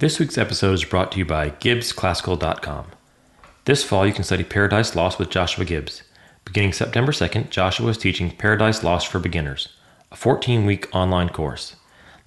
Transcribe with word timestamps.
This 0.00 0.18
week's 0.18 0.38
episode 0.38 0.72
is 0.72 0.84
brought 0.84 1.12
to 1.12 1.18
you 1.18 1.26
by 1.26 1.50
GibbsClassical.com. 1.50 2.86
This 3.66 3.84
fall, 3.84 4.06
you 4.06 4.14
can 4.14 4.24
study 4.24 4.44
Paradise 4.44 4.96
Lost 4.96 5.18
with 5.18 5.28
Joshua 5.28 5.66
Gibbs. 5.66 6.04
Beginning 6.46 6.72
September 6.72 7.12
2nd, 7.12 7.50
Joshua 7.50 7.90
is 7.90 7.98
teaching 7.98 8.34
Paradise 8.34 8.82
Lost 8.82 9.08
for 9.08 9.18
Beginners, 9.18 9.68
a 10.10 10.16
14 10.16 10.64
week 10.64 10.88
online 10.94 11.28
course. 11.28 11.76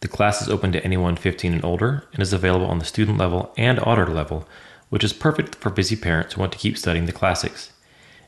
The 0.01 0.07
class 0.07 0.39
is 0.39 0.49
open 0.49 0.71
to 0.73 0.83
anyone 0.83 1.15
15 1.15 1.51
and 1.51 1.65
older 1.65 2.07
and 2.13 2.21
is 2.21 2.31
available 2.31 2.67
on 2.67 2.77
the 2.77 2.85
student 2.85 3.17
level 3.17 3.51
and 3.57 3.79
auditor 3.79 4.13
level, 4.13 4.47
which 4.89 5.03
is 5.03 5.11
perfect 5.11 5.55
for 5.55 5.71
busy 5.71 5.95
parents 5.95 6.35
who 6.35 6.41
want 6.41 6.51
to 6.51 6.59
keep 6.59 6.77
studying 6.77 7.07
the 7.07 7.11
classics. 7.11 7.71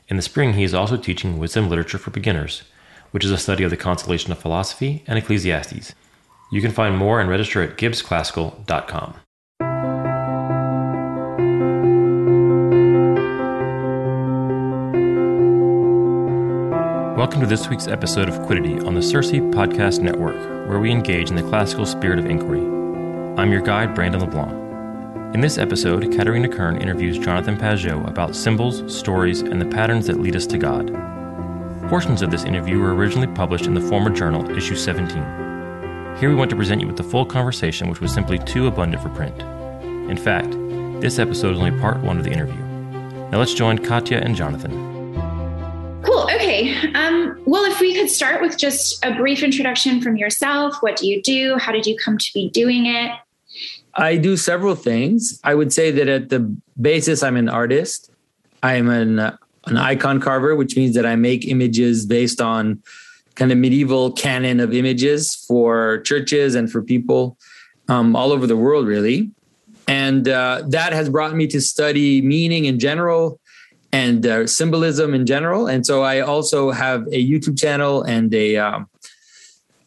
In 0.08 0.16
the 0.16 0.24
spring, 0.24 0.54
he 0.54 0.64
is 0.64 0.74
also 0.74 0.96
teaching 0.96 1.38
Wisdom 1.38 1.68
Literature 1.68 1.98
for 1.98 2.10
Beginners, 2.10 2.64
which 3.12 3.24
is 3.24 3.30
a 3.30 3.38
study 3.38 3.62
of 3.62 3.70
the 3.70 3.76
consolation 3.76 4.32
of 4.32 4.40
philosophy 4.40 5.04
and 5.06 5.16
Ecclesiastes. 5.16 5.94
You 6.50 6.60
can 6.60 6.72
find 6.72 6.98
more 6.98 7.20
and 7.20 7.30
register 7.30 7.62
at 7.62 7.76
GibbsClassical.com. 7.76 9.20
Welcome 17.16 17.40
to 17.40 17.46
this 17.46 17.66
week's 17.68 17.88
episode 17.88 18.28
of 18.28 18.42
Quiddity 18.42 18.78
on 18.80 18.92
the 18.92 19.00
Circe 19.00 19.30
Podcast 19.30 20.00
Network, 20.00 20.36
where 20.68 20.78
we 20.78 20.90
engage 20.90 21.30
in 21.30 21.36
the 21.36 21.42
classical 21.44 21.86
spirit 21.86 22.18
of 22.18 22.26
inquiry. 22.26 22.60
I'm 23.40 23.50
your 23.50 23.62
guide, 23.62 23.94
Brandon 23.94 24.20
LeBlanc. 24.20 25.34
In 25.34 25.40
this 25.40 25.56
episode, 25.56 26.02
Katerina 26.12 26.46
Kern 26.46 26.76
interviews 26.76 27.16
Jonathan 27.16 27.56
Pageau 27.56 28.06
about 28.06 28.36
symbols, 28.36 28.94
stories, 28.94 29.40
and 29.40 29.58
the 29.58 29.64
patterns 29.64 30.06
that 30.08 30.20
lead 30.20 30.36
us 30.36 30.46
to 30.48 30.58
God. 30.58 30.88
Portions 31.88 32.20
of 32.20 32.30
this 32.30 32.44
interview 32.44 32.78
were 32.78 32.94
originally 32.94 33.28
published 33.28 33.64
in 33.64 33.72
the 33.72 33.80
FORMA 33.80 34.14
journal, 34.14 34.54
issue 34.54 34.76
17. 34.76 35.16
Here 36.18 36.28
we 36.28 36.34
want 36.34 36.50
to 36.50 36.56
present 36.56 36.82
you 36.82 36.86
with 36.86 36.98
the 36.98 37.02
full 37.02 37.24
conversation, 37.24 37.88
which 37.88 38.02
was 38.02 38.12
simply 38.12 38.38
too 38.40 38.66
abundant 38.66 39.02
for 39.02 39.08
print. 39.08 39.40
In 40.10 40.18
fact, 40.18 40.50
this 41.00 41.18
episode 41.18 41.54
is 41.54 41.58
only 41.58 41.80
part 41.80 41.96
one 42.02 42.18
of 42.18 42.24
the 42.24 42.30
interview. 42.30 42.62
Now 43.30 43.38
let's 43.38 43.54
join 43.54 43.78
Katya 43.78 44.18
and 44.18 44.36
Jonathan. 44.36 44.95
Cool. 46.02 46.22
Okay. 46.34 46.74
Um, 46.94 47.40
well, 47.46 47.64
if 47.64 47.80
we 47.80 47.94
could 47.94 48.10
start 48.10 48.40
with 48.40 48.56
just 48.58 49.04
a 49.04 49.14
brief 49.14 49.42
introduction 49.42 50.00
from 50.00 50.16
yourself. 50.16 50.76
What 50.80 50.96
do 50.96 51.06
you 51.06 51.22
do? 51.22 51.56
How 51.58 51.72
did 51.72 51.86
you 51.86 51.96
come 51.96 52.18
to 52.18 52.30
be 52.34 52.50
doing 52.50 52.86
it? 52.86 53.12
I 53.94 54.16
do 54.16 54.36
several 54.36 54.74
things. 54.74 55.40
I 55.42 55.54
would 55.54 55.72
say 55.72 55.90
that 55.90 56.08
at 56.08 56.28
the 56.28 56.54
basis, 56.80 57.22
I'm 57.22 57.36
an 57.36 57.48
artist. 57.48 58.10
I'm 58.62 58.88
an 58.88 59.18
uh, 59.18 59.36
an 59.66 59.76
icon 59.76 60.20
carver, 60.20 60.54
which 60.54 60.76
means 60.76 60.94
that 60.94 61.04
I 61.04 61.16
make 61.16 61.46
images 61.46 62.06
based 62.06 62.40
on 62.40 62.82
kind 63.34 63.50
of 63.50 63.58
medieval 63.58 64.12
canon 64.12 64.60
of 64.60 64.72
images 64.72 65.34
for 65.34 66.00
churches 66.02 66.54
and 66.54 66.70
for 66.70 66.82
people 66.82 67.36
um, 67.88 68.14
all 68.14 68.32
over 68.32 68.46
the 68.46 68.56
world, 68.56 68.86
really. 68.86 69.30
And 69.88 70.28
uh, 70.28 70.62
that 70.68 70.92
has 70.92 71.08
brought 71.08 71.34
me 71.34 71.46
to 71.48 71.60
study 71.60 72.22
meaning 72.22 72.64
in 72.64 72.78
general 72.78 73.40
and 73.96 74.26
uh, 74.26 74.46
symbolism 74.46 75.14
in 75.14 75.24
general. 75.24 75.66
And 75.66 75.86
so 75.86 76.02
I 76.02 76.20
also 76.20 76.70
have 76.70 77.06
a 77.06 77.26
YouTube 77.26 77.58
channel 77.58 78.02
and 78.02 78.32
a 78.34 78.56
um, 78.56 78.90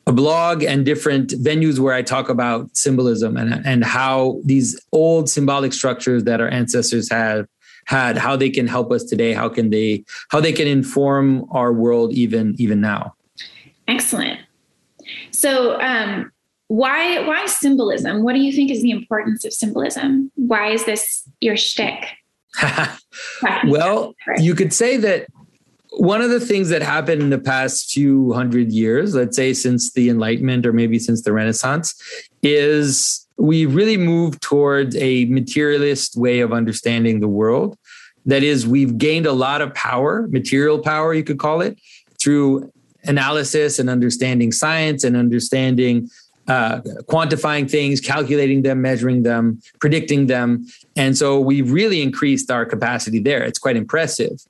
a 0.07 0.11
blog 0.11 0.63
and 0.63 0.83
different 0.83 1.29
venues 1.29 1.77
where 1.77 1.93
I 1.93 2.01
talk 2.01 2.27
about 2.27 2.75
symbolism 2.75 3.37
and 3.37 3.63
and 3.65 3.85
how 3.85 4.41
these 4.43 4.69
old 4.91 5.29
symbolic 5.29 5.73
structures 5.73 6.23
that 6.23 6.41
our 6.41 6.49
ancestors 6.49 7.11
have 7.11 7.45
had 7.85 8.17
how 8.17 8.35
they 8.35 8.49
can 8.49 8.67
help 8.67 8.91
us 8.91 9.03
today 9.03 9.33
how 9.33 9.49
can 9.49 9.69
they 9.69 10.03
how 10.29 10.39
they 10.39 10.53
can 10.53 10.67
inform 10.67 11.45
our 11.51 11.71
world 11.71 12.11
even 12.13 12.55
even 12.57 12.81
now. 12.81 13.13
Excellent. 13.87 14.39
So 15.29 15.79
um 15.81 16.31
why 16.67 17.19
why 17.27 17.45
symbolism? 17.45 18.23
What 18.23 18.33
do 18.33 18.39
you 18.39 18.51
think 18.51 18.71
is 18.71 18.81
the 18.81 18.91
importance 18.91 19.45
of 19.45 19.53
symbolism? 19.53 20.31
Why 20.35 20.71
is 20.71 20.85
this 20.85 21.29
your 21.41 21.57
shtick 21.57 22.18
well, 23.67 24.15
you 24.37 24.55
could 24.55 24.73
say 24.73 24.97
that 24.97 25.27
one 25.91 26.21
of 26.21 26.29
the 26.29 26.39
things 26.39 26.69
that 26.69 26.81
happened 26.81 27.21
in 27.21 27.29
the 27.29 27.39
past 27.39 27.91
few 27.91 28.31
hundred 28.33 28.71
years, 28.71 29.15
let's 29.15 29.35
say 29.35 29.53
since 29.53 29.91
the 29.93 30.09
Enlightenment 30.09 30.65
or 30.65 30.73
maybe 30.73 30.99
since 30.99 31.23
the 31.23 31.33
Renaissance, 31.33 31.95
is 32.43 33.27
we 33.37 33.65
really 33.65 33.97
moved 33.97 34.41
towards 34.41 34.95
a 34.97 35.25
materialist 35.25 36.15
way 36.15 36.39
of 36.41 36.53
understanding 36.53 37.19
the 37.19 37.27
world. 37.27 37.77
That 38.25 38.43
is, 38.43 38.67
we've 38.67 38.97
gained 38.97 39.25
a 39.25 39.31
lot 39.31 39.61
of 39.61 39.73
power, 39.73 40.27
material 40.29 40.79
power, 40.79 41.13
you 41.13 41.23
could 41.23 41.39
call 41.39 41.61
it, 41.61 41.79
through 42.21 42.71
analysis 43.05 43.79
and 43.79 43.89
understanding 43.89 44.51
science 44.51 45.03
and 45.03 45.15
understanding 45.15 46.09
uh, 46.49 46.81
quantifying 47.03 47.69
things, 47.69 48.01
calculating 48.01 48.63
them, 48.63 48.81
measuring 48.81 49.23
them, 49.23 49.61
predicting 49.79 50.27
them. 50.27 50.65
And 50.95 51.15
so 51.15 51.39
we've 51.39 51.71
really 51.71 52.01
increased 52.01 52.49
our 52.49 52.65
capacity 52.65 53.19
there. 53.19 53.43
It's 53.43 53.59
quite 53.59 53.77
impressive. 53.77 54.41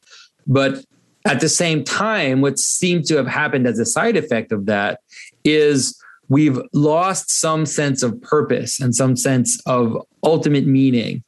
But 0.48 0.86
at 1.26 1.42
the 1.42 1.50
same 1.50 1.84
time, 1.84 2.40
what 2.40 2.58
seems 2.58 3.10
to 3.10 3.18
have 3.18 3.28
happened 3.28 3.68
as 3.68 3.80
a 3.80 3.86
side 3.86 4.16
effect 4.16 4.54
of 4.54 4.66
that 4.68 5.02
is 5.44 6.02
we've 6.30 6.60
lost 6.74 7.30
some 7.30 7.66
sense 7.66 8.02
of 8.02 8.20
purpose 8.22 8.80
and 8.80 8.96
some 8.96 9.18
sense 9.18 9.62
of 9.66 9.98
ultimate 10.24 10.66
meaning, 10.66 11.24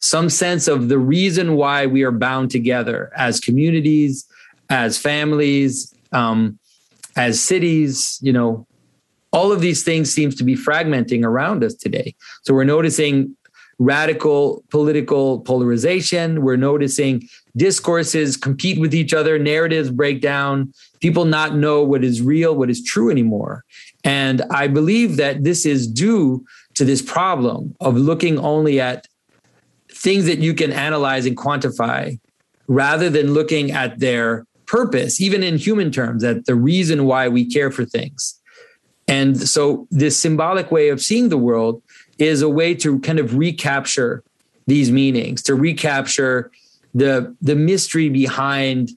some 0.00 0.28
sense 0.28 0.68
of 0.68 0.90
the 0.90 0.98
reason 0.98 1.56
why 1.56 1.86
we 1.86 2.02
are 2.02 2.12
bound 2.12 2.50
together 2.50 3.10
as 3.16 3.40
communities, 3.40 4.26
as 4.68 4.98
families, 4.98 5.94
um, 6.12 6.58
as 7.16 7.42
cities, 7.42 8.18
you 8.20 8.32
know, 8.32 8.66
all 9.32 9.52
of 9.52 9.60
these 9.60 9.82
things 9.82 10.12
seems 10.12 10.34
to 10.36 10.44
be 10.44 10.56
fragmenting 10.56 11.24
around 11.24 11.62
us 11.62 11.74
today. 11.74 12.14
So 12.42 12.54
we're 12.54 12.64
noticing 12.64 13.36
radical 13.80 14.62
political 14.70 15.40
polarization. 15.40 16.42
We're 16.42 16.56
noticing 16.56 17.26
discourses 17.56 18.36
compete 18.36 18.78
with 18.78 18.94
each 18.94 19.14
other, 19.14 19.38
narratives 19.38 19.90
break 19.90 20.20
down, 20.20 20.72
people 21.00 21.24
not 21.24 21.56
know 21.56 21.82
what 21.82 22.04
is 22.04 22.20
real, 22.20 22.54
what 22.54 22.70
is 22.70 22.84
true 22.84 23.10
anymore. 23.10 23.64
And 24.04 24.42
I 24.50 24.68
believe 24.68 25.16
that 25.16 25.44
this 25.44 25.64
is 25.64 25.86
due 25.86 26.44
to 26.74 26.84
this 26.84 27.02
problem 27.02 27.74
of 27.80 27.96
looking 27.96 28.38
only 28.38 28.80
at 28.80 29.06
things 29.90 30.26
that 30.26 30.38
you 30.38 30.54
can 30.54 30.72
analyze 30.72 31.26
and 31.26 31.36
quantify 31.36 32.18
rather 32.68 33.10
than 33.10 33.34
looking 33.34 33.72
at 33.72 33.98
their 33.98 34.46
purpose, 34.66 35.20
even 35.20 35.42
in 35.42 35.56
human 35.56 35.90
terms, 35.90 36.22
at 36.22 36.44
the 36.44 36.54
reason 36.54 37.04
why 37.04 37.28
we 37.28 37.44
care 37.44 37.70
for 37.70 37.84
things. 37.84 38.39
And 39.10 39.36
so 39.36 39.88
this 39.90 40.16
symbolic 40.18 40.70
way 40.70 40.88
of 40.88 41.02
seeing 41.02 41.30
the 41.30 41.36
world 41.36 41.82
is 42.18 42.42
a 42.42 42.48
way 42.48 42.74
to 42.76 43.00
kind 43.00 43.18
of 43.18 43.36
recapture 43.36 44.22
these 44.68 44.92
meanings, 44.92 45.42
to 45.42 45.54
recapture 45.56 46.52
the 46.94 47.34
the 47.42 47.56
mystery 47.56 48.08
behind 48.08 48.90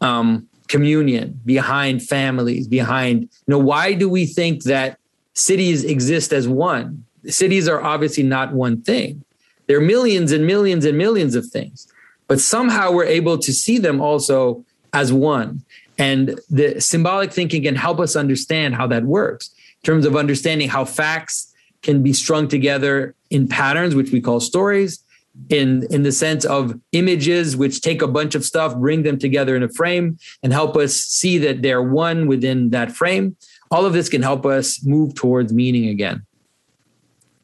um, 0.00 0.46
communion, 0.68 1.40
behind 1.44 2.02
families, 2.02 2.68
behind 2.68 3.22
you 3.22 3.28
know 3.48 3.58
why 3.58 3.94
do 3.94 4.08
we 4.08 4.26
think 4.26 4.62
that 4.62 4.96
cities 5.34 5.82
exist 5.82 6.32
as 6.32 6.46
one? 6.46 7.04
Cities 7.26 7.66
are 7.66 7.82
obviously 7.82 8.22
not 8.22 8.52
one 8.52 8.80
thing. 8.80 9.24
There 9.66 9.76
are 9.76 9.80
millions 9.96 10.30
and 10.30 10.46
millions 10.46 10.84
and 10.84 10.96
millions 10.96 11.34
of 11.34 11.46
things, 11.46 11.88
but 12.28 12.38
somehow 12.38 12.92
we're 12.92 13.04
able 13.04 13.38
to 13.38 13.52
see 13.52 13.78
them 13.78 14.00
also 14.00 14.64
as 14.92 15.12
one. 15.12 15.62
And 15.98 16.40
the 16.48 16.80
symbolic 16.80 17.32
thinking 17.32 17.64
can 17.64 17.74
help 17.74 17.98
us 17.98 18.14
understand 18.16 18.76
how 18.76 18.86
that 18.86 19.04
works 19.04 19.50
in 19.82 19.86
terms 19.86 20.06
of 20.06 20.16
understanding 20.16 20.68
how 20.68 20.84
facts 20.84 21.52
can 21.82 22.02
be 22.02 22.12
strung 22.12 22.48
together 22.48 23.14
in 23.30 23.48
patterns, 23.48 23.94
which 23.94 24.12
we 24.12 24.20
call 24.20 24.40
stories, 24.40 25.02
in, 25.50 25.86
in 25.90 26.02
the 26.02 26.12
sense 26.12 26.44
of 26.44 26.78
images, 26.92 27.56
which 27.56 27.80
take 27.80 28.02
a 28.02 28.08
bunch 28.08 28.34
of 28.34 28.44
stuff, 28.44 28.76
bring 28.76 29.02
them 29.02 29.18
together 29.18 29.56
in 29.56 29.62
a 29.62 29.68
frame, 29.68 30.18
and 30.42 30.52
help 30.52 30.76
us 30.76 30.94
see 30.94 31.38
that 31.38 31.62
they're 31.62 31.82
one 31.82 32.26
within 32.26 32.70
that 32.70 32.92
frame. 32.92 33.36
All 33.70 33.84
of 33.84 33.92
this 33.92 34.08
can 34.08 34.22
help 34.22 34.46
us 34.46 34.84
move 34.84 35.14
towards 35.14 35.52
meaning 35.52 35.88
again. 35.88 36.24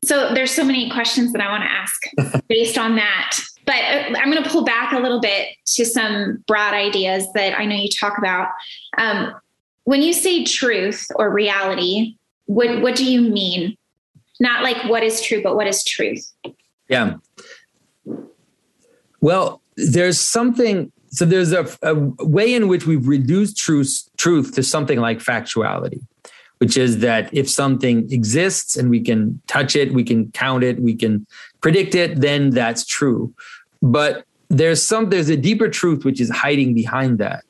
So 0.04 0.34
there's 0.34 0.50
so 0.50 0.65
many 0.65 0.91
questions 0.91 1.32
that 1.32 1.41
I 1.41 1.50
want 1.50 1.62
to 1.62 1.71
ask 1.71 2.42
based 2.48 2.77
on 2.77 2.97
that. 2.97 3.39
But 3.65 3.77
uh, 3.77 4.15
I'm 4.19 4.31
going 4.31 4.43
to 4.43 4.51
pull 4.51 4.65
back 4.65 4.93
a 4.93 4.99
little 4.99 5.21
bit 5.21 5.49
to 5.66 5.84
some 5.84 6.45
broad 6.47 6.75
ideas 6.75 7.27
that 7.34 7.59
I 7.59 7.65
know 7.65 7.77
you 7.77 7.89
talk 7.89 8.19
about. 8.19 8.49
Um, 8.99 9.34
when 9.84 10.03
you 10.03 10.13
say 10.13 10.45
truth 10.45 11.07
or 11.16 11.31
reality, 11.31 12.16
what 12.47 12.83
what 12.83 12.97
do 12.97 13.05
you 13.05 13.21
mean? 13.21 13.77
Not 14.41 14.63
like 14.63 14.89
what 14.89 15.03
is 15.03 15.21
true, 15.21 15.43
but 15.43 15.57
what 15.57 15.66
is 15.66 15.84
truth? 15.84 16.31
Yeah. 16.89 17.15
Well, 19.21 19.63
there's 19.77 20.21
something. 20.21 20.93
So 21.09 21.25
there's 21.25 21.53
a, 21.53 21.66
a 21.83 21.95
way 21.95 22.55
in 22.55 22.66
which 22.66 22.87
we've 22.87 23.07
reduced 23.07 23.57
truth 23.57 24.03
truth 24.16 24.55
to 24.57 24.63
something 24.63 24.99
like 24.99 25.19
factuality, 25.19 26.01
which 26.59 26.77
is 26.77 26.99
that 26.99 27.33
if 27.33 27.49
something 27.49 28.11
exists 28.13 28.77
and 28.77 28.91
we 28.91 29.01
can 29.01 29.41
touch 29.47 29.77
it, 29.77 29.95
we 29.95 30.03
can 30.03 30.31
count 30.33 30.65
it, 30.65 30.81
we 30.81 30.95
can 30.95 31.27
predict 31.65 31.95
it, 31.95 32.21
then 32.21 32.51
that's 32.51 32.84
true. 32.84 33.33
But 33.81 34.25
there's 34.51 34.83
some 34.83 35.09
there's 35.09 35.31
a 35.31 35.37
deeper 35.37 35.69
truth 35.69 36.05
which 36.05 36.21
is 36.21 36.31
hiding 36.31 36.75
behind 36.75 37.19
that, 37.19 37.43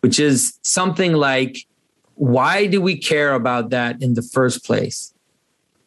which 0.00 0.18
is 0.18 0.58
something 0.62 1.12
like 1.12 1.66
why 2.14 2.66
do 2.66 2.80
we 2.80 2.96
care 2.96 3.32
about 3.34 3.70
that 3.70 4.02
in 4.02 4.14
the 4.14 4.22
first 4.22 4.64
place? 4.64 5.12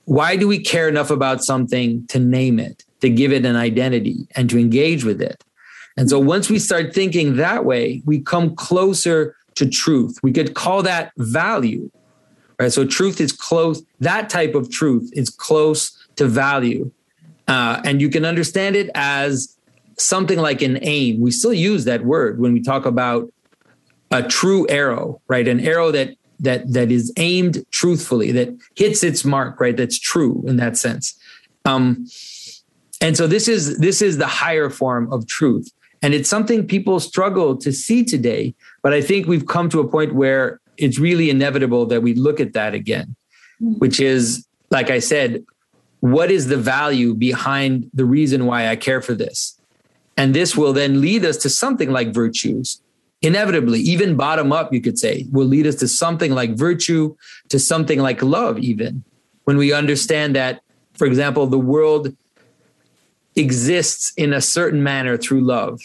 why 0.05 0.35
do 0.35 0.47
we 0.47 0.59
care 0.59 0.89
enough 0.89 1.09
about 1.09 1.43
something 1.43 2.05
to 2.07 2.19
name 2.19 2.59
it, 2.59 2.83
to 2.99 3.09
give 3.09 3.31
it 3.31 3.45
an 3.45 3.55
identity, 3.55 4.27
and 4.35 4.49
to 4.49 4.59
engage 4.59 5.05
with 5.05 5.21
it? 5.21 5.41
And 5.95 6.09
so 6.09 6.19
once 6.19 6.49
we 6.49 6.59
start 6.59 6.93
thinking 6.93 7.37
that 7.37 7.63
way, 7.63 8.01
we 8.05 8.19
come 8.19 8.55
closer 8.55 9.35
to 9.55 9.69
truth. 9.69 10.17
We 10.21 10.33
could 10.33 10.53
call 10.53 10.83
that 10.83 11.13
value. 11.17 11.89
Right? 12.59 12.73
So 12.73 12.85
truth 12.85 13.21
is 13.21 13.31
close. 13.31 13.83
That 13.99 14.29
type 14.29 14.53
of 14.53 14.69
truth 14.69 15.09
is 15.13 15.29
close 15.29 15.97
to 16.17 16.27
value. 16.27 16.91
Uh, 17.51 17.81
and 17.83 17.99
you 17.99 18.07
can 18.07 18.23
understand 18.23 18.77
it 18.77 18.89
as 18.95 19.57
something 19.97 20.39
like 20.39 20.61
an 20.61 20.79
aim. 20.83 21.19
We 21.19 21.31
still 21.31 21.53
use 21.53 21.83
that 21.83 22.05
word 22.05 22.39
when 22.39 22.53
we 22.53 22.61
talk 22.61 22.85
about 22.85 23.29
a 24.09 24.23
true 24.23 24.65
arrow, 24.69 25.21
right? 25.27 25.45
An 25.45 25.59
arrow 25.59 25.91
that 25.91 26.15
that 26.39 26.71
that 26.71 26.93
is 26.93 27.11
aimed 27.17 27.65
truthfully, 27.69 28.31
that 28.31 28.57
hits 28.75 29.03
its 29.03 29.25
mark, 29.25 29.59
right? 29.59 29.75
That's 29.75 29.99
true 29.99 30.41
in 30.47 30.55
that 30.57 30.77
sense. 30.77 31.13
Um, 31.65 32.07
and 33.01 33.17
so 33.17 33.27
this 33.27 33.49
is 33.49 33.77
this 33.79 34.01
is 34.01 34.17
the 34.17 34.27
higher 34.27 34.69
form 34.69 35.11
of 35.11 35.27
truth. 35.27 35.69
And 36.01 36.13
it's 36.13 36.29
something 36.29 36.65
people 36.65 37.01
struggle 37.01 37.57
to 37.57 37.73
see 37.73 38.05
today. 38.05 38.55
But 38.81 38.93
I 38.93 39.01
think 39.01 39.27
we've 39.27 39.45
come 39.45 39.67
to 39.71 39.81
a 39.81 39.87
point 39.87 40.15
where 40.15 40.61
it's 40.77 40.99
really 40.99 41.29
inevitable 41.29 41.85
that 41.87 42.01
we 42.01 42.13
look 42.13 42.39
at 42.39 42.53
that 42.53 42.73
again, 42.73 43.13
hmm. 43.59 43.73
which 43.73 43.99
is, 43.99 44.47
like 44.69 44.89
I 44.89 44.99
said, 44.99 45.43
what 46.01 46.29
is 46.29 46.47
the 46.47 46.57
value 46.57 47.13
behind 47.13 47.89
the 47.93 48.05
reason 48.05 48.45
why 48.45 48.67
I 48.67 48.75
care 48.75 49.01
for 49.01 49.13
this? 49.13 49.57
And 50.17 50.33
this 50.35 50.57
will 50.57 50.73
then 50.73 50.99
lead 50.99 51.23
us 51.23 51.37
to 51.37 51.49
something 51.49 51.91
like 51.91 52.13
virtues. 52.13 52.81
Inevitably, 53.21 53.79
even 53.79 54.17
bottom 54.17 54.51
up, 54.51 54.73
you 54.73 54.81
could 54.81 54.97
say, 54.97 55.25
will 55.31 55.45
lead 55.45 55.67
us 55.67 55.75
to 55.75 55.87
something 55.87 56.31
like 56.31 56.55
virtue, 56.55 57.15
to 57.49 57.59
something 57.59 57.99
like 57.99 58.21
love, 58.21 58.57
even 58.59 59.03
when 59.43 59.57
we 59.57 59.71
understand 59.73 60.35
that, 60.35 60.61
for 60.93 61.05
example, 61.05 61.45
the 61.45 61.59
world 61.59 62.15
exists 63.35 64.11
in 64.17 64.33
a 64.33 64.41
certain 64.41 64.83
manner 64.83 65.17
through 65.17 65.41
love. 65.41 65.81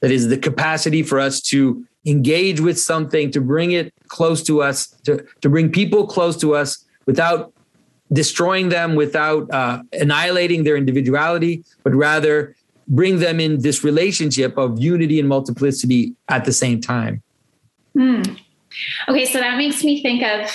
That 0.00 0.10
is 0.10 0.28
the 0.28 0.36
capacity 0.36 1.02
for 1.02 1.18
us 1.18 1.40
to 1.42 1.84
engage 2.04 2.60
with 2.60 2.78
something, 2.78 3.30
to 3.30 3.40
bring 3.40 3.72
it 3.72 3.92
close 4.08 4.42
to 4.44 4.62
us, 4.62 4.88
to, 5.04 5.24
to 5.40 5.48
bring 5.48 5.72
people 5.72 6.06
close 6.06 6.36
to 6.38 6.54
us 6.54 6.84
without 7.06 7.52
destroying 8.12 8.68
them, 8.68 8.94
without 8.94 9.50
uh, 9.52 9.82
annihilating 9.92 10.64
their 10.64 10.76
individuality, 10.76 11.64
but 11.82 11.94
rather 11.94 12.54
bring 12.88 13.18
them 13.18 13.40
in 13.40 13.60
this 13.62 13.82
relationship 13.82 14.56
of 14.56 14.78
unity 14.80 15.18
and 15.18 15.28
multiplicity 15.28 16.14
at 16.28 16.44
the 16.44 16.52
same 16.52 16.80
time. 16.80 17.22
Hmm. 17.94 18.22
Okay, 19.08 19.24
so 19.24 19.38
that 19.38 19.56
makes 19.56 19.82
me 19.82 20.02
think 20.02 20.22
of 20.22 20.50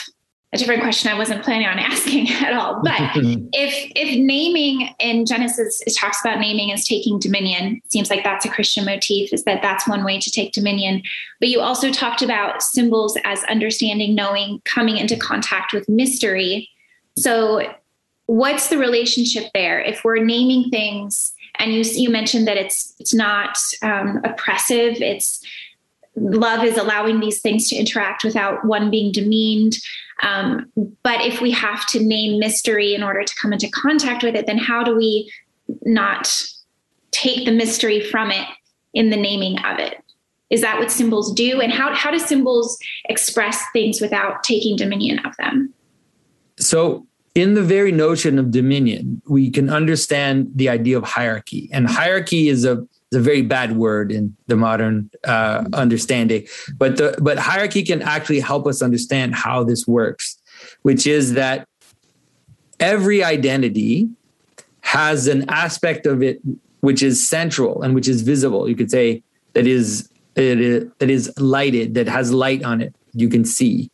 a 0.53 0.57
different 0.57 0.81
question 0.81 1.09
I 1.09 1.17
wasn't 1.17 1.43
planning 1.43 1.67
on 1.67 1.79
asking 1.79 2.29
at 2.29 2.53
all. 2.53 2.81
But 2.83 2.99
if 3.15 3.91
if 3.95 4.17
naming 4.17 4.89
in 4.99 5.25
Genesis 5.25 5.81
it 5.85 5.95
talks 5.97 6.19
about 6.23 6.39
naming 6.39 6.71
as 6.71 6.85
taking 6.85 7.19
dominion, 7.19 7.81
seems 7.89 8.09
like 8.09 8.23
that's 8.23 8.45
a 8.45 8.49
Christian 8.49 8.85
motif, 8.85 9.33
is 9.33 9.43
that 9.45 9.61
that's 9.61 9.87
one 9.87 10.03
way 10.03 10.19
to 10.19 10.31
take 10.31 10.51
dominion. 10.51 11.03
But 11.39 11.49
you 11.49 11.61
also 11.61 11.91
talked 11.91 12.21
about 12.21 12.61
symbols 12.61 13.17
as 13.23 13.43
understanding, 13.45 14.13
knowing, 14.13 14.61
coming 14.65 14.97
into 14.97 15.15
contact 15.15 15.73
with 15.73 15.87
mystery. 15.87 16.69
So 17.21 17.73
what's 18.25 18.69
the 18.69 18.77
relationship 18.77 19.51
there? 19.53 19.79
If 19.79 20.03
we're 20.03 20.23
naming 20.23 20.69
things, 20.69 21.33
and 21.59 21.73
you 21.73 21.81
you 21.81 22.09
mentioned 22.09 22.47
that 22.47 22.57
it's 22.57 22.95
it's 22.99 23.13
not 23.13 23.57
um, 23.81 24.21
oppressive, 24.23 25.01
it's 25.01 25.43
love 26.15 26.63
is 26.63 26.77
allowing 26.77 27.19
these 27.19 27.41
things 27.41 27.69
to 27.69 27.75
interact 27.75 28.23
without 28.23 28.65
one 28.65 28.91
being 28.91 29.11
demeaned 29.13 29.77
um, 30.21 30.71
but 31.03 31.21
if 31.21 31.41
we 31.41 31.51
have 31.51 31.85
to 31.87 31.99
name 31.99 32.39
mystery 32.39 32.93
in 32.93 33.03
order 33.03 33.23
to 33.23 33.35
come 33.35 33.53
into 33.53 33.69
contact 33.69 34.23
with 34.23 34.35
it, 34.35 34.45
then 34.45 34.57
how 34.57 34.83
do 34.83 34.95
we 34.95 35.31
not 35.83 36.31
take 37.11 37.45
the 37.45 37.51
mystery 37.51 38.01
from 38.01 38.31
it 38.31 38.47
in 38.93 39.09
the 39.09 39.17
naming 39.17 39.57
of 39.59 39.79
it? 39.79 39.97
Is 40.49 40.61
that 40.61 40.79
what 40.79 40.91
symbols 40.91 41.33
do? 41.33 41.61
And 41.61 41.71
how, 41.71 41.93
how 41.95 42.11
do 42.11 42.19
symbols 42.19 42.77
express 43.05 43.63
things 43.73 43.99
without 43.99 44.43
taking 44.43 44.75
dominion 44.75 45.19
of 45.19 45.35
them? 45.37 45.73
So, 46.57 47.07
in 47.33 47.53
the 47.53 47.63
very 47.63 47.91
notion 47.91 48.37
of 48.37 48.51
dominion, 48.51 49.21
we 49.27 49.49
can 49.49 49.69
understand 49.69 50.51
the 50.55 50.69
idea 50.69 50.97
of 50.97 51.03
hierarchy. 51.03 51.69
And 51.71 51.87
hierarchy 51.87 52.49
is 52.49 52.65
a 52.65 52.85
is 53.11 53.17
a 53.17 53.21
very 53.21 53.41
bad 53.41 53.75
word 53.75 54.11
in 54.11 54.35
the 54.47 54.55
modern 54.55 55.09
uh, 55.25 55.65
understanding. 55.73 56.47
But 56.77 56.97
the 56.97 57.17
but 57.21 57.37
hierarchy 57.37 57.83
can 57.83 58.01
actually 58.01 58.39
help 58.39 58.67
us 58.67 58.81
understand 58.81 59.35
how 59.35 59.63
this 59.63 59.87
works, 59.87 60.37
which 60.81 61.07
is 61.07 61.33
that 61.33 61.67
every 62.79 63.23
identity 63.23 64.09
has 64.81 65.27
an 65.27 65.49
aspect 65.49 66.05
of 66.05 66.21
it 66.21 66.41
which 66.81 67.03
is 67.03 67.27
central 67.27 67.81
and 67.83 67.95
which 67.95 68.07
is 68.07 68.23
visible. 68.23 68.67
You 68.67 68.75
could 68.75 68.91
say 68.91 69.23
that 69.53 69.67
is 69.67 70.09
it 70.35 70.59
is, 70.59 70.89
that 70.99 71.09
is 71.09 71.31
lighted, 71.37 71.93
that 71.93 72.07
has 72.07 72.33
light 72.33 72.63
on 72.63 72.81
it. 72.81 72.95
You 73.13 73.29
can 73.29 73.45
see, 73.45 73.91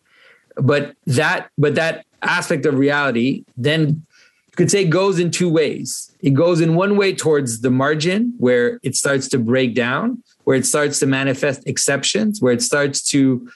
but 0.55 0.95
that 1.05 1.49
but 1.57 1.75
that 1.75 2.06
aspect 2.21 2.65
of 2.65 2.77
reality 2.77 3.43
then 3.55 4.05
you 4.47 4.55
could 4.55 4.71
say 4.71 4.85
goes 4.85 5.19
in 5.19 5.29
two 5.29 5.49
ways. 5.49 6.11
It 6.19 6.33
goes 6.33 6.61
in 6.61 6.75
one 6.75 6.97
way 6.97 7.13
towards 7.13 7.61
the 7.61 7.69
margin 7.69 8.33
where 8.37 8.79
it 8.81 8.95
starts 8.95 9.27
to 9.29 9.39
break 9.39 9.75
down, 9.75 10.23
where 10.45 10.57
it 10.57 10.65
starts 10.65 10.99
to 10.99 11.05
manifest 11.05 11.67
exceptions, 11.67 12.41
where 12.41 12.53
it 12.53 12.61
starts 12.61 13.01
to 13.11 13.47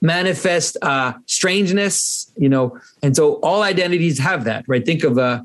manifest 0.00 0.76
uh, 0.82 1.14
strangeness, 1.26 2.30
you 2.36 2.48
know. 2.48 2.78
And 3.02 3.16
so 3.16 3.34
all 3.36 3.62
identities 3.62 4.18
have 4.18 4.44
that, 4.44 4.64
right? 4.68 4.84
Think 4.84 5.02
of 5.02 5.18
a, 5.18 5.44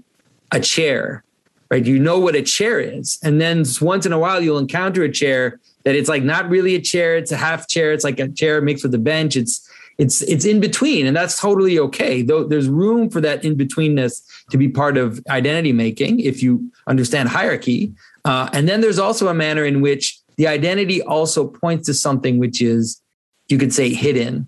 a 0.52 0.60
chair, 0.60 1.24
right? 1.72 1.86
You 1.86 1.98
know 1.98 2.20
what 2.20 2.36
a 2.36 2.42
chair 2.42 2.80
is. 2.80 3.18
And 3.24 3.40
then 3.40 3.64
once 3.82 4.06
in 4.06 4.12
a 4.12 4.20
while, 4.20 4.42
you'll 4.42 4.58
encounter 4.58 5.04
a 5.04 5.12
chair 5.12 5.60
that 5.86 5.96
it's 5.96 6.10
like 6.10 6.24
not 6.24 6.50
really 6.50 6.76
a 6.76 6.82
chair, 6.82 7.16
it's 7.16 7.32
a 7.32 7.38
half 7.38 7.68
chair, 7.68 7.94
it's 7.94 8.04
like 8.04 8.20
a 8.20 8.28
chair 8.28 8.62
mixed 8.62 8.84
with 8.84 8.94
a 8.94 9.00
bench. 9.00 9.36
It's 9.36 9.68
it's 10.00 10.22
it's 10.24 10.46
in 10.46 10.62
between 10.62 11.06
and 11.06 11.16
that's 11.16 11.40
totally 11.40 11.78
okay. 11.78 12.22
Though 12.22 12.46
there's 12.46 12.70
room 12.70 13.10
for 13.10 13.20
that 13.22 13.44
in 13.44 13.56
betweenness 13.56 14.24
to 14.50 14.58
be 14.58 14.70
part 14.70 14.98
of 14.98 15.22
identity 15.30 15.74
making 15.74 16.22
if 16.22 16.42
you 16.42 16.72
understand 16.88 17.30
hierarchy. 17.30 17.94
Uh, 18.24 18.50
and 18.54 18.68
then 18.68 18.80
there's 18.80 18.98
also 18.98 19.28
a 19.28 19.34
manner 19.34 19.66
in 19.66 19.82
which 19.82 20.18
the 20.38 20.48
identity 20.48 21.02
also 21.02 21.46
points 21.46 21.86
to 21.88 21.94
something 21.94 22.40
which 22.40 22.62
is 22.62 23.02
you 23.50 23.58
could 23.58 23.74
say 23.74 23.94
hidden 23.94 24.48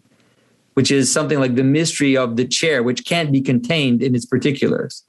which 0.73 0.89
is 0.89 1.11
something 1.11 1.37
like 1.37 1.55
the 1.55 1.63
mystery 1.63 2.15
of 2.15 2.37
the 2.37 2.47
chair 2.47 2.81
which 2.81 3.05
can't 3.05 3.29
be 3.29 3.41
contained 3.41 4.01
in 4.01 4.15
its 4.15 4.25
particulars. 4.25 5.03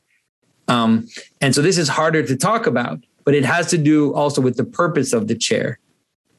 Um, 0.67 1.07
and 1.41 1.55
so 1.55 1.63
this 1.63 1.79
is 1.79 1.89
harder 1.89 2.27
to 2.27 2.37
talk 2.37 2.67
about 2.67 2.99
but 3.25 3.35
it 3.35 3.45
has 3.45 3.69
to 3.69 3.79
do 3.79 4.13
also 4.13 4.41
with 4.41 4.57
the 4.57 4.65
purpose 4.65 5.13
of 5.13 5.29
the 5.29 5.37
chair. 5.37 5.79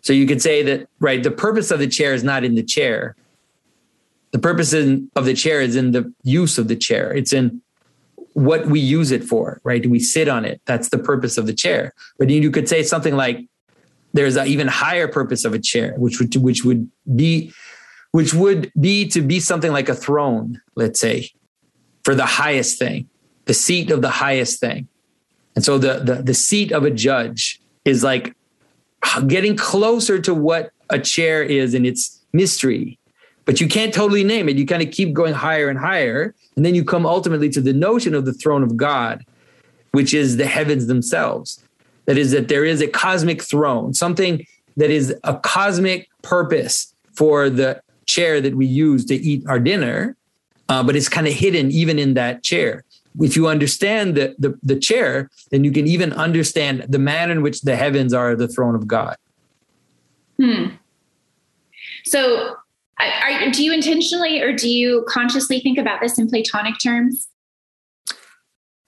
So 0.02 0.12
you 0.12 0.28
could 0.28 0.42
say 0.42 0.62
that 0.64 0.90
right 1.00 1.24
the 1.24 1.32
purpose 1.32 1.72
of 1.72 1.80
the 1.80 1.88
chair 1.88 2.14
is 2.14 2.26
not 2.26 2.44
in 2.44 2.56
the 2.56 2.64
chair 2.64 3.16
the 4.34 4.40
purpose 4.40 4.74
in, 4.74 5.10
of 5.16 5.26
the 5.26 5.36
chair 5.36 5.62
is 5.62 5.76
in 5.76 5.92
the 5.92 6.12
use 6.24 6.58
of 6.58 6.68
the 6.68 6.76
chair. 6.76 7.14
It's 7.14 7.32
in 7.32 7.62
what 8.34 8.66
we 8.66 8.80
use 8.80 9.12
it 9.12 9.24
for, 9.24 9.62
right? 9.64 9.86
We 9.86 10.00
sit 10.00 10.28
on 10.28 10.44
it. 10.44 10.60
That's 10.66 10.90
the 10.90 10.98
purpose 10.98 11.38
of 11.38 11.46
the 11.46 11.54
chair. 11.54 11.94
But 12.18 12.32
you 12.32 12.50
could 12.50 12.68
say 12.68 12.82
something 12.82 13.16
like, 13.16 13.46
there's 14.14 14.36
an 14.36 14.48
even 14.48 14.68
higher 14.68 15.08
purpose 15.08 15.46
of 15.46 15.54
a 15.54 15.60
chair, 15.60 15.94
which 15.98 16.20
would 16.20 16.36
which 16.36 16.64
would 16.64 16.90
be 17.16 17.52
which 18.12 18.34
would 18.34 18.72
be 18.80 19.08
to 19.08 19.22
be 19.22 19.40
something 19.40 19.72
like 19.72 19.90
a 19.90 19.96
throne, 19.96 20.62
let's 20.76 21.00
say, 21.00 21.32
for 22.04 22.14
the 22.14 22.26
highest 22.26 22.78
thing, 22.78 23.10
the 23.46 23.56
seat 23.56 23.90
of 23.90 24.04
the 24.04 24.12
highest 24.12 24.60
thing. 24.60 24.88
And 25.56 25.66
so 25.66 25.80
the 25.80 26.00
the, 26.00 26.16
the 26.22 26.34
seat 26.36 26.72
of 26.72 26.84
a 26.86 26.92
judge 26.92 27.60
is 27.86 28.04
like 28.04 28.36
getting 29.28 29.58
closer 29.58 30.20
to 30.20 30.34
what 30.34 30.72
a 30.92 31.00
chair 31.00 31.42
is 31.42 31.74
in 31.74 31.86
its 31.86 32.24
mystery 32.34 33.00
but 33.46 33.60
you 33.60 33.68
can't 33.68 33.94
totally 33.94 34.24
name 34.24 34.48
it. 34.50 34.58
You 34.58 34.66
kind 34.66 34.82
of 34.82 34.92
keep 34.92 35.14
going 35.14 35.34
higher 35.34 35.70
and 35.70 35.78
higher. 35.78 36.34
And 36.56 36.66
then 36.66 36.76
you 36.76 36.84
come 36.84 37.06
ultimately 37.06 37.50
to 37.50 37.62
the 37.62 37.74
notion 37.74 38.14
of 38.14 38.26
the 38.26 38.34
throne 38.34 38.64
of 38.64 38.78
God, 38.78 39.26
which 39.92 40.14
is 40.14 40.38
the 40.38 40.46
heavens 40.46 40.88
themselves. 40.88 41.64
That 42.06 42.18
is, 42.18 42.32
that 42.32 42.48
there 42.48 42.66
is 42.66 42.82
a 42.82 42.88
cosmic 42.88 43.42
throne, 43.42 43.94
something 43.94 44.46
that 44.78 44.90
is 44.90 45.16
a 45.24 45.38
cosmic 45.38 46.10
purpose 46.22 46.94
for 47.14 47.50
the 47.50 47.82
chair 48.06 48.42
that 48.42 48.56
we 48.56 48.66
use 48.66 49.06
to 49.06 49.16
eat 49.16 49.46
our 49.48 49.60
dinner, 49.60 50.18
uh, 50.70 50.84
but 50.84 50.96
it's 50.96 51.10
kind 51.10 51.28
of 51.28 51.34
hidden 51.34 51.72
even 51.72 52.00
in 52.00 52.14
that 52.16 52.44
chair. 52.44 52.84
If 53.20 53.36
you 53.36 53.48
understand 53.48 54.16
the, 54.16 54.36
the, 54.40 54.58
the 54.64 54.78
chair, 54.78 55.30
then 55.52 55.64
you 55.64 55.72
can 55.72 55.88
even 55.88 56.12
understand 56.14 56.86
the 56.90 57.00
manner 57.00 57.32
in 57.32 57.42
which 57.42 57.62
the 57.62 57.76
heavens 57.76 58.14
are 58.14 58.36
the 58.36 58.48
throne 58.48 58.76
of 58.76 58.88
God. 58.88 59.16
Hmm. 60.38 60.70
So 62.06 62.56
are, 63.10 63.52
do 63.52 63.64
you 63.64 63.74
intentionally 63.74 64.42
or 64.42 64.54
do 64.54 64.70
you 64.70 65.06
consciously 65.08 65.60
think 65.60 65.78
about 65.78 66.02
this 66.02 66.18
in 66.18 66.28
Platonic 66.28 66.76
terms? 66.82 67.28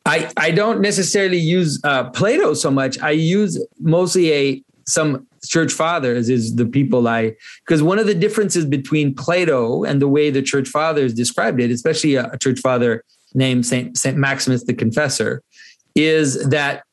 I, 0.05 0.31
I 0.37 0.51
don't 0.51 0.81
necessarily 0.81 1.39
use 1.39 1.81
uh, 1.83 2.09
Plato 2.11 2.53
so 2.53 2.69
much. 2.69 2.99
I 2.99 3.11
use 3.11 3.63
mostly 3.79 4.31
a 4.31 4.63
some 4.87 5.25
church 5.43 5.73
fathers 5.73 6.29
is 6.29 6.55
the 6.55 6.65
people 6.65 7.07
I 7.07 7.35
because 7.65 7.81
one 7.81 7.97
of 7.97 8.05
the 8.05 8.13
differences 8.13 8.65
between 8.65 9.15
Plato 9.15 9.83
and 9.83 10.01
the 10.01 10.07
way 10.07 10.29
the 10.29 10.43
church 10.43 10.67
fathers 10.67 11.13
described 11.13 11.59
it, 11.59 11.71
especially 11.71 12.15
a, 12.15 12.29
a 12.31 12.37
church 12.37 12.59
father 12.59 13.03
named 13.33 13.65
Saint 13.65 13.97
Saint 13.97 14.17
Maximus 14.17 14.63
the 14.63 14.75
Confessor, 14.75 15.41
is 15.95 16.47
that 16.49 16.83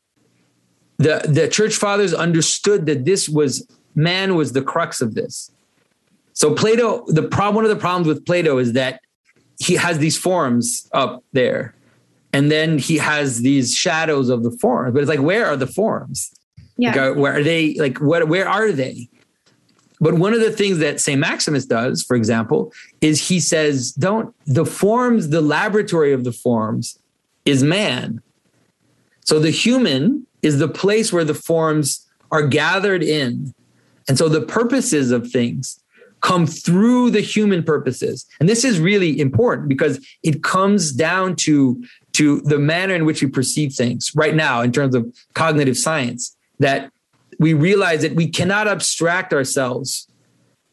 the 0.97 1.23
the 1.29 1.49
church 1.49 1.75
fathers 1.75 2.15
understood 2.15 2.87
that 2.87 3.05
this 3.05 3.29
was 3.29 3.67
man 3.95 4.37
was 4.37 4.53
the 4.53 4.63
crux 4.63 5.03
of 5.03 5.15
this. 5.15 5.51
So 6.35 6.55
Plato, 6.55 7.05
the 7.09 7.23
problem, 7.23 7.57
one 7.57 7.65
of 7.65 7.71
the 7.71 7.77
problems 7.77 8.07
with 8.07 8.25
Plato 8.25 8.59
is 8.59 8.73
that 8.73 9.01
he 9.59 9.75
has 9.75 9.99
these 9.99 10.17
forms 10.19 10.89
up 10.93 11.23
there, 11.33 11.75
and 12.33 12.51
then 12.51 12.79
he 12.79 12.99
has 12.99 13.43
these 13.43 13.75
shadows 13.75 14.29
of 14.29 14.43
the 14.43 14.51
forms. 14.51 14.95
But 14.95 15.01
it's 15.01 15.09
like, 15.09 15.21
where 15.21 15.47
are 15.47 15.57
the 15.57 15.67
forms? 15.67 16.33
Yeah. 16.77 17.09
Like, 17.09 17.17
where 17.17 17.39
are 17.39 17.43
they? 17.43 17.75
Like, 17.75 17.99
what? 17.99 18.29
Where 18.29 18.49
are 18.49 18.73
they? 18.73 19.09
But 20.01 20.15
one 20.15 20.35
of 20.35 20.41
the 20.41 20.51
things 20.51 20.79
that 20.79 21.01
St. 21.01 21.21
Maximus 21.21 21.65
does, 21.65 22.03
for 22.03 22.17
example, 22.17 22.73
is 23.01 23.29
he 23.29 23.39
says, 23.39 23.93
don't 23.93 24.35
the 24.47 24.67
forms, 24.67 25.29
the 25.29 25.41
laboratory 25.41 26.13
of 26.13 26.25
the 26.25 26.33
forms 26.33 26.99
is 27.45 27.63
man. 27.63 28.21
So 29.25 29.39
the 29.39 29.51
human 29.51 30.27
is 30.43 30.59
the 30.59 30.67
place 30.67 31.13
where 31.13 31.25
the 31.25 31.35
forms 31.35 32.05
are 32.33 32.45
gathered 32.45 33.05
in. 33.05 33.55
And 34.09 34.19
so 34.19 34.29
the 34.29 34.41
purposes 34.41 35.13
of 35.13 35.31
things 35.31 35.79
come 36.23 36.47
through 36.47 37.11
the 37.11 37.21
human 37.21 37.63
purposes. 37.63 38.25
And 38.41 38.49
this 38.49 38.65
is 38.65 38.81
really 38.81 39.21
important 39.21 39.69
because 39.69 40.05
it 40.23 40.43
comes 40.43 40.93
down 40.93 41.37
to, 41.37 41.83
to 42.13 42.41
the 42.43 42.59
manner 42.59 42.95
in 42.95 43.05
which 43.05 43.23
we 43.23 43.29
perceive 43.29 43.75
things 43.75 44.13
right 44.15 44.35
now 44.35 44.63
in 44.63 44.73
terms 44.73 44.95
of 44.95 45.15
cognitive 45.35 45.77
science, 45.77 46.35
that 46.61 46.91
we 47.39 47.55
realize 47.55 48.03
that 48.03 48.15
we 48.15 48.29
cannot 48.29 48.69
abstract 48.69 49.33
ourselves 49.33 50.07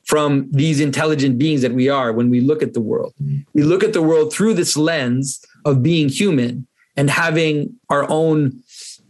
from 0.05 0.47
these 0.51 0.79
intelligent 0.79 1.37
beings 1.37 1.61
that 1.61 1.73
we 1.73 1.89
are 1.89 2.11
when 2.13 2.29
we 2.29 2.41
look 2.41 2.63
at 2.63 2.73
the 2.73 2.81
world. 2.81 3.13
We 3.53 3.63
look 3.63 3.83
at 3.83 3.93
the 3.93 4.01
world 4.01 4.33
through 4.33 4.55
this 4.55 4.75
lens 4.77 5.43
of 5.65 5.83
being 5.83 6.09
human 6.09 6.67
and 6.95 7.09
having 7.09 7.75
our 7.89 8.09
own 8.09 8.63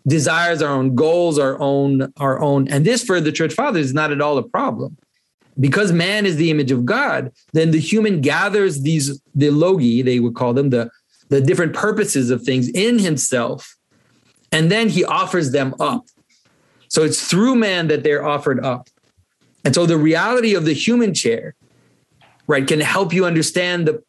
desires, 0.07 0.61
our 0.61 0.73
own 0.73 0.95
goals, 0.95 1.39
our 1.39 1.59
own, 1.59 2.11
our 2.17 2.39
own. 2.41 2.67
And 2.67 2.85
this 2.85 3.03
for 3.03 3.21
the 3.21 3.31
church 3.31 3.53
fathers 3.53 3.87
is 3.87 3.93
not 3.93 4.11
at 4.11 4.21
all 4.21 4.37
a 4.37 4.43
problem. 4.43 4.97
Because 5.59 5.91
man 5.91 6.25
is 6.25 6.37
the 6.37 6.51
image 6.51 6.71
of 6.71 6.85
God, 6.85 7.31
then 7.53 7.71
the 7.71 7.79
human 7.79 8.21
gathers 8.21 8.81
these, 8.81 9.21
the 9.35 9.47
logoi, 9.47 10.03
they 10.03 10.19
would 10.19 10.35
call 10.35 10.53
them, 10.53 10.69
the, 10.69 10.89
the 11.29 11.41
different 11.41 11.73
purposes 11.73 12.29
of 12.29 12.43
things 12.43 12.69
in 12.69 12.99
himself, 12.99 13.75
and 14.51 14.71
then 14.71 14.89
he 14.89 15.03
offers 15.03 15.51
them 15.51 15.75
up 15.79 16.05
so 16.89 17.03
it's 17.03 17.25
through 17.25 17.55
man 17.55 17.87
that 17.87 18.03
they're 18.03 18.25
offered 18.25 18.65
up. 18.65 18.89
And 19.63 19.73
so 19.73 19.85
the 19.85 19.97
reality 19.97 20.55
of 20.55 20.65
the 20.65 20.73
human 20.73 21.13
chair, 21.13 21.55
right, 22.47 22.67
can 22.67 22.79
help 22.79 23.13
you 23.13 23.25
understand 23.25 23.87
the, 23.87 24.03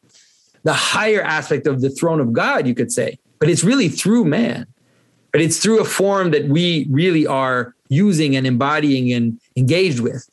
the 0.64 0.72
higher 0.72 1.22
aspect 1.22 1.66
of 1.66 1.82
the 1.82 1.90
throne 1.90 2.20
of 2.20 2.32
God, 2.32 2.66
you 2.66 2.74
could 2.74 2.90
say. 2.90 3.18
But 3.38 3.50
it's 3.50 3.62
really 3.62 3.88
through 3.88 4.24
man. 4.24 4.66
But 5.32 5.42
it's 5.42 5.58
through 5.58 5.80
a 5.80 5.84
form 5.84 6.30
that 6.30 6.48
we 6.48 6.86
really 6.90 7.26
are 7.26 7.74
using 7.88 8.34
and 8.34 8.46
embodying 8.46 9.12
and 9.12 9.38
engaged 9.56 10.00
with. 10.00 10.28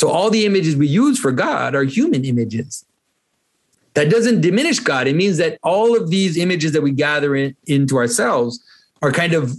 So 0.00 0.08
all 0.08 0.30
the 0.30 0.46
images 0.46 0.76
we 0.76 0.86
use 0.86 1.18
for 1.18 1.30
God 1.30 1.74
are 1.74 1.84
human 1.84 2.24
images. 2.24 2.86
That 3.92 4.08
doesn't 4.08 4.40
diminish 4.40 4.78
God. 4.78 5.06
It 5.06 5.14
means 5.14 5.36
that 5.36 5.58
all 5.62 5.94
of 5.94 6.08
these 6.08 6.38
images 6.38 6.72
that 6.72 6.80
we 6.80 6.90
gather 6.90 7.36
in, 7.36 7.54
into 7.66 7.98
ourselves 7.98 8.64
are 9.02 9.12
kind 9.12 9.34
of 9.34 9.54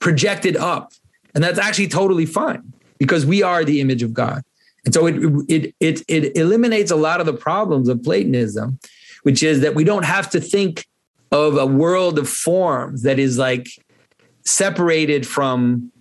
projected 0.00 0.56
up 0.56 0.92
and 1.36 1.44
that's 1.44 1.58
actually 1.58 1.86
totally 1.86 2.26
fine 2.26 2.72
because 2.98 3.24
we 3.24 3.44
are 3.44 3.64
the 3.64 3.80
image 3.80 4.02
of 4.02 4.12
God. 4.12 4.42
And 4.84 4.92
so 4.92 5.06
it, 5.06 5.14
it, 5.48 5.74
it, 5.78 6.02
it 6.08 6.36
eliminates 6.36 6.90
a 6.90 6.96
lot 6.96 7.20
of 7.20 7.26
the 7.26 7.32
problems 7.32 7.88
of 7.88 8.02
Platonism, 8.02 8.80
which 9.22 9.40
is 9.44 9.60
that 9.60 9.76
we 9.76 9.84
don't 9.84 10.04
have 10.04 10.28
to 10.30 10.40
think 10.40 10.88
of 11.30 11.56
a 11.56 11.66
world 11.66 12.18
of 12.18 12.28
forms 12.28 13.02
that 13.02 13.20
is 13.20 13.38
like 13.38 13.68
separated 14.44 15.28
from, 15.28 15.92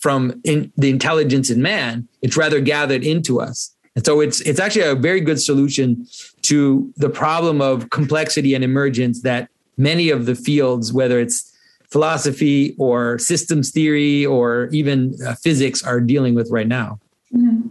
from 0.00 0.40
in, 0.44 0.72
the 0.76 0.90
intelligence 0.90 1.50
in 1.50 1.62
man. 1.62 2.08
It's 2.22 2.36
rather 2.36 2.60
gathered 2.60 3.04
into 3.04 3.40
us. 3.40 3.74
And 3.96 4.04
so 4.04 4.20
it's, 4.20 4.40
it's 4.42 4.60
actually 4.60 4.84
a 4.84 4.94
very 4.94 5.20
good 5.20 5.40
solution 5.40 6.06
to 6.42 6.92
the 6.96 7.10
problem 7.10 7.60
of 7.60 7.90
complexity 7.90 8.54
and 8.54 8.64
emergence 8.64 9.22
that 9.22 9.48
many 9.76 10.10
of 10.10 10.26
the 10.26 10.34
fields, 10.34 10.92
whether 10.92 11.18
it's 11.18 11.46
philosophy 11.90 12.74
or 12.78 13.18
systems 13.18 13.72
theory 13.72 14.24
or 14.24 14.68
even 14.72 15.14
uh, 15.26 15.34
physics 15.34 15.82
are 15.82 16.00
dealing 16.00 16.34
with 16.34 16.48
right 16.50 16.68
now. 16.68 17.00
Mm-hmm. 17.34 17.68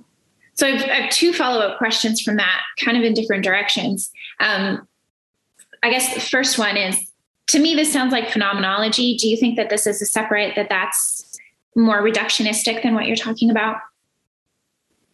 So 0.55 0.67
I've, 0.67 0.81
I 0.83 1.01
have 1.01 1.09
two 1.09 1.31
follow 1.31 1.61
up 1.61 1.77
questions 1.77 2.19
from 2.21 2.35
that, 2.35 2.61
kind 2.83 2.97
of 2.97 3.03
in 3.03 3.13
different 3.13 3.45
directions. 3.45 4.11
Um, 4.41 4.85
I 5.81 5.89
guess 5.89 6.13
the 6.13 6.19
first 6.19 6.59
one 6.59 6.75
is 6.75 6.97
to 7.47 7.59
me, 7.59 7.75
this 7.75 7.91
sounds 7.91 8.11
like 8.11 8.29
phenomenology. 8.29 9.15
Do 9.15 9.27
you 9.27 9.37
think 9.37 9.55
that 9.55 9.69
this 9.69 9.87
is 9.87 10.01
a 10.01 10.05
separate, 10.05 10.55
that 10.55 10.69
that's 10.69 11.28
more 11.75 12.01
reductionistic 12.01 12.83
than 12.83 12.93
what 12.93 13.05
you're 13.05 13.15
talking 13.15 13.49
about? 13.49 13.77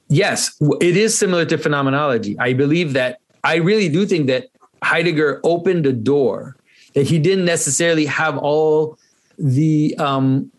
Yes, 0.07 0.55
it 0.81 0.97
is 0.97 1.17
similar 1.17 1.45
to 1.45 1.57
phenomenology. 1.57 2.37
I 2.39 2.53
believe 2.53 2.93
that 2.93 3.19
I 3.43 3.55
really 3.55 3.89
do 3.89 4.05
think 4.05 4.27
that 4.27 4.47
Heidegger 4.83 5.41
opened 5.43 5.85
a 5.85 5.93
door 5.93 6.55
that 6.93 7.07
he 7.07 7.19
didn't 7.19 7.45
necessarily 7.45 8.05
have 8.05 8.37
all 8.37 8.97
the 9.37 9.95
um, 9.97 10.51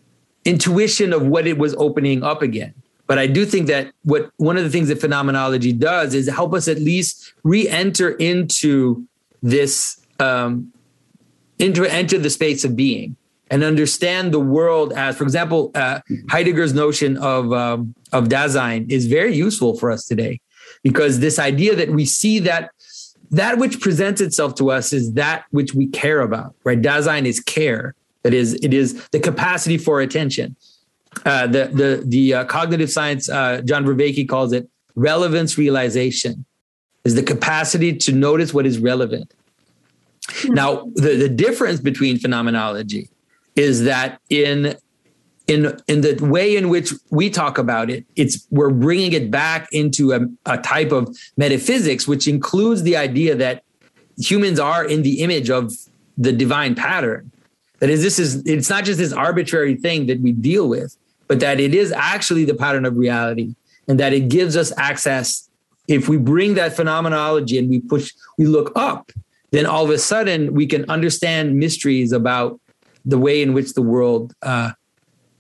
intuition 0.44 1.12
of 1.12 1.26
what 1.26 1.46
it 1.46 1.58
was 1.58 1.74
opening 1.74 2.22
up 2.22 2.42
again. 2.42 2.74
But 3.06 3.18
I 3.18 3.26
do 3.26 3.46
think 3.46 3.68
that 3.68 3.92
what 4.02 4.30
one 4.36 4.56
of 4.56 4.64
the 4.64 4.70
things 4.70 4.88
that 4.88 5.00
phenomenology 5.00 5.72
does 5.72 6.12
is 6.12 6.28
help 6.28 6.54
us 6.54 6.66
at 6.66 6.78
least 6.78 7.32
re-enter 7.44 8.10
into 8.10 9.06
this 9.42 10.04
um, 10.18 10.72
into 11.58 11.84
enter 11.84 12.18
the 12.18 12.30
space 12.30 12.64
of 12.64 12.74
being 12.74 13.16
and 13.50 13.62
understand 13.62 14.32
the 14.32 14.40
world 14.40 14.92
as, 14.92 15.16
for 15.16 15.24
example, 15.24 15.70
uh, 15.74 16.00
Heidegger's 16.30 16.74
notion 16.74 17.16
of 17.18 17.52
um, 17.52 17.94
of 18.12 18.28
Dasein 18.28 18.90
is 18.90 19.06
very 19.06 19.34
useful 19.34 19.76
for 19.78 19.90
us 19.90 20.04
today 20.04 20.40
because 20.82 21.20
this 21.20 21.38
idea 21.38 21.74
that 21.76 21.90
we 21.90 22.04
see 22.04 22.38
that 22.40 22.70
that 23.30 23.58
which 23.58 23.80
presents 23.80 24.20
itself 24.20 24.54
to 24.56 24.70
us 24.70 24.92
is 24.92 25.12
that 25.14 25.44
which 25.50 25.74
we 25.74 25.88
care 25.88 26.20
about, 26.20 26.54
right? 26.64 26.80
Dasein 26.80 27.26
is 27.26 27.40
care. 27.40 27.94
That 28.22 28.34
is, 28.34 28.54
it 28.54 28.74
is 28.74 29.06
the 29.08 29.20
capacity 29.20 29.78
for 29.78 30.00
attention. 30.00 30.56
Uh, 31.24 31.46
the 31.46 31.70
the 31.72 32.02
the 32.04 32.34
uh, 32.34 32.44
cognitive 32.44 32.90
science, 32.90 33.28
uh, 33.28 33.62
John 33.64 33.84
Vervaeke 33.84 34.28
calls 34.28 34.52
it 34.52 34.68
relevance 34.96 35.56
realization, 35.56 36.44
is 37.04 37.14
the 37.14 37.22
capacity 37.22 37.96
to 37.96 38.12
notice 38.12 38.52
what 38.52 38.66
is 38.66 38.78
relevant. 38.78 39.32
Mm-hmm. 40.26 40.54
Now, 40.54 40.90
the, 40.94 41.16
the 41.16 41.28
difference 41.28 41.80
between 41.80 42.18
phenomenology 42.18 43.08
is 43.56 43.84
that 43.84 44.20
in 44.28 44.76
in 45.46 45.76
in 45.88 46.00
the 46.02 46.18
way 46.22 46.56
in 46.56 46.68
which 46.68 46.92
we 47.10 47.30
talk 47.30 47.58
about 47.58 47.88
it 47.90 48.04
it's 48.16 48.46
we're 48.50 48.70
bringing 48.70 49.12
it 49.12 49.30
back 49.30 49.68
into 49.72 50.12
a, 50.12 50.20
a, 50.46 50.58
type 50.58 50.92
of 50.92 51.08
metaphysics 51.36 52.06
which 52.06 52.26
includes 52.26 52.82
the 52.82 52.96
idea 52.96 53.34
that 53.34 53.62
humans 54.18 54.58
are 54.58 54.84
in 54.84 55.02
the 55.02 55.20
image 55.20 55.50
of 55.50 55.72
the 56.18 56.32
divine 56.32 56.74
pattern. 56.74 57.30
That 57.80 57.90
is 57.90 58.02
this 58.02 58.18
is 58.18 58.44
it's 58.46 58.70
not 58.70 58.84
just 58.84 58.98
this 58.98 59.12
arbitrary 59.12 59.76
thing 59.76 60.06
that 60.06 60.20
we 60.20 60.32
deal 60.32 60.68
with 60.68 60.96
but 61.28 61.40
that 61.40 61.58
it 61.60 61.74
is 61.74 61.92
actually 61.92 62.44
the 62.44 62.54
pattern 62.54 62.84
of 62.84 62.96
reality 62.96 63.54
and 63.88 64.00
that 64.00 64.12
it 64.12 64.28
gives 64.28 64.56
us 64.56 64.72
access. 64.76 65.48
If 65.88 66.08
we 66.08 66.16
bring 66.16 66.54
that 66.54 66.74
phenomenology 66.74 67.58
and 67.58 67.68
we 67.68 67.80
push 67.80 68.12
we 68.38 68.46
look 68.46 68.72
up 68.74 69.12
then 69.50 69.66
all 69.66 69.84
of 69.84 69.90
a 69.90 69.98
sudden 69.98 70.54
we 70.54 70.66
can 70.66 70.88
understand 70.90 71.56
mysteries 71.56 72.12
about 72.12 72.58
the 73.06 73.18
way 73.18 73.40
in 73.40 73.54
which 73.54 73.72
the 73.74 73.82
world 73.82 74.34
uh, 74.42 74.72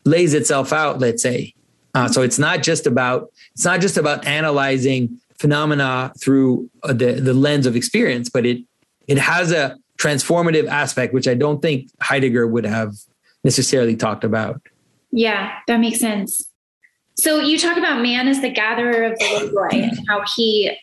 lays 0.04 0.32
itself 0.32 0.72
out 0.72 0.98
let's 0.98 1.22
say. 1.22 1.52
Uh, 1.94 2.06
so 2.06 2.22
it's 2.22 2.38
not 2.38 2.62
just 2.62 2.86
about 2.86 3.30
it's 3.54 3.64
not 3.64 3.80
just 3.80 3.96
about 3.96 4.26
analyzing 4.26 5.18
phenomena 5.38 6.12
through 6.20 6.70
uh, 6.82 6.92
the 6.92 7.12
the 7.12 7.34
lens 7.34 7.66
of 7.66 7.76
experience 7.76 8.30
but 8.30 8.46
it 8.46 8.58
it 9.06 9.18
has 9.18 9.52
a 9.52 9.76
transformative 9.98 10.66
aspect 10.68 11.12
which 11.12 11.28
i 11.28 11.34
don't 11.34 11.60
think 11.60 11.90
heidegger 12.00 12.46
would 12.46 12.64
have 12.64 12.94
necessarily 13.44 13.96
talked 13.96 14.24
about. 14.24 14.60
Yeah 15.10 15.58
that 15.66 15.80
makes 15.80 16.00
sense. 16.00 16.48
So 17.18 17.40
you 17.40 17.58
talk 17.58 17.78
about 17.78 18.02
man 18.02 18.28
as 18.28 18.42
the 18.42 18.50
gatherer 18.50 19.04
of 19.04 19.18
the 19.18 19.24
logoi 19.24 19.84
and 19.84 19.98
how 20.06 20.22
he 20.36 20.76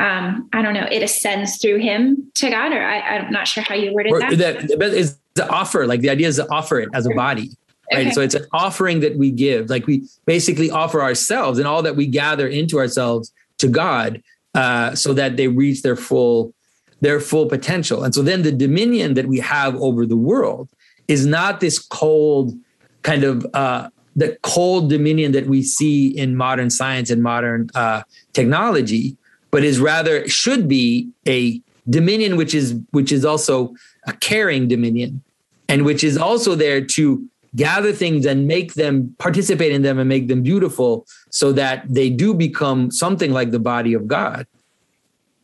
um, 0.00 0.48
I 0.52 0.60
don't 0.60 0.74
know, 0.74 0.88
it 0.90 1.02
ascends 1.02 1.58
through 1.58 1.78
him 1.78 2.30
to 2.34 2.50
God, 2.50 2.72
or 2.72 2.82
I, 2.82 3.18
am 3.18 3.30
not 3.30 3.46
sure 3.46 3.62
how 3.62 3.74
you 3.76 3.92
worded 3.94 4.12
or 4.12 4.18
that. 4.18 4.68
That 4.78 4.82
is 4.92 5.16
the 5.34 5.48
offer, 5.48 5.86
like 5.86 6.00
the 6.00 6.10
idea 6.10 6.28
is 6.28 6.36
to 6.36 6.48
offer 6.50 6.80
it 6.80 6.88
as 6.94 7.06
a 7.06 7.10
body 7.10 7.50
right? 7.92 8.06
Okay. 8.06 8.10
So 8.12 8.20
it's 8.20 8.34
an 8.34 8.46
offering 8.52 9.00
that 9.00 9.16
we 9.16 9.30
give, 9.30 9.70
like 9.70 9.86
we 9.86 10.04
basically 10.26 10.70
offer 10.70 11.02
ourselves 11.02 11.58
and 11.58 11.68
all 11.68 11.82
that 11.82 11.96
we 11.96 12.06
gather 12.06 12.46
into 12.46 12.78
ourselves 12.78 13.32
to 13.58 13.68
God, 13.68 14.22
uh, 14.54 14.94
so 14.94 15.12
that 15.14 15.36
they 15.36 15.48
reach 15.48 15.82
their 15.82 15.96
full 15.96 16.54
their 17.00 17.20
full 17.20 17.46
potential. 17.46 18.02
And 18.04 18.14
so 18.14 18.22
then 18.22 18.42
the 18.42 18.52
dominion 18.52 19.14
that 19.14 19.26
we 19.26 19.38
have 19.40 19.76
over 19.76 20.06
the 20.06 20.16
world 20.16 20.68
is 21.06 21.26
not 21.26 21.60
this 21.60 21.78
cold 21.78 22.54
kind 23.02 23.24
of 23.24 23.46
uh, 23.52 23.90
the 24.16 24.38
cold 24.42 24.88
dominion 24.88 25.32
that 25.32 25.46
we 25.46 25.62
see 25.62 26.08
in 26.08 26.36
modern 26.36 26.70
science 26.70 27.10
and 27.10 27.22
modern 27.22 27.68
uh, 27.74 28.02
technology, 28.32 29.16
but 29.50 29.64
is 29.64 29.80
rather 29.80 30.26
should 30.28 30.68
be 30.68 31.08
a 31.28 31.60
dominion 31.90 32.36
which 32.36 32.54
is 32.54 32.80
which 32.92 33.12
is 33.12 33.24
also 33.24 33.74
a 34.06 34.12
caring 34.14 34.68
dominion 34.68 35.22
and 35.68 35.84
which 35.84 36.04
is 36.04 36.16
also 36.16 36.54
there 36.54 36.84
to 36.84 37.28
gather 37.56 37.92
things 37.92 38.26
and 38.26 38.46
make 38.48 38.74
them 38.74 39.14
participate 39.18 39.72
in 39.72 39.82
them 39.82 39.98
and 39.98 40.08
make 40.08 40.28
them 40.28 40.42
beautiful 40.42 41.06
so 41.30 41.52
that 41.52 41.84
they 41.88 42.10
do 42.10 42.34
become 42.34 42.90
something 42.90 43.32
like 43.32 43.50
the 43.50 43.58
body 43.58 43.94
of 43.94 44.08
God. 44.08 44.46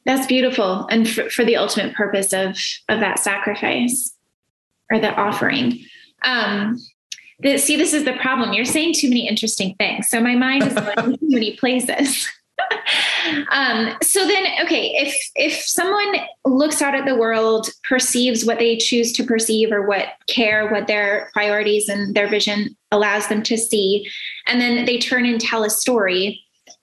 That's 0.04 0.26
beautiful. 0.26 0.86
And 0.90 1.08
for, 1.08 1.30
for 1.30 1.44
the 1.44 1.56
ultimate 1.56 1.94
purpose 1.94 2.32
of, 2.32 2.58
of 2.88 3.00
that 3.00 3.18
sacrifice 3.18 4.12
or 4.90 4.98
the 4.98 5.14
offering. 5.14 5.84
Um, 6.22 6.78
the, 7.40 7.58
see, 7.58 7.76
this 7.76 7.94
is 7.94 8.04
the 8.04 8.14
problem. 8.14 8.52
You're 8.52 8.64
saying 8.64 8.94
too 8.94 9.08
many 9.08 9.28
interesting 9.28 9.74
things. 9.76 10.08
So 10.08 10.20
my 10.20 10.34
mind 10.34 10.64
is 10.64 10.74
going 10.74 11.12
too 11.18 11.28
many 11.28 11.56
places. 11.56 12.28
Um, 13.50 13.96
so 14.02 14.26
then, 14.26 14.46
okay, 14.62 14.92
if 14.96 15.14
if 15.34 15.54
someone 15.64 16.16
looks 16.44 16.82
out 16.82 16.94
at 16.94 17.06
the 17.06 17.14
world, 17.14 17.68
perceives 17.88 18.44
what 18.44 18.58
they 18.58 18.76
choose 18.76 19.12
to 19.12 19.24
perceive 19.24 19.72
or 19.72 19.86
what 19.86 20.08
care, 20.28 20.70
what 20.70 20.86
their 20.86 21.30
priorities 21.32 21.88
and 21.88 22.14
their 22.14 22.28
vision 22.28 22.76
allows 22.90 23.28
them 23.28 23.42
to 23.44 23.56
see, 23.56 24.08
and 24.46 24.60
then 24.60 24.84
they 24.84 24.98
turn 24.98 25.24
and 25.24 25.40
tell 25.40 25.64
a 25.64 25.70
story, 25.70 26.42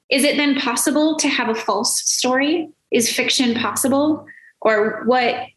is 0.10 0.24
it 0.24 0.38
then 0.38 0.60
possible 0.60 1.18
to 1.18 1.28
have 1.28 1.50
a 1.50 1.56
false 1.56 2.02
story? 2.02 2.70
Is 2.92 3.12
fiction 3.12 3.54
possible, 3.56 4.26
or 4.62 5.04
what? 5.06 5.48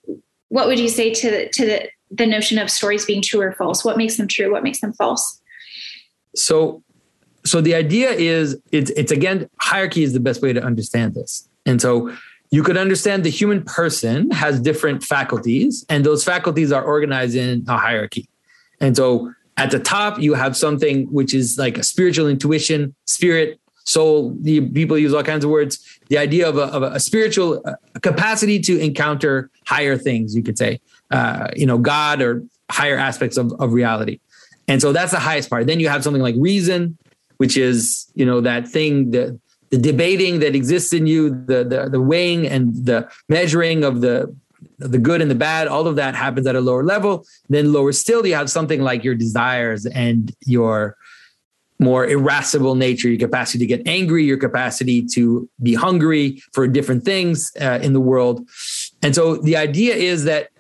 What 0.49 0.67
would 0.67 0.81
you 0.81 0.89
say 0.89 1.15
to 1.15 1.49
to 1.51 1.67
the 1.67 1.89
the 2.11 2.27
notion 2.27 2.59
of 2.59 2.71
stories 2.71 3.07
being 3.07 3.23
true 3.23 3.41
or 3.41 3.53
false? 3.53 3.85
What 3.85 3.97
makes 3.97 4.17
them 4.17 4.27
true? 4.27 4.51
What 4.51 4.65
makes 4.65 4.81
them 4.81 4.93
false? 4.93 5.41
So 6.35 6.83
so 7.45 7.61
the 7.61 7.75
idea 7.75 8.11
is 8.11 8.59
it's 8.73 8.91
it's 8.91 9.13
again 9.13 9.49
hierarchy 9.61 10.03
is 10.03 10.13
the 10.13 10.21
best 10.21 10.43
way 10.43 10.53
to 10.53 10.63
understand 10.63 11.15
this. 11.15 11.49
And 11.67 11.81
so 11.81 12.15
you 12.51 12.63
could 12.63 12.77
understand 12.77 13.25
the 13.25 13.31
human 13.31 13.63
person 13.63 14.31
has 14.33 14.61
different 14.61 15.03
faculties 15.03 15.85
and 15.89 16.05
those 16.05 16.25
faculties 16.25 16.73
are 16.73 16.83
organized 16.83 17.37
in 17.37 17.65
a 17.69 17.77
hierarchy. 17.77 18.29
And 18.81 18.97
so 18.97 19.33
at 19.57 19.71
the 19.71 19.79
top 19.79 20.21
you 20.21 20.35
have 20.35 20.57
something 20.57 21.07
which 21.13 21.33
is 21.33 21.59
like 21.59 21.79
a 21.79 21.83
spiritual 21.83 22.29
intuition 22.29 22.95
spirit 23.07 23.59
soul 23.85 24.37
the 24.41 24.61
people 24.61 24.99
use 24.99 25.15
all 25.15 25.23
kinds 25.23 25.45
of 25.45 25.51
words. 25.51 25.85
The 26.09 26.19
idea 26.19 26.49
of 26.49 26.57
a, 26.59 26.65
of 26.65 26.83
a 26.83 27.01
spiritual 27.01 27.63
capacity 28.03 28.61
to 28.61 28.79
encounter 28.79 29.51
higher 29.67 29.97
things 29.97 30.35
you 30.35 30.43
could 30.43 30.59
say 30.59 30.81
uh, 31.11 31.49
you 31.57 31.67
know 31.67 31.79
god 31.79 32.21
or 32.21 32.45
higher 32.71 32.97
aspects 32.97 33.37
of, 33.37 33.53
of 33.61 33.73
reality. 33.73 34.21
And 34.69 34.81
so 34.81 34.93
that's 34.93 35.11
the 35.11 35.19
highest 35.19 35.51
part. 35.51 35.67
Then 35.67 35.81
you 35.81 35.89
have 35.89 36.05
something 36.05 36.23
like 36.23 36.37
reason 36.39 36.97
which 37.41 37.57
is 37.57 38.13
you 38.15 38.27
know 38.27 38.43
that 38.43 38.69
thing 38.69 39.13
the 39.13 39.41
the 39.71 39.79
debating 39.79 40.41
that 40.41 40.55
exists 40.55 40.93
in 40.93 41.07
you, 41.07 41.31
the 41.31 41.65
the, 41.65 41.89
the 41.89 42.01
weighing 42.01 42.47
and 42.47 42.85
the 42.85 43.09
measuring 43.31 43.83
of 43.83 44.03
the 44.03 44.15
the 44.79 44.99
good 44.99 45.23
and 45.23 45.31
the 45.31 45.41
bad, 45.49 45.67
all 45.67 45.87
of 45.87 45.97
that 45.97 46.15
happens 46.15 46.47
at 46.47 46.55
a 46.55 46.61
lower 46.61 46.85
level. 46.85 47.25
Then 47.49 47.73
lower 47.73 47.93
still, 47.93 48.27
you 48.27 48.35
have 48.35 48.51
something 48.51 48.83
like 48.83 49.05
your 49.05 49.15
desires 49.15 49.87
and 49.87 50.35
your 50.45 50.99
more 51.79 52.07
irascible 52.07 52.75
nature, 52.75 53.09
your 53.09 53.19
capacity 53.19 53.61
to 53.61 53.67
get 53.67 53.89
angry, 53.89 54.23
your 54.23 54.37
capacity 54.37 55.07
to 55.15 55.49
be 55.63 55.73
hungry 55.73 56.43
for 56.53 56.69
different 56.69 57.05
things 57.05 57.51
uh, 57.59 57.79
in 57.83 57.95
the 57.95 58.01
world. 58.01 58.47
And 59.03 59.15
so 59.15 59.37
the 59.37 59.57
idea 59.57 59.95
is 59.95 60.25
that 60.25 60.51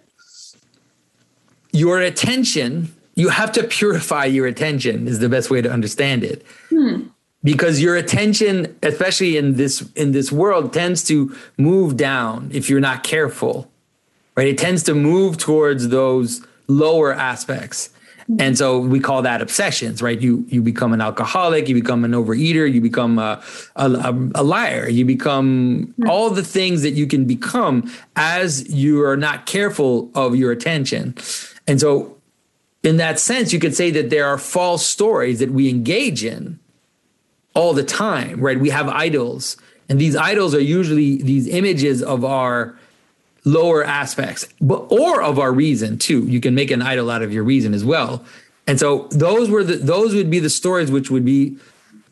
your 1.73 2.01
attention 2.01 2.95
you 3.21 3.29
have 3.29 3.53
to 3.53 3.63
purify 3.65 4.25
your 4.25 4.47
attention 4.47 5.07
is 5.07 5.19
the 5.19 5.29
best 5.29 5.51
way 5.51 5.61
to 5.61 5.71
understand 5.71 6.25
it. 6.25 6.45
Hmm. 6.71 7.09
because 7.43 7.81
your 7.81 7.97
attention 7.97 8.55
especially 8.83 9.37
in 9.41 9.57
this 9.61 9.75
in 10.03 10.13
this 10.13 10.31
world 10.31 10.73
tends 10.73 11.03
to 11.11 11.35
move 11.57 11.97
down 11.97 12.51
if 12.53 12.69
you're 12.69 12.87
not 12.91 13.03
careful 13.03 13.71
right? 14.37 14.49
It 14.49 14.59
tends 14.59 14.83
to 14.85 14.95
move 14.95 15.37
towards 15.37 15.89
those 15.89 16.45
lower 16.67 17.13
aspects. 17.13 17.91
And 18.39 18.57
so 18.57 18.79
we 18.79 19.01
call 19.01 19.23
that 19.23 19.43
obsessions 19.43 20.01
right? 20.01 20.21
You 20.21 20.45
you 20.49 20.63
become 20.63 20.93
an 20.93 21.01
alcoholic 21.01 21.69
you 21.69 21.75
become 21.75 22.05
an 22.05 22.13
overeater 22.13 22.73
you 22.73 22.81
become 22.81 23.19
a, 23.19 23.43
a, 23.75 23.89
a 24.37 24.45
liar. 24.45 24.89
You 24.89 25.05
become 25.05 25.93
hmm. 25.97 26.09
all 26.09 26.31
the 26.31 26.45
things 26.45 26.83
that 26.83 26.93
you 26.93 27.09
can 27.09 27.25
become 27.25 27.91
as 28.15 28.73
you 28.73 29.03
are 29.03 29.17
not 29.17 29.47
careful 29.47 30.11
of 30.15 30.37
your 30.37 30.53
attention. 30.53 31.17
And 31.67 31.81
so 31.81 32.20
in 32.83 32.97
that 32.97 33.19
sense, 33.19 33.53
you 33.53 33.59
could 33.59 33.75
say 33.75 33.91
that 33.91 34.11
there 34.11 34.27
are 34.27 34.39
false 34.39 34.87
stories 34.87 35.39
that 35.41 35.51
we 35.51 35.69
engage 35.69 36.25
in 36.25 36.59
all 37.55 37.75
the 37.75 37.83
time, 37.83 38.41
right? 38.41 38.59
We 38.59 38.71
have 38.71 38.89
idols, 38.89 39.57
and 39.89 40.01
these 40.01 40.17
idols 40.17 40.55
are 40.55 40.61
usually 40.61 41.21
these 41.23 41.49
images 41.49 42.03
of 42.03 42.25
our 42.25 42.79
lower 43.45 43.85
aspects, 43.85 44.47
but 44.61 44.87
or 44.91 45.23
of 45.23 45.39
our 45.39 45.53
reason 45.53 45.99
too. 45.99 46.27
You 46.27 46.41
can 46.41 46.55
make 46.55 46.71
an 46.71 46.83
idol 46.83 47.11
out 47.11 47.23
of 47.23 47.33
your 47.33 47.43
reason 47.43 47.75
as 47.75 47.85
well. 47.85 48.25
And 48.67 48.79
so 48.79 49.09
those 49.11 49.51
were 49.51 49.65
the 49.65 49.77
those 49.77 50.15
would 50.15 50.31
be 50.31 50.39
the 50.39 50.51
stories 50.51 50.91
which 50.91 51.11
would 51.11 51.25
be 51.25 51.57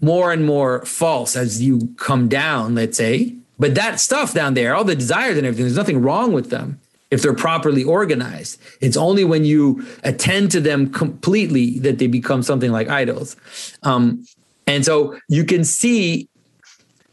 more 0.00 0.32
and 0.32 0.44
more 0.44 0.84
false 0.84 1.36
as 1.36 1.62
you 1.62 1.94
come 1.96 2.28
down, 2.28 2.74
let's 2.74 2.96
say. 2.96 3.34
But 3.58 3.74
that 3.74 4.00
stuff 4.00 4.34
down 4.34 4.54
there, 4.54 4.74
all 4.74 4.84
the 4.84 4.94
desires 4.94 5.36
and 5.36 5.46
everything, 5.46 5.64
there's 5.64 5.76
nothing 5.76 6.02
wrong 6.02 6.32
with 6.32 6.50
them 6.50 6.80
if 7.10 7.22
they're 7.22 7.34
properly 7.34 7.84
organized. 7.84 8.60
It's 8.80 8.96
only 8.96 9.24
when 9.24 9.44
you 9.44 9.86
attend 10.04 10.50
to 10.52 10.60
them 10.60 10.90
completely 10.92 11.78
that 11.80 11.98
they 11.98 12.06
become 12.06 12.42
something 12.42 12.70
like 12.70 12.88
idols. 12.88 13.36
Um, 13.82 14.26
and 14.66 14.84
so 14.84 15.18
you 15.28 15.44
can 15.44 15.64
see, 15.64 16.28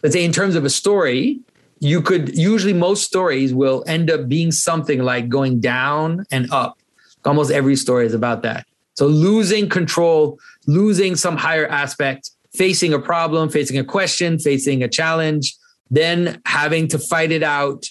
let's 0.04 0.14
say, 0.14 0.26
in 0.26 0.34
terms 0.34 0.56
of 0.56 0.66
a 0.66 0.70
story, 0.70 1.40
you 1.80 2.02
could 2.02 2.38
usually 2.38 2.74
most 2.74 3.04
stories 3.04 3.54
will 3.54 3.84
end 3.88 4.12
up 4.12 4.28
being 4.28 4.52
something 4.52 5.04
like 5.04 5.30
going 5.30 5.60
down 5.60 6.26
and 6.32 6.52
up. 6.52 6.78
Almost 7.24 7.52
every 7.52 7.76
story 7.76 8.06
is 8.06 8.14
about 8.14 8.44
that. 8.44 8.66
So 8.96 9.08
losing 9.08 9.68
control, 9.70 10.40
losing 10.68 11.16
some 11.16 11.38
higher 11.38 11.68
aspect, 11.68 12.32
facing 12.54 12.94
a 12.94 13.00
problem, 13.00 13.50
facing 13.50 13.78
a 13.78 13.84
question, 13.84 14.40
facing 14.40 14.84
a 14.84 14.88
challenge, 14.88 15.56
then 15.90 16.42
having 16.46 16.88
to 16.90 17.00
fight 17.00 17.32
it 17.32 17.44
out 17.44 17.86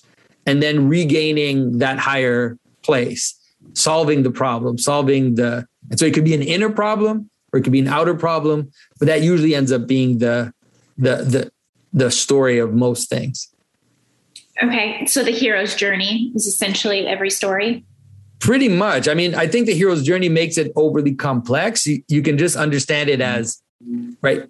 and 0.46 0.62
then 0.62 0.88
regaining 0.88 1.78
that 1.78 1.98
higher 1.98 2.58
place, 2.82 3.34
solving 3.72 4.22
the 4.22 4.30
problem, 4.30 4.78
solving 4.78 5.34
the, 5.36 5.66
and 5.90 5.98
so 5.98 6.06
it 6.06 6.14
could 6.14 6.24
be 6.24 6.34
an 6.34 6.42
inner 6.42 6.70
problem 6.70 7.30
or 7.52 7.58
it 7.58 7.62
could 7.62 7.72
be 7.72 7.80
an 7.80 7.88
outer 7.88 8.14
problem, 8.14 8.70
but 8.98 9.06
that 9.06 9.22
usually 9.22 9.54
ends 9.54 9.72
up 9.72 9.86
being 9.86 10.18
the, 10.18 10.52
the, 10.98 11.16
the, 11.16 11.52
the 11.92 12.10
story 12.10 12.58
of 12.58 12.74
most 12.74 13.08
things. 13.08 13.48
Okay. 14.62 15.06
So 15.06 15.24
the 15.24 15.30
hero's 15.30 15.74
journey 15.74 16.32
is 16.34 16.46
essentially 16.46 17.06
every 17.06 17.30
story. 17.30 17.84
Pretty 18.38 18.68
much. 18.68 19.08
I 19.08 19.14
mean, 19.14 19.34
I 19.34 19.46
think 19.46 19.66
the 19.66 19.74
hero's 19.74 20.02
journey 20.02 20.28
makes 20.28 20.58
it 20.58 20.70
overly 20.76 21.14
complex. 21.14 21.86
You, 21.86 22.02
you 22.08 22.22
can 22.22 22.36
just 22.36 22.56
understand 22.56 23.08
it 23.08 23.20
as, 23.20 23.62
right? 24.20 24.44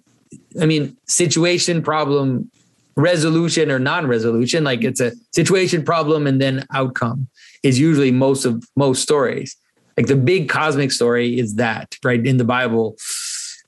I 0.59 0.65
mean, 0.65 0.97
situation, 1.05 1.81
problem, 1.81 2.51
resolution 2.95 3.69
or 3.69 3.79
non-resolution 3.79 4.63
like 4.63 4.83
it's 4.83 5.01
a 5.01 5.11
situation 5.33 5.83
problem 5.83 6.25
and 6.27 6.41
then 6.41 6.65
outcome 6.73 7.27
is 7.63 7.77
usually 7.77 8.11
most 8.11 8.45
of 8.45 8.63
most 8.75 9.01
stories. 9.01 9.57
Like 9.97 10.07
the 10.07 10.15
big 10.15 10.49
cosmic 10.49 10.91
story 10.91 11.39
is 11.39 11.55
that 11.55 11.97
right 12.03 12.25
in 12.25 12.37
the 12.37 12.43
bible 12.43 12.97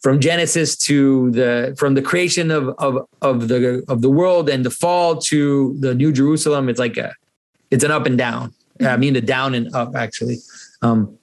from 0.02 0.20
genesis 0.20 0.78
to 0.78 1.32
the 1.32 1.76
from 1.78 1.94
the 1.94 2.02
creation 2.02 2.52
of 2.52 2.70
of 2.78 3.08
of 3.22 3.48
the 3.48 3.84
of 3.88 4.02
the 4.02 4.10
world 4.10 4.50
and 4.50 4.66
the 4.66 4.70
fall 4.70 5.18
to 5.18 5.76
the 5.80 5.96
new 5.96 6.12
jerusalem 6.12 6.70
it's 6.70 6.80
like 6.80 6.98
a 6.98 7.14
it's 7.72 7.84
an 7.84 7.92
up 7.92 8.06
and 8.06 8.18
down. 8.18 8.54
I 8.82 8.98
mean 8.98 9.14
the 9.14 9.22
down 9.22 9.56
and 9.56 9.74
up 9.76 9.96
actually. 9.96 10.38
Um 10.82 11.18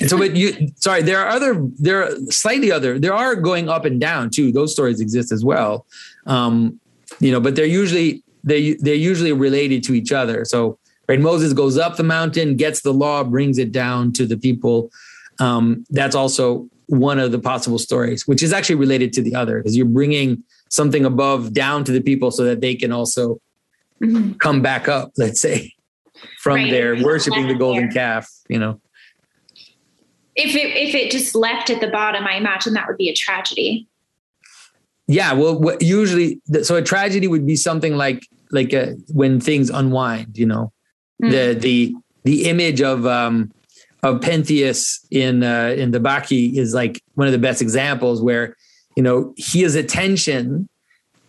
and 0.00 0.08
so 0.08 0.16
but 0.16 0.36
you 0.36 0.68
sorry 0.76 1.02
there 1.02 1.18
are 1.18 1.28
other 1.28 1.66
there 1.78 2.04
are 2.04 2.16
slightly 2.30 2.70
other 2.70 2.98
there 2.98 3.14
are 3.14 3.34
going 3.34 3.68
up 3.68 3.84
and 3.84 4.00
down 4.00 4.30
too. 4.30 4.52
Those 4.52 4.72
stories 4.72 5.00
exist 5.00 5.32
as 5.32 5.44
well 5.44 5.86
um, 6.26 6.80
you 7.20 7.30
know, 7.30 7.40
but 7.40 7.56
they're 7.56 7.66
usually 7.66 8.22
they 8.44 8.74
they're 8.74 8.94
usually 8.94 9.32
related 9.32 9.82
to 9.84 9.94
each 9.94 10.12
other. 10.12 10.44
So 10.44 10.78
right, 11.08 11.20
Moses 11.20 11.52
goes 11.52 11.78
up 11.78 11.96
the 11.96 12.02
mountain, 12.02 12.56
gets 12.56 12.82
the 12.82 12.92
law, 12.92 13.24
brings 13.24 13.58
it 13.58 13.72
down 13.72 14.12
to 14.14 14.26
the 14.26 14.36
people. 14.36 14.90
Um, 15.38 15.84
that's 15.90 16.14
also 16.14 16.68
one 16.86 17.18
of 17.18 17.32
the 17.32 17.38
possible 17.38 17.78
stories, 17.78 18.26
which 18.26 18.42
is 18.42 18.52
actually 18.52 18.76
related 18.76 19.12
to 19.14 19.22
the 19.22 19.34
other, 19.34 19.58
because 19.58 19.76
you're 19.76 19.86
bringing 19.86 20.42
something 20.68 21.04
above 21.04 21.52
down 21.52 21.84
to 21.84 21.92
the 21.92 22.00
people 22.00 22.30
so 22.30 22.44
that 22.44 22.60
they 22.60 22.74
can 22.74 22.92
also 22.92 23.40
mm-hmm. 24.02 24.32
come 24.34 24.62
back 24.62 24.88
up. 24.88 25.12
Let's 25.16 25.40
say 25.40 25.74
from 26.40 26.56
right. 26.56 26.70
there 26.70 27.02
worshiping 27.02 27.46
the 27.48 27.54
golden 27.54 27.90
calf. 27.90 28.30
You 28.48 28.58
know 28.58 28.80
if 30.36 30.54
it 30.54 30.76
if 30.76 30.94
it 30.94 31.10
just 31.10 31.34
left 31.34 31.70
at 31.70 31.80
the 31.80 31.88
bottom, 31.88 32.26
I 32.26 32.34
imagine 32.34 32.74
that 32.74 32.86
would 32.86 32.98
be 32.98 33.08
a 33.08 33.14
tragedy 33.14 33.88
yeah 35.06 35.32
well 35.32 35.76
usually 35.80 36.40
so 36.62 36.76
a 36.76 36.82
tragedy 36.82 37.28
would 37.28 37.46
be 37.46 37.56
something 37.56 37.96
like 37.96 38.26
like 38.50 38.72
a, 38.72 38.94
when 39.12 39.40
things 39.40 39.70
unwind 39.70 40.36
you 40.36 40.46
know 40.46 40.72
mm. 41.22 41.30
the 41.30 41.58
the 41.58 41.94
the 42.24 42.48
image 42.48 42.80
of 42.80 43.06
um 43.06 43.52
of 44.02 44.20
pentheus 44.20 45.04
in 45.10 45.42
uh 45.42 45.74
in 45.76 45.90
the 45.90 46.00
bacchae 46.00 46.56
is 46.56 46.74
like 46.74 47.02
one 47.14 47.26
of 47.26 47.32
the 47.32 47.38
best 47.38 47.62
examples 47.62 48.22
where 48.22 48.56
you 48.96 49.02
know 49.02 49.34
his 49.36 49.74
attention 49.74 50.68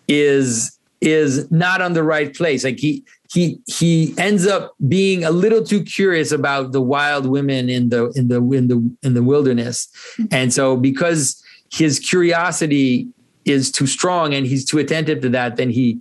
is 0.08 0.78
is 1.02 1.50
not 1.52 1.82
on 1.82 1.94
the 1.94 2.04
right 2.04 2.36
place. 2.36 2.64
Like 2.64 2.80
he 2.80 3.04
he 3.32 3.60
he 3.68 4.14
ends 4.18 4.48
up 4.48 4.74
being 4.88 5.24
a 5.24 5.32
little 5.32 5.64
too 5.64 5.84
curious 5.84 6.32
about 6.32 6.72
the 6.72 6.82
wild 6.82 7.26
women 7.28 7.70
in 7.70 7.90
the 7.90 8.12
in 8.16 8.28
the 8.30 8.42
in 8.52 8.68
the 8.68 8.96
in 9.04 9.14
the 9.14 9.24
wilderness. 9.24 9.88
And 10.32 10.54
so 10.54 10.78
because 10.78 11.42
his 11.72 12.00
curiosity 12.00 13.08
is 13.48 13.72
too 13.72 13.88
strong 13.88 14.34
and 14.34 14.46
he's 14.46 14.66
too 14.66 14.78
attentive 14.78 15.22
to 15.22 15.30
that, 15.30 15.56
then 15.56 15.70
he 15.70 16.00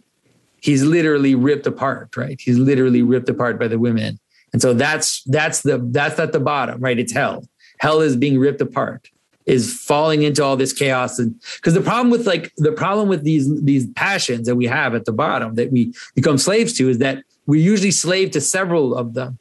he's 0.61 0.83
literally 0.83 1.35
ripped 1.35 1.67
apart, 1.67 2.17
right? 2.17 2.41
He's 2.41 2.59
literally 2.59 3.03
ripped 3.03 3.29
apart 3.29 3.59
by 3.59 3.69
the 3.69 3.79
women. 3.79 4.19
And 4.53 4.61
so 4.63 4.75
that's 4.75 5.23
that's 5.25 5.63
the 5.63 5.79
that's 5.91 6.19
at 6.19 6.33
the 6.33 6.41
bottom, 6.41 6.81
right? 6.81 6.99
It's 6.99 7.13
hell. 7.13 7.47
Hell 7.79 8.01
is 8.01 8.17
being 8.17 8.39
ripped 8.39 8.61
apart 8.61 9.11
is 9.47 9.73
falling 9.73 10.23
into 10.23 10.43
all 10.43 10.57
this 10.57 10.73
chaos 10.73 11.21
and 11.21 11.41
because 11.57 11.73
the 11.73 11.81
problem 11.81 12.11
with 12.11 12.27
like 12.27 12.53
the 12.57 12.73
problem 12.73 13.09
with 13.09 13.23
these 13.23 13.63
these 13.63 13.87
passions 13.93 14.47
that 14.47 14.57
we 14.57 14.67
have 14.67 14.95
at 14.95 15.05
the 15.05 15.13
bottom 15.13 15.55
that 15.55 15.71
we 15.71 15.95
become 16.17 16.37
slaves 16.37 16.73
to 16.73 16.89
is 16.89 16.99
that 16.99 17.23
we're 17.47 17.61
usually 17.61 17.93
slave 17.93 18.33
to 18.33 18.41
several 18.41 18.97
of 18.97 19.15
them 19.15 19.39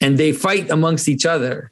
and 0.00 0.16
they 0.16 0.32
fight 0.32 0.70
amongst 0.70 1.06
each 1.06 1.26
other 1.26 1.70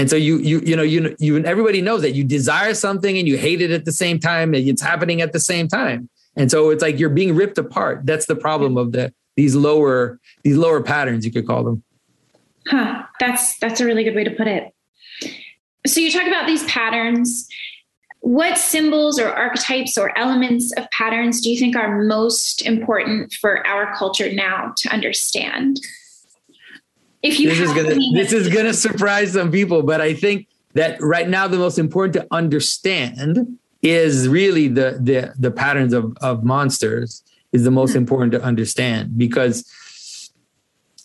and 0.00 0.08
so 0.08 0.16
you 0.16 0.38
you 0.38 0.60
you 0.60 0.74
know 0.74 0.82
you 0.82 1.14
you 1.18 1.44
everybody 1.44 1.82
knows 1.82 2.00
that 2.00 2.12
you 2.12 2.24
desire 2.24 2.72
something 2.72 3.18
and 3.18 3.28
you 3.28 3.36
hate 3.36 3.60
it 3.60 3.70
at 3.70 3.84
the 3.84 3.92
same 3.92 4.18
time 4.18 4.54
it's 4.54 4.80
happening 4.80 5.20
at 5.20 5.34
the 5.34 5.40
same 5.40 5.68
time. 5.68 6.08
And 6.36 6.50
so 6.50 6.70
it's 6.70 6.80
like 6.80 6.98
you're 6.98 7.10
being 7.10 7.34
ripped 7.34 7.58
apart. 7.58 8.06
That's 8.06 8.24
the 8.24 8.34
problem 8.34 8.78
of 8.78 8.92
the 8.92 9.12
these 9.36 9.54
lower 9.54 10.18
these 10.42 10.56
lower 10.56 10.82
patterns 10.82 11.26
you 11.26 11.30
could 11.30 11.46
call 11.46 11.64
them. 11.64 11.82
Huh. 12.66 13.02
That's 13.20 13.58
that's 13.58 13.82
a 13.82 13.84
really 13.84 14.02
good 14.02 14.14
way 14.14 14.24
to 14.24 14.30
put 14.30 14.46
it. 14.46 14.72
So 15.86 16.00
you 16.00 16.10
talk 16.10 16.26
about 16.26 16.46
these 16.46 16.64
patterns. 16.64 17.46
What 18.20 18.56
symbols 18.56 19.18
or 19.18 19.28
archetypes 19.28 19.98
or 19.98 20.16
elements 20.16 20.72
of 20.78 20.90
patterns 20.92 21.42
do 21.42 21.50
you 21.50 21.58
think 21.58 21.76
are 21.76 22.02
most 22.02 22.62
important 22.62 23.34
for 23.34 23.66
our 23.66 23.94
culture 23.94 24.32
now 24.32 24.72
to 24.78 24.88
understand? 24.90 25.78
If 27.22 27.38
you 27.38 27.48
this 27.48 27.60
is 27.60 27.72
gonna 27.72 27.96
this 28.14 28.32
is 28.32 28.48
gonna 28.48 28.74
surprise 28.74 29.32
some 29.32 29.50
people, 29.50 29.82
but 29.82 30.00
I 30.00 30.14
think 30.14 30.48
that 30.74 31.00
right 31.00 31.28
now 31.28 31.46
the 31.46 31.58
most 31.58 31.78
important 31.78 32.14
to 32.14 32.26
understand 32.30 33.58
is 33.82 34.28
really 34.28 34.68
the 34.68 34.98
the 35.00 35.34
the 35.38 35.50
patterns 35.50 35.92
of 35.92 36.16
of 36.20 36.44
monsters 36.44 37.22
is 37.52 37.64
the 37.64 37.70
most 37.70 37.92
hmm. 37.92 37.98
important 37.98 38.32
to 38.32 38.42
understand 38.42 39.18
because 39.18 39.64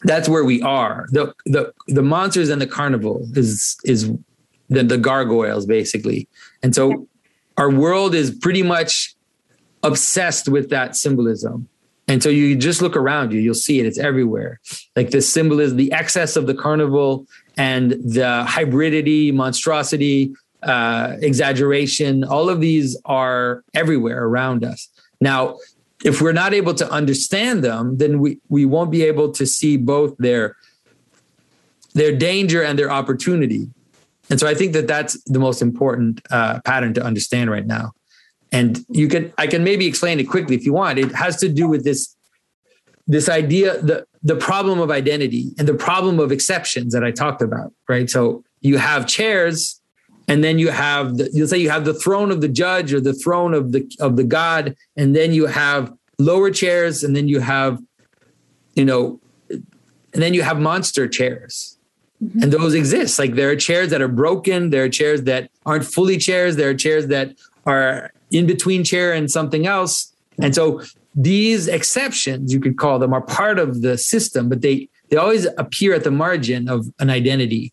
that's 0.03 0.29
where 0.29 0.43
we 0.43 0.61
are. 0.61 1.07
The 1.11 1.33
the 1.45 1.73
the 1.87 2.03
monsters 2.03 2.49
and 2.49 2.61
the 2.61 2.67
carnival 2.67 3.27
is 3.33 3.77
is 3.83 4.11
the, 4.69 4.83
the 4.83 4.97
gargoyles 4.97 5.65
basically. 5.65 6.27
And 6.63 6.73
so 6.73 7.07
our 7.57 7.69
world 7.69 8.15
is 8.15 8.31
pretty 8.31 8.63
much 8.63 9.15
obsessed 9.83 10.47
with 10.49 10.69
that 10.69 10.95
symbolism 10.95 11.67
and 12.07 12.21
so 12.21 12.29
you 12.29 12.55
just 12.55 12.81
look 12.81 12.95
around 12.95 13.33
you 13.33 13.39
you'll 13.39 13.53
see 13.53 13.79
it 13.79 13.85
it's 13.85 13.97
everywhere. 13.97 14.59
Like 14.95 15.11
the 15.11 15.21
symbol 15.21 15.59
is 15.59 15.75
the 15.75 15.91
excess 15.91 16.35
of 16.35 16.47
the 16.47 16.53
carnival 16.53 17.25
and 17.57 17.91
the 17.91 18.45
hybridity 18.47 19.33
monstrosity 19.33 20.33
uh, 20.63 21.15
exaggeration 21.21 22.23
all 22.23 22.49
of 22.49 22.59
these 22.59 22.97
are 23.05 23.63
everywhere 23.73 24.23
around 24.25 24.63
us. 24.63 24.89
Now 25.21 25.57
if 26.03 26.21
we're 26.21 26.33
not 26.33 26.53
able 26.53 26.73
to 26.75 26.89
understand 26.91 27.63
them 27.63 27.97
then 27.97 28.19
we, 28.19 28.39
we 28.49 28.65
won't 28.65 28.91
be 28.91 29.03
able 29.03 29.31
to 29.31 29.45
see 29.45 29.77
both 29.77 30.15
their 30.17 30.55
their 31.93 32.15
danger 32.15 32.61
and 32.61 32.77
their 32.77 32.91
opportunity. 32.91 33.67
And 34.29 34.39
so 34.39 34.47
I 34.47 34.53
think 34.53 34.73
that 34.73 34.87
that's 34.87 35.21
the 35.23 35.39
most 35.39 35.61
important 35.61 36.21
uh, 36.29 36.59
pattern 36.61 36.93
to 36.95 37.03
understand 37.03 37.49
right 37.49 37.65
now. 37.65 37.93
And 38.51 38.85
you 38.89 39.07
can, 39.07 39.33
I 39.37 39.47
can 39.47 39.63
maybe 39.63 39.85
explain 39.85 40.19
it 40.19 40.25
quickly 40.25 40.55
if 40.55 40.65
you 40.65 40.73
want. 40.73 40.99
It 40.99 41.11
has 41.13 41.37
to 41.37 41.49
do 41.49 41.67
with 41.67 41.83
this, 41.83 42.15
this 43.07 43.29
idea, 43.29 43.81
the 43.81 44.05
the 44.25 44.35
problem 44.35 44.79
of 44.79 44.89
identity 44.89 45.51
and 45.59 45.67
the 45.67 45.75
problem 45.75 46.19
of 46.19 46.31
exceptions 46.31 46.93
that 46.93 47.03
I 47.03 47.11
talked 47.11 47.43
about, 47.43 47.71
right? 47.87 48.09
So 48.09 48.43
you 48.61 48.79
have 48.79 49.05
chairs, 49.05 49.79
and 50.27 50.43
then 50.43 50.57
you 50.57 50.71
have, 50.71 51.17
the, 51.17 51.29
you'll 51.31 51.47
say 51.47 51.59
you 51.59 51.69
have 51.69 51.85
the 51.85 51.93
throne 51.93 52.31
of 52.31 52.41
the 52.41 52.47
judge 52.47 52.91
or 52.91 52.99
the 52.99 53.13
throne 53.13 53.53
of 53.53 53.71
the 53.71 53.87
of 53.99 54.15
the 54.15 54.23
God, 54.23 54.75
and 54.97 55.15
then 55.15 55.31
you 55.31 55.45
have 55.45 55.93
lower 56.17 56.49
chairs, 56.49 57.03
and 57.03 57.15
then 57.15 57.27
you 57.27 57.39
have, 57.39 57.79
you 58.73 58.83
know, 58.83 59.19
and 59.51 60.23
then 60.23 60.33
you 60.33 60.41
have 60.41 60.59
monster 60.59 61.07
chairs, 61.07 61.75
Mm-hmm. 62.23 62.43
And 62.43 62.53
those 62.53 62.73
exist. 62.73 63.19
Like 63.19 63.35
there 63.35 63.49
are 63.49 63.55
chairs 63.55 63.89
that 63.89 64.01
are 64.01 64.07
broken, 64.07 64.69
there 64.69 64.85
are 64.85 64.89
chairs 64.89 65.23
that 65.23 65.49
aren't 65.65 65.85
fully 65.85 66.17
chairs, 66.17 66.55
there 66.55 66.69
are 66.69 66.73
chairs 66.73 67.07
that 67.07 67.35
are 67.65 68.11
in 68.31 68.45
between 68.45 68.83
chair 68.83 69.13
and 69.13 69.29
something 69.31 69.67
else. 69.67 70.13
And 70.39 70.53
so 70.53 70.81
these 71.15 71.67
exceptions, 71.67 72.51
you 72.51 72.59
could 72.59 72.77
call 72.77 72.99
them, 72.99 73.13
are 73.13 73.21
part 73.21 73.57
of 73.59 73.81
the 73.81 73.97
system, 73.97 74.49
but 74.49 74.61
they 74.61 74.89
they 75.09 75.17
always 75.17 75.45
appear 75.57 75.93
at 75.93 76.03
the 76.03 76.11
margin 76.11 76.67
of 76.67 76.87
an 76.99 77.09
identity. 77.09 77.71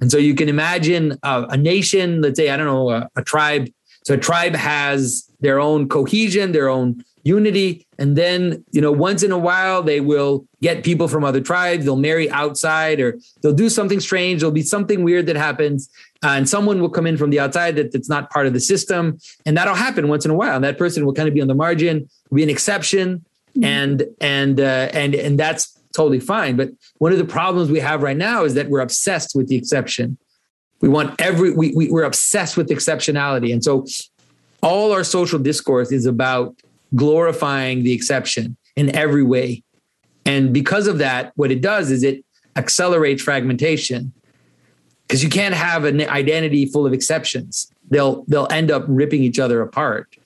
And 0.00 0.10
so 0.10 0.18
you 0.18 0.34
can 0.34 0.48
imagine 0.48 1.18
a, 1.22 1.46
a 1.50 1.56
nation, 1.56 2.20
let's 2.20 2.38
say, 2.38 2.50
I 2.50 2.56
don't 2.56 2.66
know, 2.66 2.90
a, 2.90 3.08
a 3.16 3.22
tribe. 3.22 3.68
So 4.04 4.14
a 4.14 4.18
tribe 4.18 4.54
has 4.54 5.28
their 5.40 5.58
own 5.58 5.88
cohesion, 5.88 6.52
their 6.52 6.68
own 6.68 7.02
unity. 7.24 7.86
And 7.98 8.14
then, 8.14 8.64
you 8.72 8.80
know, 8.80 8.92
once 8.92 9.22
in 9.22 9.32
a 9.32 9.38
while, 9.38 9.82
they 9.82 10.00
will 10.00 10.46
get 10.62 10.84
people 10.84 11.08
from 11.08 11.24
other 11.24 11.40
tribes. 11.40 11.84
They'll 11.84 11.96
marry 11.96 12.30
outside 12.30 13.00
or 13.00 13.18
they'll 13.42 13.52
do 13.52 13.68
something 13.68 13.98
strange. 14.00 14.40
There'll 14.40 14.52
be 14.52 14.62
something 14.62 15.02
weird 15.02 15.26
that 15.26 15.36
happens. 15.36 15.88
Uh, 16.24 16.28
and 16.28 16.48
someone 16.48 16.80
will 16.80 16.88
come 16.88 17.06
in 17.06 17.16
from 17.16 17.30
the 17.30 17.38
outside 17.38 17.76
that, 17.76 17.92
that's 17.92 18.08
not 18.08 18.30
part 18.30 18.46
of 18.46 18.52
the 18.52 18.60
system. 18.60 19.18
And 19.44 19.56
that'll 19.56 19.74
happen 19.74 20.08
once 20.08 20.24
in 20.24 20.30
a 20.30 20.34
while. 20.34 20.56
And 20.56 20.64
that 20.64 20.78
person 20.78 21.04
will 21.04 21.12
kind 21.12 21.28
of 21.28 21.34
be 21.34 21.40
on 21.40 21.48
the 21.48 21.54
margin, 21.54 22.08
be 22.32 22.42
an 22.42 22.50
exception. 22.50 23.24
Mm-hmm. 23.50 23.64
And, 23.64 24.04
and, 24.20 24.60
uh, 24.60 24.88
and, 24.92 25.14
and 25.14 25.38
that's 25.38 25.78
totally 25.94 26.20
fine. 26.20 26.56
But 26.56 26.70
one 26.98 27.12
of 27.12 27.18
the 27.18 27.24
problems 27.24 27.70
we 27.70 27.80
have 27.80 28.02
right 28.02 28.16
now 28.16 28.44
is 28.44 28.54
that 28.54 28.68
we're 28.68 28.80
obsessed 28.80 29.34
with 29.34 29.48
the 29.48 29.56
exception. 29.56 30.18
We 30.80 30.88
want 30.88 31.20
every, 31.20 31.52
we, 31.52 31.72
we, 31.74 31.90
we're 31.90 32.04
obsessed 32.04 32.56
with 32.56 32.68
exceptionality. 32.68 33.52
And 33.52 33.64
so 33.64 33.86
all 34.62 34.92
our 34.92 35.04
social 35.04 35.38
discourse 35.38 35.90
is 35.92 36.06
about 36.06 36.54
glorifying 36.94 37.82
the 37.82 37.92
exception 37.92 38.56
in 38.74 38.94
every 38.94 39.22
way. 39.22 39.62
And 40.24 40.52
because 40.52 40.86
of 40.86 40.98
that, 40.98 41.32
what 41.36 41.50
it 41.50 41.60
does 41.60 41.90
is 41.90 42.02
it 42.02 42.24
accelerates 42.56 43.22
fragmentation 43.22 44.12
because 45.06 45.22
you 45.22 45.30
can't 45.30 45.54
have 45.54 45.84
an 45.84 46.00
identity 46.00 46.66
full 46.66 46.86
of 46.86 46.92
exceptions. 46.92 47.70
They'll 47.90 48.24
they'll 48.24 48.48
end 48.50 48.70
up 48.70 48.84
ripping 48.88 49.22
each 49.22 49.38
other 49.38 49.60
apart. 49.60 50.16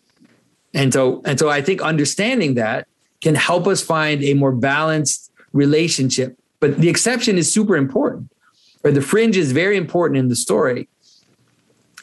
And 0.75 0.93
so 0.93 1.23
and 1.25 1.39
so 1.39 1.49
I 1.49 1.63
think 1.63 1.83
understanding 1.83 2.55
that 2.55 2.87
can 3.21 3.35
help 3.35 3.67
us 3.67 3.83
find 3.83 4.23
a 4.23 4.35
more 4.35 4.53
balanced 4.53 5.31
relationship. 5.53 6.39
But 6.61 6.79
the 6.79 6.89
exception 6.89 7.39
is 7.39 7.53
super 7.53 7.77
important. 7.77 8.31
Or 8.83 8.91
the 8.91 9.03
fringe 9.03 9.37
is 9.37 9.53
very 9.53 9.77
important 9.77 10.19
in 10.19 10.29
the 10.29 10.37
story. 10.37 10.89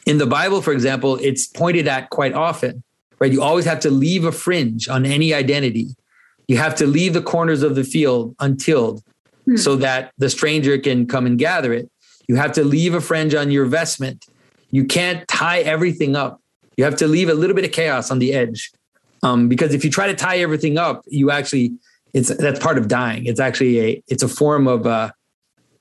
In 0.06 0.18
the 0.18 0.26
Bible, 0.26 0.62
for 0.62 0.72
example, 0.72 1.18
it's 1.20 1.46
pointed 1.46 1.88
at 1.88 2.10
quite 2.10 2.34
often 2.34 2.82
right? 3.18 3.32
You 3.32 3.42
always 3.42 3.64
have 3.64 3.80
to 3.80 3.90
leave 3.90 4.24
a 4.24 4.32
fringe 4.32 4.88
on 4.88 5.04
any 5.04 5.34
identity. 5.34 5.88
You 6.46 6.56
have 6.58 6.74
to 6.76 6.86
leave 6.86 7.14
the 7.14 7.22
corners 7.22 7.62
of 7.62 7.74
the 7.74 7.84
field 7.84 8.34
untilled 8.40 9.02
hmm. 9.44 9.56
so 9.56 9.76
that 9.76 10.12
the 10.18 10.30
stranger 10.30 10.78
can 10.78 11.06
come 11.06 11.26
and 11.26 11.38
gather 11.38 11.72
it. 11.72 11.90
You 12.28 12.36
have 12.36 12.52
to 12.52 12.64
leave 12.64 12.94
a 12.94 13.00
fringe 13.00 13.34
on 13.34 13.50
your 13.50 13.64
vestment. 13.64 14.26
You 14.70 14.84
can't 14.84 15.26
tie 15.28 15.60
everything 15.60 16.14
up. 16.14 16.40
You 16.76 16.84
have 16.84 16.96
to 16.96 17.08
leave 17.08 17.28
a 17.28 17.34
little 17.34 17.56
bit 17.56 17.64
of 17.64 17.72
chaos 17.72 18.10
on 18.10 18.18
the 18.18 18.32
edge. 18.34 18.70
Um, 19.22 19.48
because 19.48 19.74
if 19.74 19.84
you 19.84 19.90
try 19.90 20.06
to 20.06 20.14
tie 20.14 20.38
everything 20.38 20.78
up, 20.78 21.04
you 21.08 21.30
actually 21.30 21.72
it's 22.14 22.28
that's 22.36 22.60
part 22.60 22.78
of 22.78 22.86
dying. 22.86 23.26
It's 23.26 23.40
actually 23.40 23.80
a 23.80 24.02
it's 24.06 24.22
a 24.22 24.28
form 24.28 24.68
of 24.68 24.86
uh, 24.86 25.10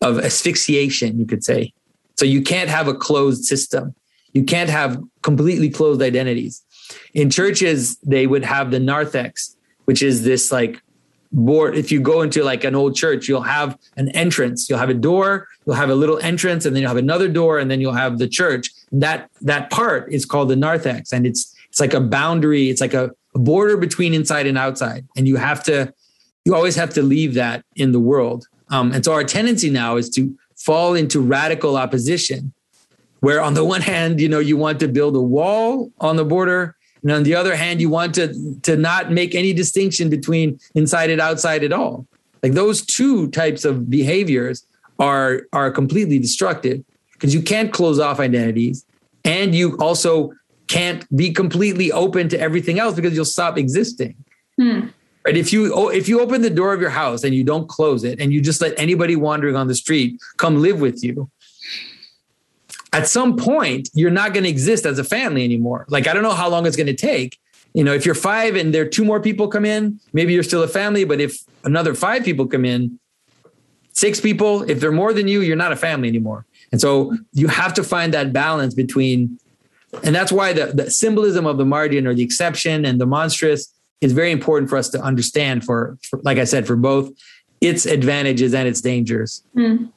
of 0.01 0.19
asphyxiation, 0.19 1.19
you 1.19 1.25
could 1.25 1.43
say. 1.43 1.73
So 2.17 2.25
you 2.25 2.41
can't 2.41 2.69
have 2.69 2.87
a 2.87 2.95
closed 2.95 3.45
system. 3.45 3.93
You 4.33 4.43
can't 4.43 4.69
have 4.69 5.01
completely 5.21 5.69
closed 5.69 6.01
identities 6.01 6.63
in 7.13 7.29
churches 7.29 7.97
they 7.97 8.27
would 8.27 8.43
have 8.43 8.71
the 8.71 8.79
narthex 8.79 9.55
which 9.85 10.01
is 10.01 10.23
this 10.23 10.51
like 10.51 10.81
board 11.31 11.75
if 11.75 11.91
you 11.91 11.99
go 11.99 12.21
into 12.21 12.43
like 12.43 12.63
an 12.63 12.75
old 12.75 12.95
church 12.95 13.27
you'll 13.27 13.41
have 13.41 13.77
an 13.97 14.09
entrance 14.09 14.69
you'll 14.69 14.79
have 14.79 14.89
a 14.89 14.93
door 14.93 15.47
you'll 15.67 15.75
have 15.75 15.89
a 15.89 15.95
little 15.95 16.17
entrance 16.19 16.65
and 16.65 16.73
then 16.73 16.81
you'll 16.81 16.89
have 16.89 16.97
another 16.97 17.27
door 17.27 17.59
and 17.59 17.69
then 17.69 17.81
you'll 17.81 17.93
have 17.93 18.17
the 18.17 18.27
church. 18.27 18.71
That 18.91 19.29
that 19.41 19.69
part 19.69 20.11
is 20.11 20.25
called 20.25 20.49
the 20.49 20.55
narthex 20.55 21.11
and 21.11 21.27
it's 21.27 21.53
it's 21.69 21.79
like 21.79 21.93
a 21.93 21.99
boundary. 21.99 22.69
It's 22.69 22.81
like 22.81 22.93
a, 22.93 23.11
a 23.35 23.39
border 23.39 23.75
between 23.77 24.13
inside 24.13 24.47
and 24.47 24.57
outside. 24.57 25.05
And 25.17 25.27
you 25.27 25.35
have 25.35 25.63
to 25.65 25.93
you 26.45 26.55
always 26.55 26.77
have 26.77 26.91
to 26.91 27.03
leave 27.03 27.33
that 27.33 27.65
in 27.75 27.91
the 27.91 27.99
world. 27.99 28.47
Um, 28.69 28.93
and 28.93 29.03
so 29.03 29.11
our 29.11 29.25
tendency 29.25 29.69
now 29.69 29.97
is 29.97 30.09
to 30.11 30.35
fall 30.55 30.95
into 30.95 31.19
radical 31.19 31.75
opposition 31.75 32.53
where 33.19 33.41
on 33.41 33.53
the 33.53 33.65
one 33.65 33.81
hand 33.81 34.21
you 34.21 34.29
know 34.29 34.39
you 34.39 34.55
want 34.55 34.79
to 34.79 34.87
build 34.87 35.15
a 35.15 35.21
wall 35.21 35.91
on 35.99 36.15
the 36.15 36.25
border 36.25 36.77
and 37.03 37.11
on 37.11 37.23
the 37.23 37.35
other 37.35 37.55
hand, 37.55 37.79
you 37.79 37.89
want 37.89 38.15
to 38.15 38.33
to 38.63 38.75
not 38.75 39.11
make 39.11 39.35
any 39.35 39.53
distinction 39.53 40.09
between 40.09 40.59
inside 40.75 41.09
and 41.09 41.21
outside 41.21 41.63
at 41.63 41.73
all. 41.73 42.07
Like 42.43 42.53
those 42.53 42.85
two 42.85 43.29
types 43.31 43.65
of 43.65 43.89
behaviors 43.89 44.66
are 44.99 45.43
are 45.53 45.71
completely 45.71 46.19
destructive 46.19 46.83
because 47.13 47.33
you 47.33 47.41
can't 47.41 47.73
close 47.73 47.99
off 47.99 48.19
identities 48.19 48.85
and 49.25 49.53
you 49.53 49.77
also 49.77 50.31
can't 50.67 51.05
be 51.15 51.31
completely 51.31 51.91
open 51.91 52.29
to 52.29 52.39
everything 52.39 52.79
else 52.79 52.95
because 52.95 53.13
you'll 53.15 53.25
stop 53.25 53.57
existing. 53.57 54.15
Hmm. 54.59 54.87
Right? 55.25 55.35
If 55.35 55.51
you 55.51 55.89
if 55.91 56.07
you 56.07 56.21
open 56.21 56.41
the 56.41 56.49
door 56.49 56.73
of 56.73 56.81
your 56.81 56.89
house 56.89 57.23
and 57.23 57.35
you 57.35 57.43
don't 57.43 57.67
close 57.67 58.03
it 58.03 58.19
and 58.19 58.31
you 58.31 58.41
just 58.41 58.61
let 58.61 58.77
anybody 58.79 59.15
wandering 59.15 59.55
on 59.55 59.67
the 59.67 59.75
street 59.75 60.19
come 60.37 60.61
live 60.61 60.79
with 60.79 61.03
you, 61.03 61.29
at 62.93 63.07
some 63.07 63.35
point 63.35 63.89
you're 63.93 64.11
not 64.11 64.33
going 64.33 64.43
to 64.43 64.49
exist 64.49 64.85
as 64.85 64.99
a 64.99 65.03
family 65.03 65.43
anymore. 65.43 65.85
Like 65.89 66.07
I 66.07 66.13
don't 66.13 66.23
know 66.23 66.31
how 66.31 66.49
long 66.49 66.65
it's 66.65 66.77
going 66.77 66.87
to 66.87 66.95
take. 66.95 67.37
You 67.73 67.83
know, 67.83 67.93
if 67.93 68.05
you're 68.05 68.15
five 68.15 68.55
and 68.55 68.73
there 68.73 68.83
are 68.83 68.89
two 68.89 69.03
more 69.03 69.19
people 69.19 69.49
come 69.49 69.65
in, 69.65 69.99
maybe 70.13 70.33
you're 70.33 70.43
still 70.43 70.63
a 70.63 70.67
family. 70.67 71.03
But 71.03 71.19
if 71.19 71.37
another 71.63 71.93
five 71.93 72.23
people 72.23 72.47
come 72.47 72.65
in, 72.65 72.97
six 73.97 74.21
people, 74.21 74.61
if 74.69 74.79
they're 74.79 74.91
more 74.91 75.11
than 75.11 75.27
you, 75.27 75.41
you're 75.41 75.55
not 75.55 75.71
a 75.71 75.75
family 75.75 76.07
anymore. 76.07 76.45
And 76.71 76.79
so 76.79 77.17
you 77.33 77.47
have 77.47 77.73
to 77.73 77.83
find 77.83 78.13
that 78.13 78.31
balance 78.31 78.75
between, 78.75 79.39
and 80.03 80.13
that's 80.13 80.31
why 80.31 80.53
the, 80.53 80.67
the 80.67 80.91
symbolism 80.91 81.47
of 81.47 81.57
the 81.57 81.65
margin 81.65 82.05
or 82.05 82.13
the 82.13 82.21
exception 82.21 82.85
and 82.85 83.01
the 83.01 83.07
monstrous 83.07 83.73
is 84.01 84.13
very 84.13 84.31
important 84.31 84.69
for 84.69 84.77
us 84.77 84.89
to 84.89 85.01
understand 85.01 85.65
for, 85.65 85.97
for 86.07 86.19
like 86.23 86.37
I 86.37 86.43
said, 86.43 86.67
for 86.67 86.75
both 86.75 87.11
its 87.59 87.87
advantages 87.87 88.53
and 88.53 88.67
its 88.67 88.81
dangers. 88.81 89.43
Mm. 89.55 89.91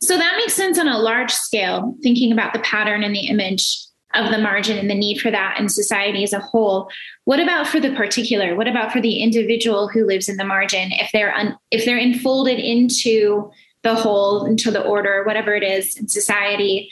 So 0.00 0.18
that 0.18 0.34
makes 0.38 0.54
sense 0.54 0.76
on 0.76 0.88
a 0.88 0.98
large 0.98 1.32
scale, 1.32 1.94
thinking 2.02 2.32
about 2.32 2.52
the 2.52 2.58
pattern 2.60 3.04
and 3.04 3.14
the 3.14 3.28
image 3.28 3.78
of 4.14 4.30
the 4.30 4.38
margin 4.38 4.76
and 4.76 4.90
the 4.90 4.94
need 4.94 5.20
for 5.20 5.30
that 5.30 5.58
in 5.58 5.68
society 5.68 6.24
as 6.24 6.32
a 6.32 6.40
whole. 6.40 6.90
What 7.24 7.40
about 7.40 7.66
for 7.66 7.78
the 7.78 7.94
particular? 7.94 8.56
What 8.56 8.68
about 8.68 8.92
for 8.92 9.00
the 9.00 9.22
individual 9.22 9.88
who 9.88 10.04
lives 10.04 10.28
in 10.28 10.36
the 10.36 10.44
margin? 10.44 10.90
If 10.92 11.10
they're 11.12 11.34
un, 11.34 11.56
if 11.70 11.84
they're 11.84 11.98
enfolded 11.98 12.58
into 12.58 13.50
the 13.82 13.94
whole, 13.94 14.44
into 14.44 14.70
the 14.70 14.82
order, 14.82 15.24
whatever 15.24 15.54
it 15.54 15.62
is 15.62 15.96
in 15.96 16.08
society, 16.08 16.90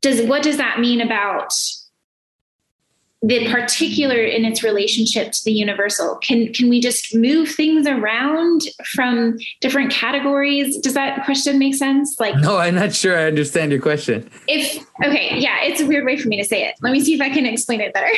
does 0.00 0.22
what 0.22 0.42
does 0.42 0.56
that 0.56 0.80
mean 0.80 1.00
about 1.00 1.52
the 3.22 3.48
particular 3.52 4.20
in 4.20 4.44
its 4.44 4.64
relationship 4.64 5.30
to 5.30 5.44
the 5.44 5.52
universal. 5.52 6.16
Can 6.16 6.52
can 6.52 6.68
we 6.68 6.80
just 6.80 7.14
move 7.14 7.48
things 7.48 7.86
around 7.86 8.62
from 8.84 9.38
different 9.60 9.92
categories? 9.92 10.78
Does 10.78 10.94
that 10.94 11.24
question 11.24 11.58
make 11.58 11.76
sense? 11.76 12.16
Like 12.18 12.34
no 12.36 12.56
i'm 12.56 12.74
not 12.74 12.92
sure 12.92 13.16
i 13.16 13.24
understand 13.24 13.70
your 13.70 13.80
question. 13.80 14.28
if 14.48 14.84
okay 15.04 15.38
yeah 15.38 15.62
it's 15.62 15.80
a 15.80 15.86
weird 15.86 16.04
way 16.04 16.16
for 16.16 16.28
me 16.28 16.36
to 16.36 16.44
say 16.44 16.66
it. 16.66 16.74
Let 16.82 16.92
me 16.92 17.00
see 17.00 17.14
if 17.14 17.20
i 17.20 17.30
can 17.30 17.46
explain 17.46 17.80
it 17.80 17.94
better. 17.94 18.10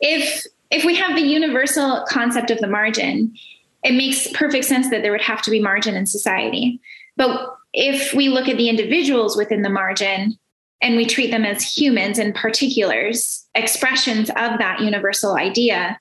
If 0.00 0.44
if 0.70 0.84
we 0.84 0.94
have 0.96 1.16
the 1.16 1.22
universal 1.22 2.04
concept 2.08 2.50
of 2.50 2.58
the 2.58 2.66
margin 2.66 3.34
it 3.82 3.92
makes 3.92 4.28
perfect 4.32 4.64
sense 4.64 4.90
that 4.90 5.02
there 5.02 5.12
would 5.12 5.22
have 5.22 5.40
to 5.42 5.50
be 5.50 5.60
margin 5.60 5.94
in 5.94 6.06
society. 6.06 6.80
But 7.16 7.54
if 7.72 8.12
we 8.12 8.28
look 8.28 8.48
at 8.48 8.56
the 8.56 8.68
individuals 8.68 9.36
within 9.36 9.62
the 9.62 9.70
margin 9.70 10.36
and 10.82 10.96
we 10.96 11.06
treat 11.06 11.30
them 11.30 11.44
as 11.44 11.62
humans 11.62 12.18
and 12.18 12.34
particulars, 12.34 13.46
expressions 13.54 14.28
of 14.30 14.58
that 14.58 14.80
universal 14.80 15.36
idea, 15.36 15.98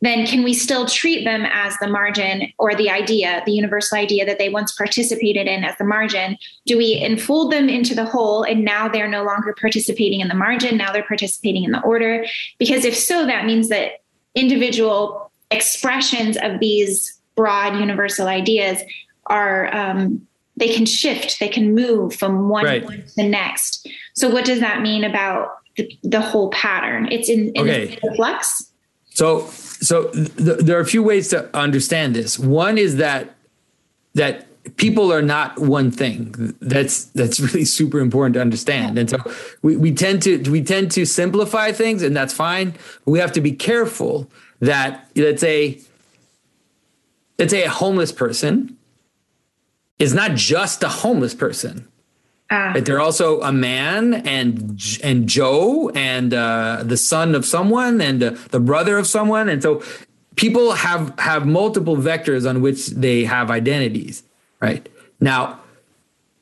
then 0.00 0.26
can 0.26 0.44
we 0.44 0.54
still 0.54 0.86
treat 0.86 1.24
them 1.24 1.44
as 1.50 1.76
the 1.80 1.88
margin 1.88 2.52
or 2.58 2.74
the 2.74 2.88
idea, 2.88 3.42
the 3.44 3.52
universal 3.52 3.98
idea 3.98 4.24
that 4.24 4.38
they 4.38 4.48
once 4.48 4.72
participated 4.72 5.48
in 5.48 5.64
as 5.64 5.76
the 5.76 5.84
margin? 5.84 6.36
Do 6.66 6.78
we 6.78 6.94
enfold 6.94 7.52
them 7.52 7.68
into 7.68 7.94
the 7.94 8.04
whole 8.04 8.44
and 8.44 8.64
now 8.64 8.88
they're 8.88 9.08
no 9.08 9.24
longer 9.24 9.56
participating 9.60 10.20
in 10.20 10.28
the 10.28 10.34
margin? 10.34 10.76
Now 10.76 10.92
they're 10.92 11.02
participating 11.02 11.64
in 11.64 11.72
the 11.72 11.82
order? 11.82 12.24
Because 12.58 12.84
if 12.84 12.96
so, 12.96 13.26
that 13.26 13.44
means 13.44 13.70
that 13.70 14.02
individual 14.36 15.32
expressions 15.50 16.36
of 16.36 16.60
these 16.60 17.18
broad 17.34 17.78
universal 17.80 18.28
ideas 18.28 18.78
are 19.26 19.74
um, 19.74 20.27
they 20.58 20.74
can 20.74 20.86
shift, 20.86 21.38
they 21.40 21.48
can 21.48 21.74
move 21.74 22.14
from 22.14 22.48
one 22.48 22.64
right. 22.64 22.86
to 22.86 23.16
the 23.16 23.28
next. 23.28 23.88
So, 24.14 24.28
what 24.28 24.44
does 24.44 24.60
that 24.60 24.82
mean 24.82 25.04
about 25.04 25.58
the, 25.76 25.90
the 26.02 26.20
whole 26.20 26.50
pattern? 26.50 27.08
It's 27.10 27.28
in, 27.28 27.52
in 27.54 27.68
okay. 27.68 27.98
flux. 28.16 28.70
So, 29.10 29.46
so 29.48 30.10
th- 30.10 30.58
there 30.58 30.76
are 30.76 30.80
a 30.80 30.86
few 30.86 31.02
ways 31.02 31.28
to 31.28 31.54
understand 31.56 32.14
this. 32.14 32.38
One 32.38 32.78
is 32.78 32.96
that 32.96 33.34
that 34.14 34.46
people 34.76 35.12
are 35.12 35.22
not 35.22 35.58
one 35.58 35.90
thing. 35.90 36.54
That's 36.60 37.04
that's 37.06 37.40
really 37.54 37.64
super 37.64 38.00
important 38.00 38.34
to 38.34 38.40
understand. 38.40 38.98
And 38.98 39.08
so 39.08 39.18
we, 39.62 39.76
we 39.76 39.92
tend 39.92 40.22
to 40.22 40.38
we 40.50 40.62
tend 40.62 40.90
to 40.92 41.04
simplify 41.04 41.72
things, 41.72 42.02
and 42.02 42.16
that's 42.16 42.32
fine. 42.32 42.74
We 43.06 43.18
have 43.18 43.32
to 43.32 43.40
be 43.40 43.52
careful 43.52 44.30
that 44.60 45.08
let's 45.14 45.40
say 45.40 45.80
let's 47.38 47.52
say 47.52 47.64
a 47.64 47.70
homeless 47.70 48.12
person 48.12 48.77
is 49.98 50.14
not 50.14 50.34
just 50.34 50.82
a 50.82 50.88
homeless 50.88 51.34
person. 51.34 51.88
Uh, 52.50 52.80
they're 52.80 53.00
also 53.00 53.42
a 53.42 53.52
man 53.52 54.14
and 54.26 54.80
and 55.04 55.28
Joe 55.28 55.90
and 55.90 56.32
uh, 56.32 56.82
the 56.82 56.96
son 56.96 57.34
of 57.34 57.44
someone 57.44 58.00
and 58.00 58.22
uh, 58.22 58.30
the 58.50 58.60
brother 58.60 58.96
of 58.96 59.06
someone, 59.06 59.50
and 59.50 59.62
so 59.62 59.82
people 60.36 60.72
have 60.72 61.12
have 61.18 61.46
multiple 61.46 61.96
vectors 61.96 62.48
on 62.48 62.62
which 62.62 62.86
they 62.88 63.24
have 63.24 63.50
identities. 63.50 64.22
Right 64.60 64.88
now, 65.20 65.60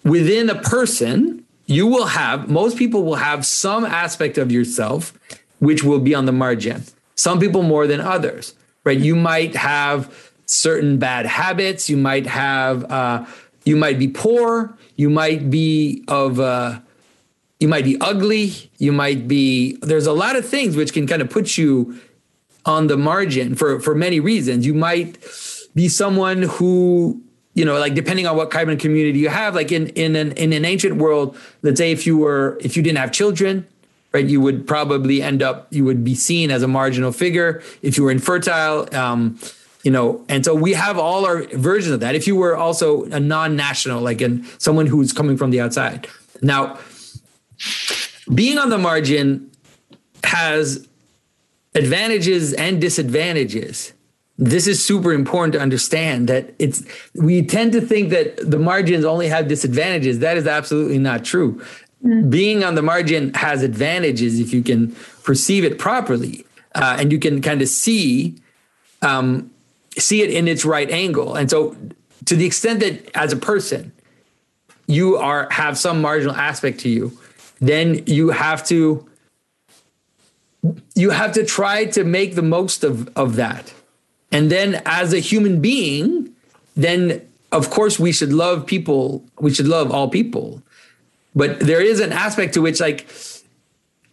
within 0.04 0.48
a 0.48 0.54
person, 0.54 1.44
you 1.66 1.88
will 1.88 2.06
have 2.06 2.48
most 2.48 2.78
people 2.78 3.02
will 3.02 3.16
have 3.16 3.44
some 3.44 3.84
aspect 3.84 4.38
of 4.38 4.52
yourself 4.52 5.12
which 5.58 5.82
will 5.82 5.98
be 5.98 6.14
on 6.14 6.26
the 6.26 6.32
margin. 6.32 6.84
Some 7.16 7.40
people 7.40 7.62
more 7.62 7.86
than 7.86 8.00
others. 8.00 8.54
Right? 8.84 8.98
You 8.98 9.16
might 9.16 9.56
have 9.56 10.32
certain 10.46 10.98
bad 10.98 11.26
habits. 11.26 11.90
You 11.90 11.96
might 11.96 12.26
have 12.26 12.84
uh, 12.90 13.26
you 13.66 13.76
might 13.76 13.98
be 13.98 14.09
poor. 14.09 14.79
You 14.96 15.11
might 15.11 15.50
be 15.50 16.05
of. 16.09 16.40
Uh, 16.40 16.81
you 17.61 17.68
might 17.68 17.85
be 17.85 17.98
ugly. 18.00 18.70
You 18.79 18.92
might 18.92 19.29
be. 19.29 19.76
There's 19.83 20.07
a 20.07 20.12
lot 20.12 20.37
of 20.37 20.46
things 20.46 20.76
which 20.76 20.92
can 20.92 21.07
kind 21.07 21.20
of 21.20 21.29
put 21.29 21.59
you 21.59 22.00
on 22.64 22.87
the 22.87 22.96
margin 22.96 23.55
for 23.55 23.81
for 23.81 23.94
many 23.94 24.20
reasons. 24.20 24.64
You 24.64 24.72
might 24.72 25.18
be 25.74 25.88
someone 25.88 26.42
who 26.42 27.20
you 27.55 27.64
know 27.64 27.79
like 27.79 27.94
depending 27.94 28.26
on 28.26 28.37
what 28.37 28.50
kind 28.50 28.70
of 28.70 28.79
community 28.79 29.18
you 29.18 29.29
have 29.29 29.55
like 29.55 29.72
in 29.72 29.88
in 29.90 30.14
an 30.14 30.33
in 30.33 30.52
an 30.52 30.64
ancient 30.64 30.96
world 30.96 31.37
let's 31.62 31.79
say 31.79 31.90
if 31.90 32.07
you 32.07 32.16
were 32.16 32.59
if 32.61 32.76
you 32.76 32.83
didn't 32.83 32.98
have 32.98 33.12
children 33.12 33.66
right 34.12 34.26
you 34.26 34.40
would 34.40 34.66
probably 34.66 35.22
end 35.22 35.42
up 35.42 35.66
you 35.70 35.85
would 35.85 36.05
be 36.05 36.14
seen 36.14 36.50
as 36.50 36.62
a 36.62 36.68
marginal 36.68 37.12
figure 37.12 37.62
if 37.83 37.96
you 37.96 38.05
were 38.05 38.11
infertile 38.11 38.94
um, 38.94 39.38
you 39.87 39.92
know 39.92 40.25
and 40.29 40.44
so 40.44 40.53
we 40.53 40.72
have 40.72 40.99
all 40.99 41.25
our 41.25 41.44
versions 41.57 41.94
of 41.94 42.01
that. 42.01 42.16
If 42.16 42.27
you 42.27 42.35
were 42.35 42.57
also 42.57 43.05
a 43.05 43.20
non-national 43.20 44.03
like 44.03 44.20
in 44.20 44.44
someone 44.59 44.87
who's 44.87 45.12
coming 45.12 45.37
from 45.37 45.51
the 45.53 45.61
outside. 45.61 46.09
Now 46.42 46.79
being 48.35 48.59
on 48.59 48.68
the 48.68 48.79
margin 48.79 49.27
has 50.25 50.88
advantages 51.77 52.53
and 52.53 52.81
disadvantages. 52.81 53.92
This 54.38 54.66
is 54.66 54.85
super 54.85 55.12
important 55.12 55.53
to 55.55 55.61
understand 55.61 56.29
that 56.29 56.53
it's 56.59 56.83
we 57.14 57.46
tend 57.46 57.70
to 57.72 57.81
think 57.81 58.11
that 58.11 58.27
the 58.51 58.59
margins 58.59 59.05
only 59.05 59.29
have 59.29 59.46
disadvantages. 59.46 60.18
That 60.18 60.37
is 60.37 60.46
absolutely 60.49 60.99
not 60.99 61.25
true. 61.25 61.62
Mm. 62.05 62.29
being 62.29 62.62
on 62.62 62.75
the 62.75 62.83
margin 62.83 63.33
has 63.35 63.62
advantages 63.62 64.38
if 64.38 64.53
you 64.53 64.62
can 64.62 64.94
perceive 65.25 65.64
it 65.64 65.79
properly 65.79 66.44
uh, 66.75 66.99
and 67.01 67.11
you 67.11 67.18
can 67.18 67.40
kind 67.40 67.62
of 67.62 67.68
see 67.68 68.37
um, 69.01 69.51
see 69.98 70.22
it 70.22 70.30
in 70.30 70.48
its 70.48 70.64
right 70.64 70.90
angle. 70.90 71.35
And 71.35 71.50
so 71.50 71.76
to 72.26 72.37
the 72.37 72.46
extent 72.46 72.80
that 72.80 73.11
as 73.16 73.32
a 73.32 73.37
person 73.37 73.92
you 74.87 75.16
are 75.16 75.48
have 75.50 75.76
some 75.78 76.00
marginal 76.00 76.35
aspect 76.35 76.80
to 76.80 76.88
you, 76.88 77.18
then 77.61 78.02
you 78.06 78.30
have 78.30 78.64
to 78.68 79.06
you 80.94 81.11
have 81.11 81.32
to 81.32 81.44
try 81.44 81.85
to 81.87 82.04
make 82.04 82.35
the 82.35 82.42
most 82.42 82.85
of 82.85 83.09
of 83.16 83.37
that. 83.37 83.72
And 84.32 84.50
then 84.50 84.82
as 84.85 85.12
a 85.12 85.18
human 85.18 85.61
being, 85.61 86.35
then 86.76 87.26
of 87.52 87.70
course 87.70 87.98
we 87.98 88.12
should 88.12 88.32
love 88.32 88.66
people, 88.66 89.24
we 89.40 89.52
should 89.52 89.68
love 89.68 89.90
all 89.90 90.09
people. 90.09 90.62
But 91.35 91.61
there 91.61 91.80
is 91.80 92.00
an 92.00 92.12
aspect 92.12 92.54
to 92.54 92.62
which 92.62 92.80
like 92.80 93.06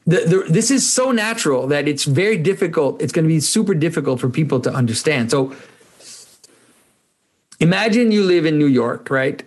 the, 0.06 0.18
the, 0.18 0.46
this 0.50 0.70
is 0.70 0.92
so 0.92 1.12
natural 1.12 1.68
that 1.68 1.88
it's 1.88 2.04
very 2.04 2.38
difficult. 2.38 3.02
It's 3.02 3.14
going 3.14 3.24
to 3.24 3.30
be 3.30 3.40
super 3.40 3.74
difficult 3.74 4.20
for 4.20 4.30
people 4.30 4.60
to 4.62 4.74
understand. 4.74 5.32
So 5.32 5.56
imagine 7.64 8.12
you 8.12 8.24
live 8.24 8.46
in 8.46 8.60
New 8.60 8.68
York, 8.68 9.10
right? 9.10 9.44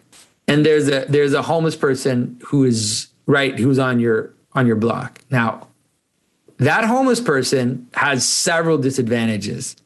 And 0.48 0.64
there's 0.64 0.88
a 0.88 1.04
there's 1.08 1.34
a 1.34 1.42
homeless 1.42 1.76
person 1.76 2.40
who 2.46 2.64
is 2.64 3.08
right 3.26 3.58
who's 3.58 3.78
on 3.78 4.00
your 4.00 4.34
on 4.52 4.66
your 4.66 4.76
block. 4.76 5.20
Now, 5.30 5.68
that 6.58 6.84
homeless 6.84 7.20
person 7.20 7.88
has 7.94 8.26
several 8.26 8.78
disadvantages. 8.78 9.76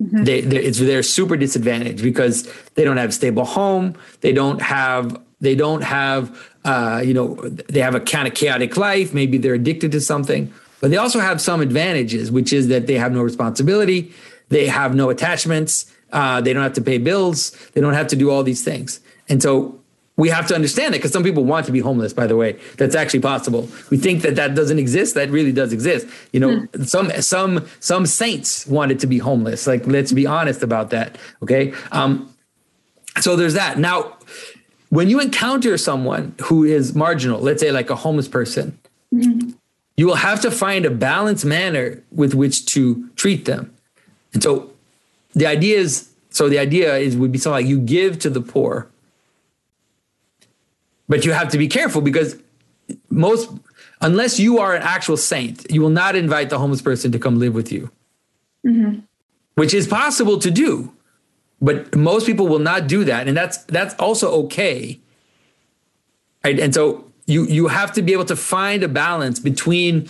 Mm-hmm. 0.00 0.24
They, 0.24 0.38
it's 0.38 0.78
they're 0.78 1.02
super 1.02 1.36
disadvantaged 1.36 2.02
because 2.02 2.50
they 2.74 2.84
don't 2.84 2.96
have 2.96 3.10
a 3.10 3.12
stable 3.12 3.44
home. 3.44 3.96
They 4.20 4.32
don't 4.32 4.62
have 4.62 5.20
they 5.40 5.54
don't 5.54 5.82
have 5.82 6.50
uh, 6.64 7.02
you 7.04 7.14
know 7.14 7.34
they 7.68 7.80
have 7.80 7.94
a 7.94 8.00
kind 8.00 8.28
of 8.28 8.34
chaotic 8.34 8.76
life. 8.76 9.12
Maybe 9.12 9.38
they're 9.38 9.54
addicted 9.54 9.92
to 9.92 10.00
something, 10.00 10.52
but 10.80 10.90
they 10.90 10.96
also 10.96 11.20
have 11.20 11.40
some 11.40 11.60
advantages, 11.60 12.30
which 12.30 12.52
is 12.52 12.68
that 12.68 12.86
they 12.86 12.94
have 12.94 13.12
no 13.12 13.22
responsibility. 13.22 14.12
They 14.48 14.66
have 14.66 14.94
no 14.94 15.10
attachments. 15.10 15.90
Uh, 16.14 16.40
they 16.40 16.52
don't 16.52 16.62
have 16.62 16.72
to 16.74 16.80
pay 16.80 16.96
bills. 16.98 17.50
They 17.72 17.80
don't 17.80 17.92
have 17.92 18.06
to 18.08 18.16
do 18.16 18.30
all 18.30 18.42
these 18.42 18.64
things. 18.64 19.00
And 19.28 19.42
so 19.42 19.80
we 20.16 20.28
have 20.28 20.46
to 20.46 20.54
understand 20.54 20.94
it 20.94 20.98
because 20.98 21.12
some 21.12 21.24
people 21.24 21.44
want 21.44 21.66
to 21.66 21.72
be 21.72 21.80
homeless 21.80 22.12
by 22.12 22.26
the 22.26 22.36
way 22.36 22.56
that's 22.76 22.94
actually 22.94 23.20
possible 23.20 23.68
we 23.90 23.96
think 23.96 24.22
that 24.22 24.36
that 24.36 24.54
doesn't 24.54 24.78
exist 24.78 25.14
that 25.14 25.30
really 25.30 25.52
does 25.52 25.72
exist 25.72 26.06
you 26.32 26.40
know 26.40 26.60
mm. 26.60 26.86
some 26.86 27.10
some 27.20 27.66
some 27.80 28.06
saints 28.06 28.66
wanted 28.66 29.00
to 29.00 29.06
be 29.06 29.18
homeless 29.18 29.66
like 29.66 29.86
let's 29.86 30.12
be 30.12 30.26
honest 30.26 30.62
about 30.62 30.90
that 30.90 31.18
okay 31.42 31.72
um 31.92 32.32
so 33.20 33.36
there's 33.36 33.54
that 33.54 33.78
now 33.78 34.16
when 34.90 35.10
you 35.10 35.20
encounter 35.20 35.76
someone 35.76 36.34
who 36.44 36.64
is 36.64 36.94
marginal 36.94 37.40
let's 37.40 37.60
say 37.60 37.72
like 37.72 37.90
a 37.90 37.96
homeless 37.96 38.28
person 38.28 38.78
mm-hmm. 39.12 39.50
you 39.96 40.06
will 40.06 40.14
have 40.14 40.40
to 40.40 40.50
find 40.50 40.86
a 40.86 40.90
balanced 40.90 41.44
manner 41.44 42.02
with 42.12 42.34
which 42.34 42.66
to 42.66 43.08
treat 43.16 43.46
them 43.46 43.74
and 44.32 44.42
so 44.42 44.73
the 45.34 45.46
idea 45.46 45.78
is 45.78 46.10
so 46.30 46.48
the 46.48 46.58
idea 46.58 46.96
is 46.96 47.16
would 47.16 47.32
be 47.32 47.38
something 47.38 47.64
like 47.64 47.70
you 47.70 47.78
give 47.78 48.18
to 48.20 48.30
the 48.30 48.40
poor 48.40 48.88
but 51.08 51.24
you 51.24 51.32
have 51.32 51.48
to 51.50 51.58
be 51.58 51.68
careful 51.68 52.00
because 52.00 52.36
most, 53.10 53.50
unless 54.00 54.38
you 54.38 54.58
are 54.58 54.74
an 54.74 54.82
actual 54.82 55.16
saint, 55.16 55.70
you 55.70 55.80
will 55.80 55.90
not 55.90 56.16
invite 56.16 56.50
the 56.50 56.58
homeless 56.58 56.82
person 56.82 57.12
to 57.12 57.18
come 57.18 57.38
live 57.38 57.54
with 57.54 57.70
you, 57.72 57.90
mm-hmm. 58.66 59.00
which 59.54 59.74
is 59.74 59.86
possible 59.86 60.38
to 60.38 60.50
do. 60.50 60.92
But 61.60 61.94
most 61.94 62.26
people 62.26 62.48
will 62.48 62.58
not 62.58 62.86
do 62.86 63.04
that, 63.04 63.28
and 63.28 63.36
that's 63.36 63.58
that's 63.64 63.94
also 63.94 64.30
okay. 64.44 65.00
Right, 66.44 66.58
and 66.58 66.74
so 66.74 67.10
you 67.26 67.44
you 67.46 67.68
have 67.68 67.92
to 67.92 68.02
be 68.02 68.12
able 68.12 68.26
to 68.26 68.36
find 68.36 68.82
a 68.82 68.88
balance 68.88 69.38
between, 69.38 70.08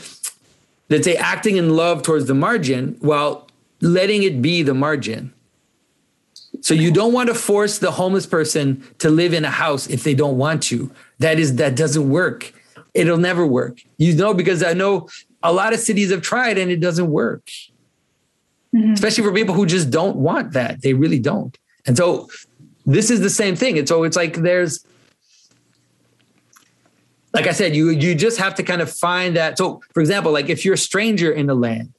let's 0.89 1.05
say, 1.05 1.17
acting 1.17 1.57
in 1.57 1.77
love 1.77 2.03
towards 2.03 2.27
the 2.27 2.35
margin 2.35 2.97
while 3.01 3.49
letting 3.81 4.23
it 4.23 4.41
be 4.41 4.63
the 4.63 4.75
margin. 4.75 5.33
So 6.61 6.73
you 6.73 6.91
don't 6.91 7.13
want 7.13 7.29
to 7.29 7.35
force 7.35 7.79
the 7.79 7.91
homeless 7.91 8.27
person 8.27 8.83
to 8.99 9.11
live 9.11 9.35
in 9.35 9.45
a 9.45 9.51
house 9.51 9.89
if 9.89 10.05
they 10.05 10.15
don't 10.15 10.39
want 10.39 10.63
to. 10.65 10.91
That 11.19 11.39
is 11.39 11.57
that 11.57 11.77
doesn't 11.77 12.09
work. 12.09 12.53
It'll 12.95 13.19
never 13.19 13.47
work. 13.47 13.81
You 13.99 14.15
know 14.15 14.33
because 14.35 14.63
I 14.63 14.73
know 14.73 15.09
a 15.43 15.53
lot 15.53 15.75
of 15.75 15.81
cities 15.81 16.11
have 16.11 16.23
tried 16.23 16.57
and 16.57 16.71
it 16.71 16.81
doesn't 16.81 17.11
work. 17.11 17.47
Mm-hmm. 18.75 18.93
Especially 18.93 19.25
for 19.25 19.33
people 19.33 19.55
who 19.55 19.67
just 19.67 19.91
don't 19.91 20.17
want 20.17 20.53
that. 20.53 20.83
They 20.83 20.95
really 20.95 21.19
don't. 21.19 21.57
And 21.87 21.97
so 21.97 22.29
this 22.87 23.11
is 23.11 23.21
the 23.21 23.31
same 23.31 23.57
thing. 23.57 23.79
And 23.79 23.87
so 23.87 24.05
it's 24.05 24.17
like 24.17 24.37
there's 24.37 24.85
like 27.35 27.49
I 27.49 27.53
said, 27.53 27.75
you 27.75 27.91
you 27.91 28.15
just 28.15 28.39
have 28.39 28.55
to 28.55 28.63
kind 28.63 28.81
of 28.81 28.91
find 28.91 29.37
that. 29.37 29.59
So, 29.59 29.83
for 29.93 30.01
example, 30.01 30.33
like 30.33 30.49
if 30.49 30.65
you're 30.65 30.75
a 30.75 30.79
stranger 30.79 31.33
in 31.33 31.47
the 31.47 31.55
land 31.55 31.93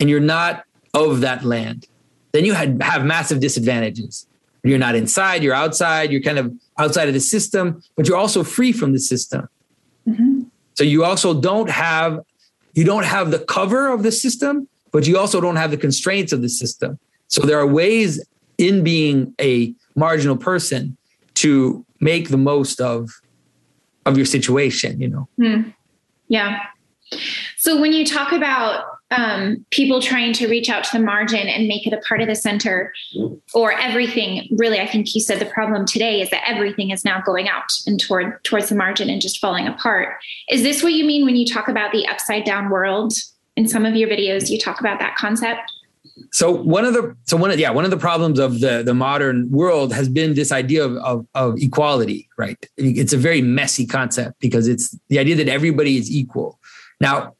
and 0.00 0.08
you're 0.08 0.20
not 0.20 0.64
of 0.94 1.20
that 1.20 1.44
land, 1.44 1.86
then 2.32 2.44
you 2.44 2.54
had, 2.54 2.82
have 2.82 3.04
massive 3.04 3.40
disadvantages. 3.40 4.26
You're 4.64 4.78
not 4.78 4.94
inside, 4.94 5.42
you're 5.42 5.54
outside, 5.54 6.10
you're 6.10 6.20
kind 6.20 6.38
of 6.38 6.52
outside 6.78 7.08
of 7.08 7.14
the 7.14 7.20
system, 7.20 7.82
but 7.96 8.06
you're 8.08 8.16
also 8.16 8.42
free 8.42 8.72
from 8.72 8.92
the 8.92 8.98
system. 8.98 9.48
Mm-hmm. 10.06 10.42
So 10.74 10.84
you 10.84 11.04
also 11.04 11.40
don't 11.40 11.70
have 11.70 12.20
you 12.74 12.84
don't 12.84 13.04
have 13.04 13.32
the 13.32 13.40
cover 13.40 13.88
of 13.88 14.04
the 14.04 14.12
system, 14.12 14.68
but 14.92 15.06
you 15.06 15.18
also 15.18 15.40
don't 15.40 15.56
have 15.56 15.72
the 15.72 15.76
constraints 15.76 16.32
of 16.32 16.42
the 16.42 16.48
system. 16.48 16.98
So 17.26 17.42
there 17.42 17.58
are 17.58 17.66
ways 17.66 18.24
in 18.56 18.84
being 18.84 19.34
a 19.40 19.74
marginal 19.96 20.36
person 20.36 20.96
to 21.34 21.84
make 22.00 22.28
the 22.28 22.36
most 22.36 22.80
of 22.80 23.10
of 24.06 24.16
your 24.16 24.26
situation, 24.26 25.00
you 25.00 25.08
know. 25.08 25.28
Mm. 25.40 25.74
Yeah. 26.28 26.60
So 27.56 27.80
when 27.80 27.92
you 27.92 28.04
talk 28.06 28.32
about 28.32 28.84
um, 29.10 29.64
people 29.70 30.02
trying 30.02 30.32
to 30.34 30.48
reach 30.48 30.68
out 30.68 30.84
to 30.84 30.98
the 30.98 31.02
margin 31.02 31.48
and 31.48 31.66
make 31.66 31.86
it 31.86 31.92
a 31.92 32.00
part 32.06 32.20
of 32.20 32.28
the 32.28 32.34
center 32.34 32.92
or 33.54 33.72
everything. 33.72 34.48
Really 34.56 34.80
i 34.80 34.86
think 34.86 35.14
you 35.14 35.20
said 35.20 35.38
the 35.38 35.46
problem 35.46 35.86
today 35.86 36.20
is 36.20 36.30
that 36.30 36.42
everything 36.46 36.90
is 36.90 37.04
now 37.04 37.22
going 37.22 37.48
out 37.48 37.72
and 37.86 37.98
toward 38.00 38.42
towards 38.44 38.68
the 38.68 38.74
margin 38.74 39.08
and 39.08 39.20
just 39.20 39.38
falling 39.38 39.66
apart. 39.66 40.16
Is 40.50 40.62
this 40.62 40.82
what 40.82 40.92
you 40.92 41.06
mean 41.06 41.24
when 41.24 41.36
you 41.36 41.46
talk 41.46 41.68
about 41.68 41.92
the 41.92 42.06
upside 42.06 42.44
down 42.44 42.70
world? 42.70 43.12
In 43.56 43.66
some 43.66 43.84
of 43.84 43.96
your 43.96 44.08
videos 44.08 44.50
you 44.50 44.58
talk 44.58 44.78
about 44.78 45.00
that 45.00 45.16
concept. 45.16 45.72
So 46.32 46.50
one 46.50 46.84
of 46.84 46.94
the 46.94 47.16
so 47.24 47.36
one 47.36 47.50
of 47.50 47.58
yeah 47.58 47.70
one 47.70 47.84
of 47.84 47.90
the 47.90 47.96
problems 47.96 48.38
of 48.38 48.60
the 48.60 48.82
the 48.82 48.94
modern 48.94 49.50
world 49.50 49.92
has 49.92 50.08
been 50.08 50.34
this 50.34 50.52
idea 50.52 50.84
of, 50.84 50.96
of, 50.96 51.26
of 51.34 51.54
equality 51.58 52.28
right? 52.36 52.58
It's 52.76 53.12
a 53.12 53.16
very 53.16 53.40
messy 53.40 53.86
concept 53.86 54.38
because 54.38 54.68
it's 54.68 54.96
the 55.08 55.18
idea 55.18 55.34
that 55.36 55.48
everybody 55.48 55.96
is 55.96 56.10
equal. 56.10 56.60
Now 57.00 57.34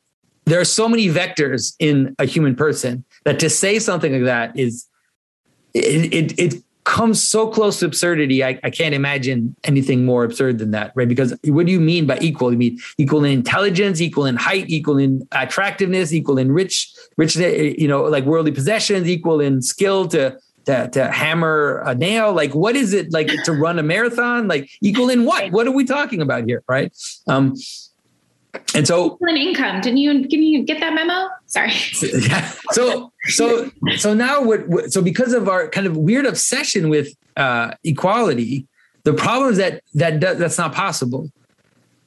there 0.49 0.61
are 0.61 0.65
so 0.65 0.89
many 0.89 1.07
vectors 1.09 1.75
in 1.79 2.15
a 2.19 2.25
human 2.25 2.55
person 2.55 3.05
that 3.25 3.39
to 3.41 3.51
say 3.51 3.79
something 3.79 4.13
like 4.13 4.25
that 4.25 4.59
is 4.59 4.87
it, 5.75 6.13
it, 6.13 6.39
it 6.39 6.63
comes 6.89 7.23
so 7.23 7.47
close 7.47 7.81
to 7.81 7.85
absurdity. 7.85 8.43
I, 8.43 8.59
I, 8.65 8.71
can't 8.71 8.95
imagine 8.95 9.55
anything 9.65 10.07
more 10.07 10.25
absurd 10.25 10.59
than 10.59 10.71
that, 10.71 10.93
right? 10.95 11.07
Because 11.07 11.39
what 11.45 11.67
do 11.67 11.73
you 11.73 11.81
mean 11.81 12.07
by 12.07 12.19
equal? 12.23 12.51
You 12.51 12.57
mean 12.57 12.79
equal 12.97 13.25
in 13.25 13.33
intelligence, 13.33 14.01
equal 14.01 14.25
in 14.25 14.37
height, 14.37 14.65
equal 14.69 14.97
in 14.97 15.29
attractiveness, 15.33 16.15
equal 16.15 16.39
in 16.39 16.51
rich, 16.51 16.91
rich, 17.19 17.37
you 17.37 17.87
know, 17.87 18.05
like 18.05 18.25
worldly 18.25 18.53
possessions, 18.53 19.07
equal 19.07 19.39
in 19.41 19.61
skill 19.61 20.09
to 20.09 20.39
to, 20.65 20.89
to 20.89 21.11
hammer 21.11 21.83
a 21.85 21.95
nail. 21.95 22.33
Like, 22.33 22.55
what 22.55 22.75
is 22.75 22.95
it 22.95 23.13
like 23.13 23.29
to 23.45 23.53
run 23.53 23.79
a 23.79 23.83
marathon? 23.83 24.49
Like, 24.49 24.71
equal 24.81 25.11
in 25.11 25.25
what? 25.27 25.53
What 25.53 25.67
are 25.67 25.73
we 25.73 25.85
talking 25.85 26.23
about 26.23 26.45
here, 26.45 26.63
right? 26.69 26.91
Um, 27.27 27.55
and 28.75 28.87
so 28.87 29.18
an 29.21 29.37
income. 29.37 29.81
Didn't 29.81 29.99
you 29.99 30.29
can 30.29 30.42
you 30.42 30.62
get 30.62 30.81
that 30.81 30.94
memo? 30.94 31.29
Sorry. 31.47 31.73
Yeah. 32.03 32.53
So 32.73 33.12
so 33.25 33.71
so 33.97 34.14
now 34.14 34.42
what 34.42 34.92
so 34.92 35.03
because 35.03 35.33
of 35.33 35.49
our 35.49 35.68
kind 35.68 35.87
of 35.87 35.97
weird 35.97 36.27
obsession 36.27 36.88
with 36.88 37.14
uh 37.37 37.73
equality 37.85 38.66
the 39.05 39.14
problem 39.14 39.51
is 39.51 39.57
that 39.57 39.83
that 39.94 40.21
that's 40.21 40.59
not 40.59 40.75
possible. 40.75 41.31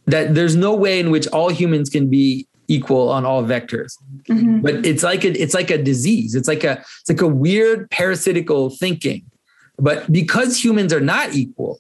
That 0.06 0.36
there's 0.36 0.56
no 0.56 0.76
way 0.76 1.00
in 1.00 1.10
which 1.10 1.28
all 1.28 1.50
humans 1.50 1.90
can 1.90 2.10
be 2.10 2.48
equal 2.68 3.10
on 3.10 3.26
all 3.26 3.44
vectors. 3.44 3.98
Mm-hmm. 4.30 4.60
but 4.62 4.86
it's 4.86 5.04
like 5.04 5.24
a 5.26 5.32
it's 5.42 5.54
like 5.54 5.72
a 5.72 5.82
disease. 5.82 6.36
It's 6.36 6.48
like 6.48 6.64
a 6.64 6.74
it's 7.00 7.10
like 7.10 7.22
a 7.22 7.28
weird 7.28 7.90
parasitical 7.90 8.70
thinking. 8.70 9.24
But 9.78 10.12
because 10.12 10.64
humans 10.64 10.94
are 10.94 11.02
not 11.02 11.34
equal 11.34 11.80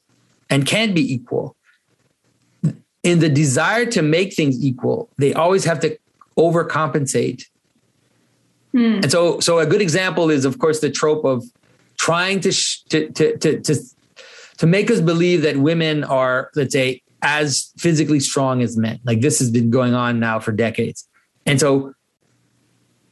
and 0.49 0.65
can't 0.65 0.95
be 0.95 1.13
equal 1.13 1.55
in 3.03 3.19
the 3.19 3.29
desire 3.29 3.85
to 3.87 4.01
make 4.01 4.33
things 4.33 4.63
equal, 4.63 5.09
they 5.17 5.33
always 5.33 5.65
have 5.65 5.79
to 5.81 5.97
overcompensate. 6.37 7.45
Hmm. 8.71 8.99
And 9.03 9.11
so, 9.11 9.39
so 9.39 9.59
a 9.59 9.65
good 9.65 9.81
example 9.81 10.29
is, 10.29 10.45
of 10.45 10.59
course, 10.59 10.79
the 10.79 10.89
trope 10.89 11.25
of 11.25 11.43
trying 11.97 12.39
to, 12.41 12.51
sh- 12.51 12.83
to, 12.89 13.09
to, 13.11 13.37
to, 13.37 13.59
to, 13.61 13.75
to 14.57 14.67
make 14.67 14.89
us 14.91 15.01
believe 15.01 15.41
that 15.41 15.57
women 15.57 16.03
are, 16.03 16.51
let's 16.55 16.73
say, 16.73 17.01
as 17.21 17.71
physically 17.77 18.19
strong 18.19 18.61
as 18.61 18.77
men. 18.77 18.99
Like 19.03 19.21
this 19.21 19.39
has 19.39 19.51
been 19.51 19.69
going 19.69 19.93
on 19.93 20.19
now 20.19 20.39
for 20.39 20.51
decades. 20.51 21.07
And 21.45 21.59
so 21.59 21.93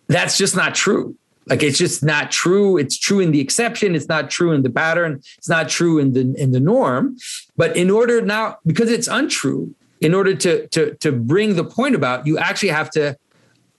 that's 0.07 0.37
just 0.37 0.55
not 0.55 0.75
true. 0.75 1.15
Like 1.47 1.63
it's 1.63 1.77
just 1.77 2.03
not 2.03 2.31
true. 2.31 2.77
It's 2.77 2.97
true 2.97 3.19
in 3.19 3.31
the 3.31 3.39
exception. 3.39 3.95
It's 3.95 4.07
not 4.07 4.29
true 4.29 4.51
in 4.51 4.61
the 4.61 4.69
pattern. 4.69 5.21
It's 5.37 5.49
not 5.49 5.67
true 5.67 5.97
in 5.97 6.13
the 6.13 6.33
in 6.37 6.51
the 6.51 6.59
norm. 6.59 7.17
But 7.57 7.75
in 7.75 7.89
order 7.89 8.21
now, 8.21 8.57
because 8.65 8.91
it's 8.91 9.07
untrue, 9.07 9.73
in 10.01 10.13
order 10.13 10.35
to 10.35 10.67
to 10.67 10.95
to 10.95 11.11
bring 11.11 11.55
the 11.55 11.63
point 11.63 11.95
about, 11.95 12.25
you 12.25 12.37
actually 12.37 12.69
have 12.69 12.89
to 12.91 13.17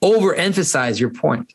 overemphasize 0.03 0.99
your 0.99 1.11
point. 1.11 1.53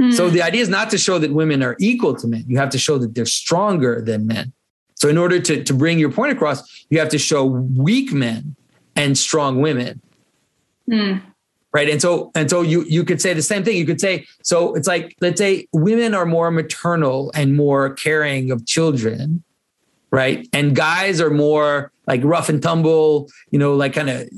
Mm. 0.00 0.12
So 0.12 0.28
the 0.28 0.42
idea 0.42 0.62
is 0.62 0.68
not 0.68 0.90
to 0.90 0.98
show 0.98 1.18
that 1.18 1.32
women 1.32 1.62
are 1.62 1.76
equal 1.78 2.14
to 2.16 2.26
men. 2.26 2.44
You 2.48 2.58
have 2.58 2.70
to 2.70 2.78
show 2.78 2.98
that 2.98 3.14
they're 3.14 3.26
stronger 3.26 4.00
than 4.00 4.26
men. 4.26 4.52
So 4.96 5.08
in 5.08 5.16
order 5.18 5.38
to, 5.38 5.62
to 5.62 5.74
bring 5.74 5.98
your 5.98 6.10
point 6.10 6.32
across, 6.32 6.86
you 6.90 6.98
have 6.98 7.10
to 7.10 7.18
show 7.18 7.44
weak 7.44 8.12
men 8.12 8.56
and 8.96 9.16
strong 9.16 9.60
women. 9.60 10.00
Mm. 10.90 11.22
Right. 11.72 11.88
And 11.88 12.00
so 12.00 12.32
and 12.34 12.50
so 12.50 12.62
you 12.62 12.84
you 12.84 13.04
could 13.04 13.20
say 13.20 13.34
the 13.34 13.42
same 13.42 13.62
thing. 13.62 13.76
You 13.76 13.86
could 13.86 14.00
say, 14.00 14.26
so 14.42 14.74
it's 14.74 14.88
like, 14.88 15.14
let's 15.20 15.38
say 15.38 15.68
women 15.72 16.12
are 16.14 16.26
more 16.26 16.50
maternal 16.50 17.30
and 17.34 17.56
more 17.56 17.94
caring 17.94 18.50
of 18.50 18.66
children, 18.66 19.43
right? 20.14 20.46
And 20.52 20.76
guys 20.76 21.20
are 21.20 21.28
more 21.28 21.90
like 22.06 22.20
rough 22.22 22.48
and 22.48 22.62
tumble, 22.62 23.28
you 23.50 23.58
know, 23.58 23.74
like 23.74 23.94
kind 23.94 24.08
of 24.08 24.28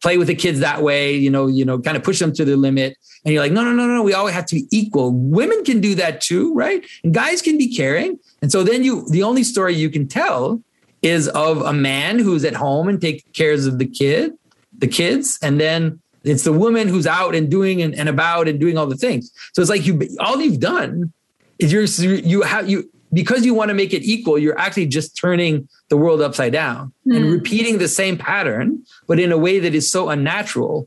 play 0.00 0.18
with 0.18 0.28
the 0.28 0.36
kids 0.36 0.60
that 0.60 0.82
way, 0.82 1.16
you 1.16 1.30
know, 1.30 1.48
you 1.48 1.64
know, 1.64 1.80
kind 1.80 1.96
of 1.96 2.04
push 2.04 2.20
them 2.20 2.32
to 2.34 2.44
the 2.44 2.56
limit. 2.56 2.96
And 3.24 3.34
you're 3.34 3.42
like, 3.42 3.50
no, 3.50 3.64
no, 3.64 3.72
no, 3.72 3.88
no, 3.88 4.04
we 4.04 4.14
always 4.14 4.34
have 4.34 4.46
to 4.46 4.54
be 4.54 4.68
equal. 4.70 5.10
Women 5.10 5.64
can 5.64 5.80
do 5.80 5.96
that 5.96 6.20
too, 6.20 6.54
right? 6.54 6.86
And 7.02 7.12
guys 7.12 7.42
can 7.42 7.58
be 7.58 7.74
caring. 7.74 8.20
And 8.40 8.52
so 8.52 8.62
then 8.62 8.84
you, 8.84 9.04
the 9.10 9.24
only 9.24 9.42
story 9.42 9.74
you 9.74 9.90
can 9.90 10.06
tell 10.06 10.62
is 11.02 11.26
of 11.30 11.60
a 11.62 11.72
man 11.72 12.20
who's 12.20 12.44
at 12.44 12.54
home 12.54 12.88
and 12.88 13.00
takes 13.00 13.24
cares 13.32 13.66
of 13.66 13.80
the 13.80 13.86
kid, 13.86 14.32
the 14.78 14.86
kids, 14.86 15.40
and 15.42 15.60
then 15.60 16.00
it's 16.22 16.44
the 16.44 16.52
woman 16.52 16.86
who's 16.86 17.06
out 17.06 17.34
and 17.34 17.50
doing 17.50 17.82
and, 17.82 17.96
and 17.96 18.08
about 18.08 18.46
and 18.46 18.60
doing 18.60 18.78
all 18.78 18.86
the 18.86 18.96
things. 18.96 19.32
So 19.54 19.60
it's 19.60 19.70
like 19.70 19.86
you, 19.86 20.00
all 20.20 20.40
you've 20.40 20.60
done 20.60 21.12
is 21.58 21.72
you're 21.72 21.84
you 22.14 22.42
have 22.42 22.68
you 22.68 22.88
because 23.16 23.46
you 23.46 23.54
want 23.54 23.70
to 23.70 23.74
make 23.74 23.94
it 23.94 24.02
equal, 24.04 24.38
you're 24.38 24.58
actually 24.58 24.86
just 24.86 25.16
turning 25.16 25.66
the 25.88 25.96
world 25.96 26.20
upside 26.20 26.52
down 26.52 26.92
mm. 27.06 27.16
and 27.16 27.24
hmm. 27.24 27.30
repeating 27.30 27.78
the 27.78 27.88
same 27.88 28.18
pattern, 28.18 28.84
but 29.06 29.18
in 29.18 29.32
a 29.32 29.38
way 29.38 29.58
that 29.58 29.74
is 29.74 29.90
so 29.90 30.10
unnatural 30.10 30.86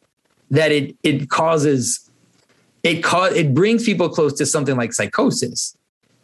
that 0.51 0.71
it 0.71 0.95
it 1.03 1.29
causes 1.29 2.09
it 2.83 3.03
cause 3.03 3.33
it 3.33 3.53
brings 3.53 3.83
people 3.83 4.09
close 4.09 4.33
to 4.33 4.45
something 4.45 4.77
like 4.77 4.93
psychosis. 4.93 5.75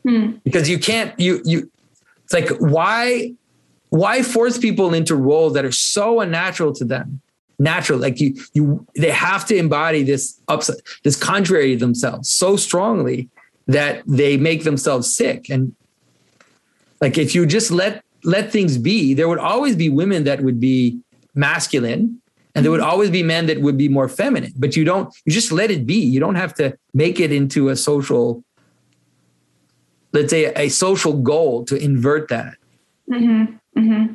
Mm. 0.08 0.40
Because 0.44 0.70
you 0.70 0.78
can't 0.78 1.20
you 1.20 1.42
you 1.44 1.72
it's 2.24 2.34
like 2.34 2.50
why 2.60 3.34
why 3.90 4.22
force 4.22 4.60
people 4.60 4.94
into 4.94 5.16
roles 5.16 5.54
that 5.54 5.66
are 5.66 5.72
so 5.72 6.20
unnatural 6.20 6.72
to 6.74 6.86
them? 6.86 7.22
Natural, 7.58 7.98
like 7.98 8.20
you, 8.20 8.36
you, 8.54 8.86
they 8.98 9.12
have 9.12 9.46
to 9.46 9.56
embody 9.56 10.04
this 10.04 10.38
upside, 10.50 10.76
this 11.04 11.16
contrary 11.16 11.72
to 11.72 11.78
themselves 11.78 12.30
so 12.30 12.58
strongly 12.58 13.30
that 13.68 14.04
they 14.06 14.36
make 14.36 14.66
themselves 14.66 15.16
sick. 15.16 15.50
And 15.50 15.74
like 17.02 17.18
if 17.18 17.36
you 17.36 17.46
just 17.46 17.72
let 17.72 18.04
let 18.24 18.52
things 18.52 18.78
be, 18.78 19.14
there 19.14 19.30
would 19.30 19.40
always 19.40 19.76
be 19.76 19.90
women 19.90 20.24
that 20.24 20.42
would 20.42 20.60
be 20.60 21.00
masculine 21.36 22.22
and 22.56 22.64
there 22.64 22.72
would 22.72 22.80
mm-hmm. 22.80 22.90
always 22.90 23.10
be 23.10 23.22
men 23.22 23.46
that 23.48 23.62
would 23.62 23.78
be 23.78 23.90
more 23.90 24.08
feminine 24.08 24.54
but 24.56 24.76
you 24.76 24.84
don't 24.86 25.14
you 25.26 25.32
just 25.32 25.52
let 25.52 25.70
it 25.70 25.86
be 25.86 25.96
you 25.96 26.20
don't 26.20 26.36
have 26.36 26.54
to 26.54 26.76
make 26.94 27.20
it 27.20 27.32
into 27.32 27.70
a 27.70 27.76
social 27.76 28.44
let's 30.14 30.30
say 30.30 30.46
a 30.56 30.70
social 30.70 31.14
goal 31.14 31.66
to 31.66 31.76
invert 31.76 32.30
that 32.30 32.56
mm-hmm. 33.12 33.54
Mm-hmm. 33.78 34.14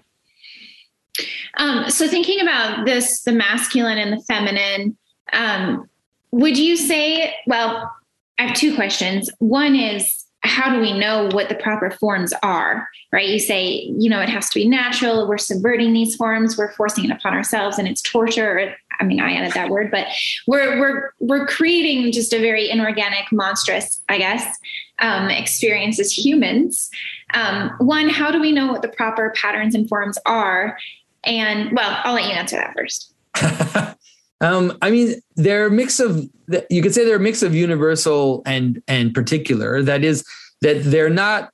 Um, 1.58 1.90
so 1.90 2.08
thinking 2.08 2.40
about 2.40 2.86
this 2.86 3.22
the 3.22 3.32
masculine 3.32 3.98
and 3.98 4.12
the 4.12 4.22
feminine 4.24 4.96
um, 5.32 5.88
would 6.30 6.56
you 6.56 6.76
say 6.76 7.34
well 7.46 7.92
i 8.38 8.46
have 8.46 8.56
two 8.56 8.74
questions 8.74 9.30
one 9.38 9.76
is 9.76 10.19
how 10.42 10.74
do 10.74 10.80
we 10.80 10.98
know 10.98 11.28
what 11.32 11.48
the 11.48 11.54
proper 11.54 11.90
forms 11.90 12.32
are 12.42 12.88
right? 13.12 13.28
You 13.28 13.38
say 13.38 13.90
you 13.98 14.08
know 14.08 14.20
it 14.20 14.28
has 14.28 14.48
to 14.50 14.54
be 14.54 14.68
natural. 14.68 15.28
We're 15.28 15.38
subverting 15.38 15.92
these 15.92 16.14
forms. 16.16 16.56
We're 16.56 16.72
forcing 16.72 17.04
it 17.04 17.10
upon 17.10 17.34
ourselves 17.34 17.78
and 17.78 17.88
it's 17.88 18.02
torture. 18.02 18.74
I 19.00 19.04
mean 19.04 19.18
i 19.18 19.32
added 19.32 19.54
that 19.54 19.70
word 19.70 19.90
but 19.90 20.06
we're 20.46 20.78
we're 20.78 21.10
we're 21.20 21.46
creating 21.46 22.12
just 22.12 22.34
a 22.34 22.38
very 22.38 22.68
inorganic 22.68 23.32
monstrous 23.32 24.02
i 24.10 24.18
guess 24.18 24.58
um, 24.98 25.30
experience 25.30 25.98
as 25.98 26.12
humans. 26.12 26.90
Um, 27.32 27.70
one 27.78 28.10
how 28.10 28.30
do 28.30 28.38
we 28.38 28.52
know 28.52 28.70
what 28.70 28.82
the 28.82 28.88
proper 28.88 29.32
patterns 29.34 29.74
and 29.74 29.88
forms 29.88 30.18
are? 30.26 30.76
And 31.24 31.72
well 31.74 32.00
i'll 32.04 32.14
let 32.14 32.24
you 32.24 32.32
answer 32.32 32.56
that 32.56 32.74
first 32.74 33.14
Um, 34.40 34.76
I 34.80 34.90
mean, 34.90 35.20
they're 35.36 35.66
a 35.66 35.70
mix 35.70 36.00
of 36.00 36.28
you 36.68 36.82
could 36.82 36.94
say 36.94 37.04
they're 37.04 37.16
a 37.16 37.20
mix 37.20 37.42
of 37.42 37.54
universal 37.54 38.42
and 38.46 38.82
and 38.88 39.14
particular. 39.14 39.82
That 39.82 40.04
is 40.04 40.24
that 40.62 40.82
they're 40.84 41.10
not. 41.10 41.52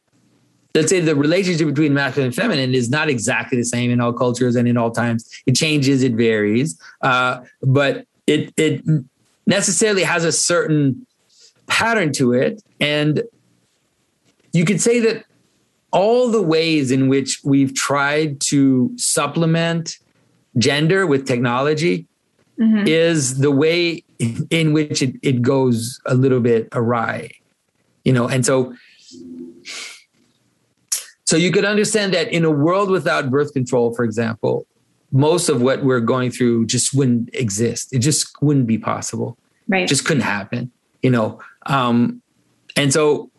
Let's 0.75 0.91
say 0.91 1.01
the 1.01 1.17
relationship 1.17 1.67
between 1.69 1.95
masculine 1.95 2.27
and 2.27 2.35
feminine 2.35 2.75
is 2.75 2.91
not 2.91 3.09
exactly 3.09 3.57
the 3.57 3.65
same 3.65 3.91
in 3.91 3.99
all 3.99 4.13
cultures 4.13 4.57
and 4.57 4.69
in 4.69 4.77
all 4.77 4.91
times. 4.91 5.27
It 5.47 5.57
changes, 5.57 6.03
it 6.03 6.13
varies, 6.13 6.79
uh, 7.01 7.41
but 7.63 8.07
it 8.27 8.53
it 8.57 8.85
necessarily 9.47 10.03
has 10.03 10.25
a 10.25 10.33
certain 10.33 11.07
pattern 11.67 12.13
to 12.15 12.35
it, 12.35 12.63
and 12.79 13.23
you 14.53 14.65
could 14.65 14.81
say 14.81 15.01
that 15.01 15.25
all 15.93 16.29
the 16.31 16.43
ways 16.43 16.91
in 16.91 17.09
which 17.09 17.41
we've 17.43 17.75
tried 17.75 18.41
to 18.41 18.93
supplement 18.97 19.99
gender 20.59 21.07
with 21.07 21.27
technology 21.27 22.07
mm-hmm. 22.59 22.87
is 22.87 23.39
the 23.39 23.51
way 23.51 24.03
in 24.51 24.73
which 24.73 25.03
it, 25.03 25.15
it 25.23 25.43
goes 25.43 26.01
a 26.07 26.15
little 26.15 26.41
bit 26.41 26.69
awry 26.73 27.31
you 28.07 28.13
know? 28.13 28.29
And 28.29 28.47
so 28.47 28.75
so 31.25 31.37
you 31.37 31.51
could 31.51 31.65
understand 31.65 32.15
that 32.15 32.33
in 32.33 32.45
a 32.45 32.51
world 32.51 32.89
without 32.89 33.31
birth 33.31 33.53
control 33.53 33.93
for 33.95 34.05
example 34.05 34.67
most 35.13 35.49
of 35.49 35.61
what 35.61 35.85
we're 35.85 36.01
going 36.01 36.31
through 36.31 36.67
just 36.67 36.95
wouldn't 36.95 37.31
exist. 37.33 37.93
It 37.93 37.99
just 38.01 38.41
wouldn't 38.43 38.67
be 38.67 38.79
possible. 38.79 39.39
Right. 39.69 39.83
It 39.83 39.89
just 39.89 40.05
couldn't 40.05 40.23
happen 40.23 40.71
you 41.03 41.11
know? 41.11 41.41
Um 41.67 42.23
and 42.77 42.93
so 42.93 43.31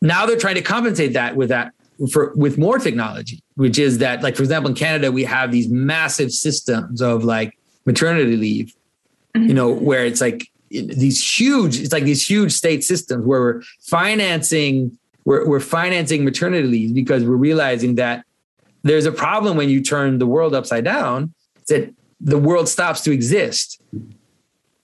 now 0.00 0.26
they're 0.26 0.38
trying 0.38 0.56
to 0.56 0.62
compensate 0.62 1.14
that 1.14 1.36
with 1.36 1.48
that 1.48 1.72
for 2.12 2.32
with 2.34 2.58
more 2.58 2.78
technology, 2.78 3.42
which 3.60 3.78
is 3.78 3.98
that 3.98 4.22
like 4.22 4.36
for 4.36 4.42
example 4.42 4.70
in 4.70 4.74
Canada 4.74 5.12
we 5.12 5.22
have 5.22 5.52
these 5.52 5.68
massive 5.68 6.32
systems 6.32 7.02
of 7.02 7.24
like 7.24 7.58
maternity 7.84 8.34
leave, 8.34 8.74
mm-hmm. 9.36 9.48
you 9.48 9.52
know, 9.52 9.70
where 9.70 10.06
it's 10.06 10.22
like 10.22 10.50
these 10.70 11.38
huge 11.38 11.78
it's 11.78 11.92
like 11.92 12.04
these 12.04 12.26
huge 12.26 12.52
state 12.52 12.82
systems 12.82 13.26
where 13.26 13.40
we're 13.40 13.62
financing 13.80 14.96
we're, 15.26 15.46
we're 15.46 15.60
financing 15.60 16.24
maternity 16.24 16.66
leave 16.66 16.94
because 16.94 17.22
we're 17.22 17.36
realizing 17.36 17.96
that 17.96 18.24
there's 18.82 19.04
a 19.04 19.12
problem 19.12 19.58
when 19.58 19.68
you 19.68 19.82
turn 19.82 20.18
the 20.18 20.26
world 20.26 20.54
upside 20.54 20.84
down 20.84 21.34
that 21.68 21.92
the 22.18 22.38
world 22.38 22.66
stops 22.66 23.02
to 23.02 23.12
exist 23.12 23.78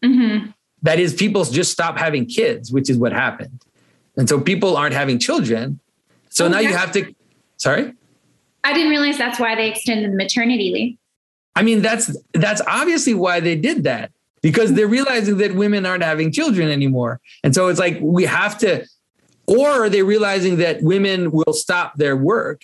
mm-hmm. 0.04 0.50
that 0.82 1.00
is 1.00 1.14
people 1.14 1.42
just 1.44 1.72
stop 1.72 1.96
having 1.96 2.26
kids 2.26 2.70
which 2.70 2.90
is 2.90 2.98
what 2.98 3.12
happened 3.12 3.64
and 4.18 4.28
so 4.28 4.38
people 4.38 4.76
aren't 4.76 4.94
having 4.94 5.18
children 5.18 5.80
so 6.36 6.44
okay. 6.44 6.52
now 6.52 6.60
you 6.60 6.76
have 6.76 6.92
to, 6.92 7.14
sorry? 7.56 7.94
I 8.66 8.72
didn't 8.72 8.90
realize 8.90 9.16
that's 9.16 9.38
why 9.38 9.54
they 9.54 9.70
extended 9.70 10.10
the 10.10 10.16
maternity 10.16 10.72
leave. 10.72 10.98
I 11.54 11.62
mean, 11.62 11.82
that's 11.82 12.16
that's 12.34 12.60
obviously 12.66 13.14
why 13.14 13.38
they 13.38 13.54
did 13.54 13.84
that 13.84 14.10
because 14.42 14.74
they're 14.74 14.88
realizing 14.88 15.36
that 15.36 15.54
women 15.54 15.86
aren't 15.86 16.02
having 16.02 16.32
children 16.32 16.68
anymore. 16.68 17.20
And 17.44 17.54
so 17.54 17.68
it's 17.68 17.78
like 17.78 17.98
we 18.00 18.24
have 18.24 18.58
to, 18.58 18.84
or 19.46 19.68
are 19.68 19.88
they 19.88 20.02
realizing 20.02 20.56
that 20.56 20.82
women 20.82 21.30
will 21.30 21.52
stop 21.52 21.94
their 21.94 22.16
work 22.16 22.62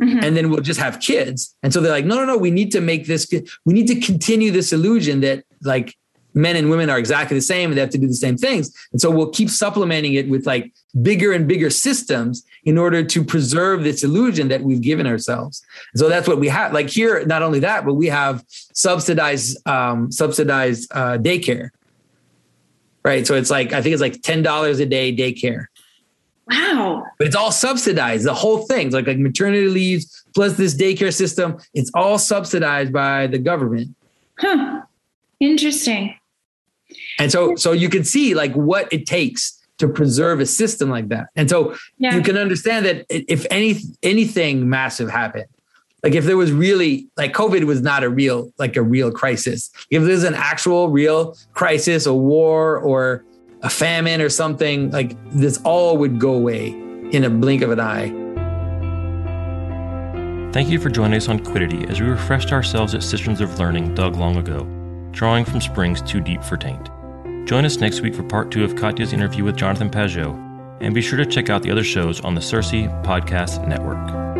mm-hmm. 0.00 0.18
and 0.22 0.34
then 0.34 0.48
we'll 0.48 0.62
just 0.62 0.80
have 0.80 0.98
kids? 0.98 1.54
And 1.62 1.74
so 1.74 1.82
they're 1.82 1.92
like, 1.92 2.06
no, 2.06 2.16
no, 2.16 2.24
no, 2.24 2.38
we 2.38 2.50
need 2.50 2.72
to 2.72 2.80
make 2.80 3.06
this, 3.06 3.30
we 3.66 3.74
need 3.74 3.86
to 3.88 4.00
continue 4.00 4.50
this 4.50 4.72
illusion 4.72 5.20
that 5.20 5.44
like 5.62 5.94
men 6.34 6.56
and 6.56 6.70
women 6.70 6.90
are 6.90 6.98
exactly 6.98 7.36
the 7.36 7.42
same 7.42 7.70
and 7.70 7.76
they 7.76 7.80
have 7.80 7.90
to 7.90 7.98
do 7.98 8.06
the 8.06 8.14
same 8.14 8.36
things. 8.36 8.72
And 8.92 9.00
so 9.00 9.10
we'll 9.10 9.30
keep 9.30 9.50
supplementing 9.50 10.14
it 10.14 10.28
with 10.28 10.46
like 10.46 10.72
bigger 11.02 11.32
and 11.32 11.48
bigger 11.48 11.70
systems 11.70 12.44
in 12.64 12.78
order 12.78 13.02
to 13.02 13.24
preserve 13.24 13.82
this 13.82 14.04
illusion 14.04 14.48
that 14.48 14.62
we've 14.62 14.80
given 14.80 15.06
ourselves. 15.06 15.62
And 15.92 16.00
so 16.00 16.08
that's 16.08 16.28
what 16.28 16.38
we 16.38 16.48
have. 16.48 16.72
Like 16.72 16.88
here, 16.88 17.24
not 17.26 17.42
only 17.42 17.60
that, 17.60 17.84
but 17.84 17.94
we 17.94 18.06
have 18.06 18.44
subsidized 18.48 19.66
um, 19.66 20.12
subsidized 20.12 20.90
uh, 20.92 21.18
daycare. 21.18 21.70
Right. 23.04 23.26
So 23.26 23.34
it's 23.34 23.50
like 23.50 23.72
I 23.72 23.80
think 23.80 23.94
it's 23.94 24.02
like 24.02 24.22
ten 24.22 24.42
dollars 24.42 24.80
a 24.80 24.86
day 24.86 25.14
daycare. 25.14 25.66
Wow. 26.50 27.04
But 27.18 27.26
it's 27.26 27.36
all 27.36 27.52
subsidized. 27.52 28.24
The 28.24 28.34
whole 28.34 28.66
thing, 28.66 28.86
it's 28.86 28.94
like 28.94 29.06
like 29.06 29.18
maternity 29.18 29.68
leaves 29.68 30.24
plus 30.34 30.56
this 30.56 30.74
daycare 30.74 31.14
system, 31.14 31.58
it's 31.74 31.90
all 31.94 32.18
subsidized 32.18 32.92
by 32.92 33.26
the 33.26 33.38
government. 33.38 33.94
Huh. 34.38 34.82
Interesting. 35.40 36.14
And 37.18 37.30
so, 37.30 37.56
so 37.56 37.72
you 37.72 37.88
can 37.88 38.04
see 38.04 38.34
like 38.34 38.52
what 38.54 38.92
it 38.92 39.06
takes 39.06 39.58
to 39.78 39.88
preserve 39.88 40.40
a 40.40 40.46
system 40.46 40.90
like 40.90 41.08
that. 41.08 41.28
And 41.36 41.48
so 41.48 41.76
yeah. 41.98 42.14
you 42.14 42.22
can 42.22 42.36
understand 42.36 42.84
that 42.86 43.06
if 43.08 43.46
any 43.50 43.78
anything 44.02 44.68
massive 44.68 45.08
happened, 45.08 45.46
like 46.02 46.14
if 46.14 46.24
there 46.24 46.36
was 46.36 46.52
really 46.52 47.08
like 47.16 47.32
COVID 47.32 47.64
was 47.64 47.80
not 47.80 48.04
a 48.04 48.10
real 48.10 48.52
like 48.58 48.76
a 48.76 48.82
real 48.82 49.10
crisis. 49.10 49.70
If 49.90 50.02
there's 50.04 50.24
an 50.24 50.34
actual 50.34 50.88
real 50.88 51.36
crisis, 51.52 52.06
a 52.06 52.14
war 52.14 52.78
or 52.78 53.24
a 53.62 53.70
famine 53.70 54.20
or 54.20 54.28
something, 54.28 54.90
like 54.90 55.16
this 55.32 55.60
all 55.64 55.96
would 55.98 56.20
go 56.20 56.34
away 56.34 56.68
in 57.10 57.24
a 57.24 57.30
blink 57.30 57.62
of 57.62 57.70
an 57.70 57.80
eye. 57.80 58.08
Thank 60.52 60.70
you 60.70 60.80
for 60.80 60.88
joining 60.88 61.16
us 61.16 61.28
on 61.28 61.38
Quiddity 61.40 61.86
as 61.88 62.00
we 62.00 62.06
refreshed 62.06 62.52
ourselves 62.52 62.94
at 62.94 63.02
cisterns 63.02 63.40
of 63.40 63.58
learning 63.58 63.94
dug 63.94 64.16
long 64.16 64.36
ago, 64.36 64.66
drawing 65.18 65.44
from 65.44 65.60
springs 65.60 66.00
too 66.00 66.20
deep 66.20 66.44
for 66.44 66.56
taint. 66.56 66.90
Join 67.44 67.64
us 67.64 67.78
next 67.78 68.02
week 68.02 68.14
for 68.14 68.22
part 68.22 68.52
two 68.52 68.62
of 68.62 68.76
Katya's 68.76 69.12
interview 69.12 69.42
with 69.42 69.56
Jonathan 69.56 69.90
Pageau, 69.90 70.32
and 70.80 70.94
be 70.94 71.02
sure 71.02 71.18
to 71.18 71.26
check 71.26 71.50
out 71.50 71.64
the 71.64 71.72
other 71.72 71.82
shows 71.82 72.20
on 72.20 72.36
the 72.36 72.40
CiRCE 72.40 73.04
Podcast 73.04 73.66
Network. 73.66 74.37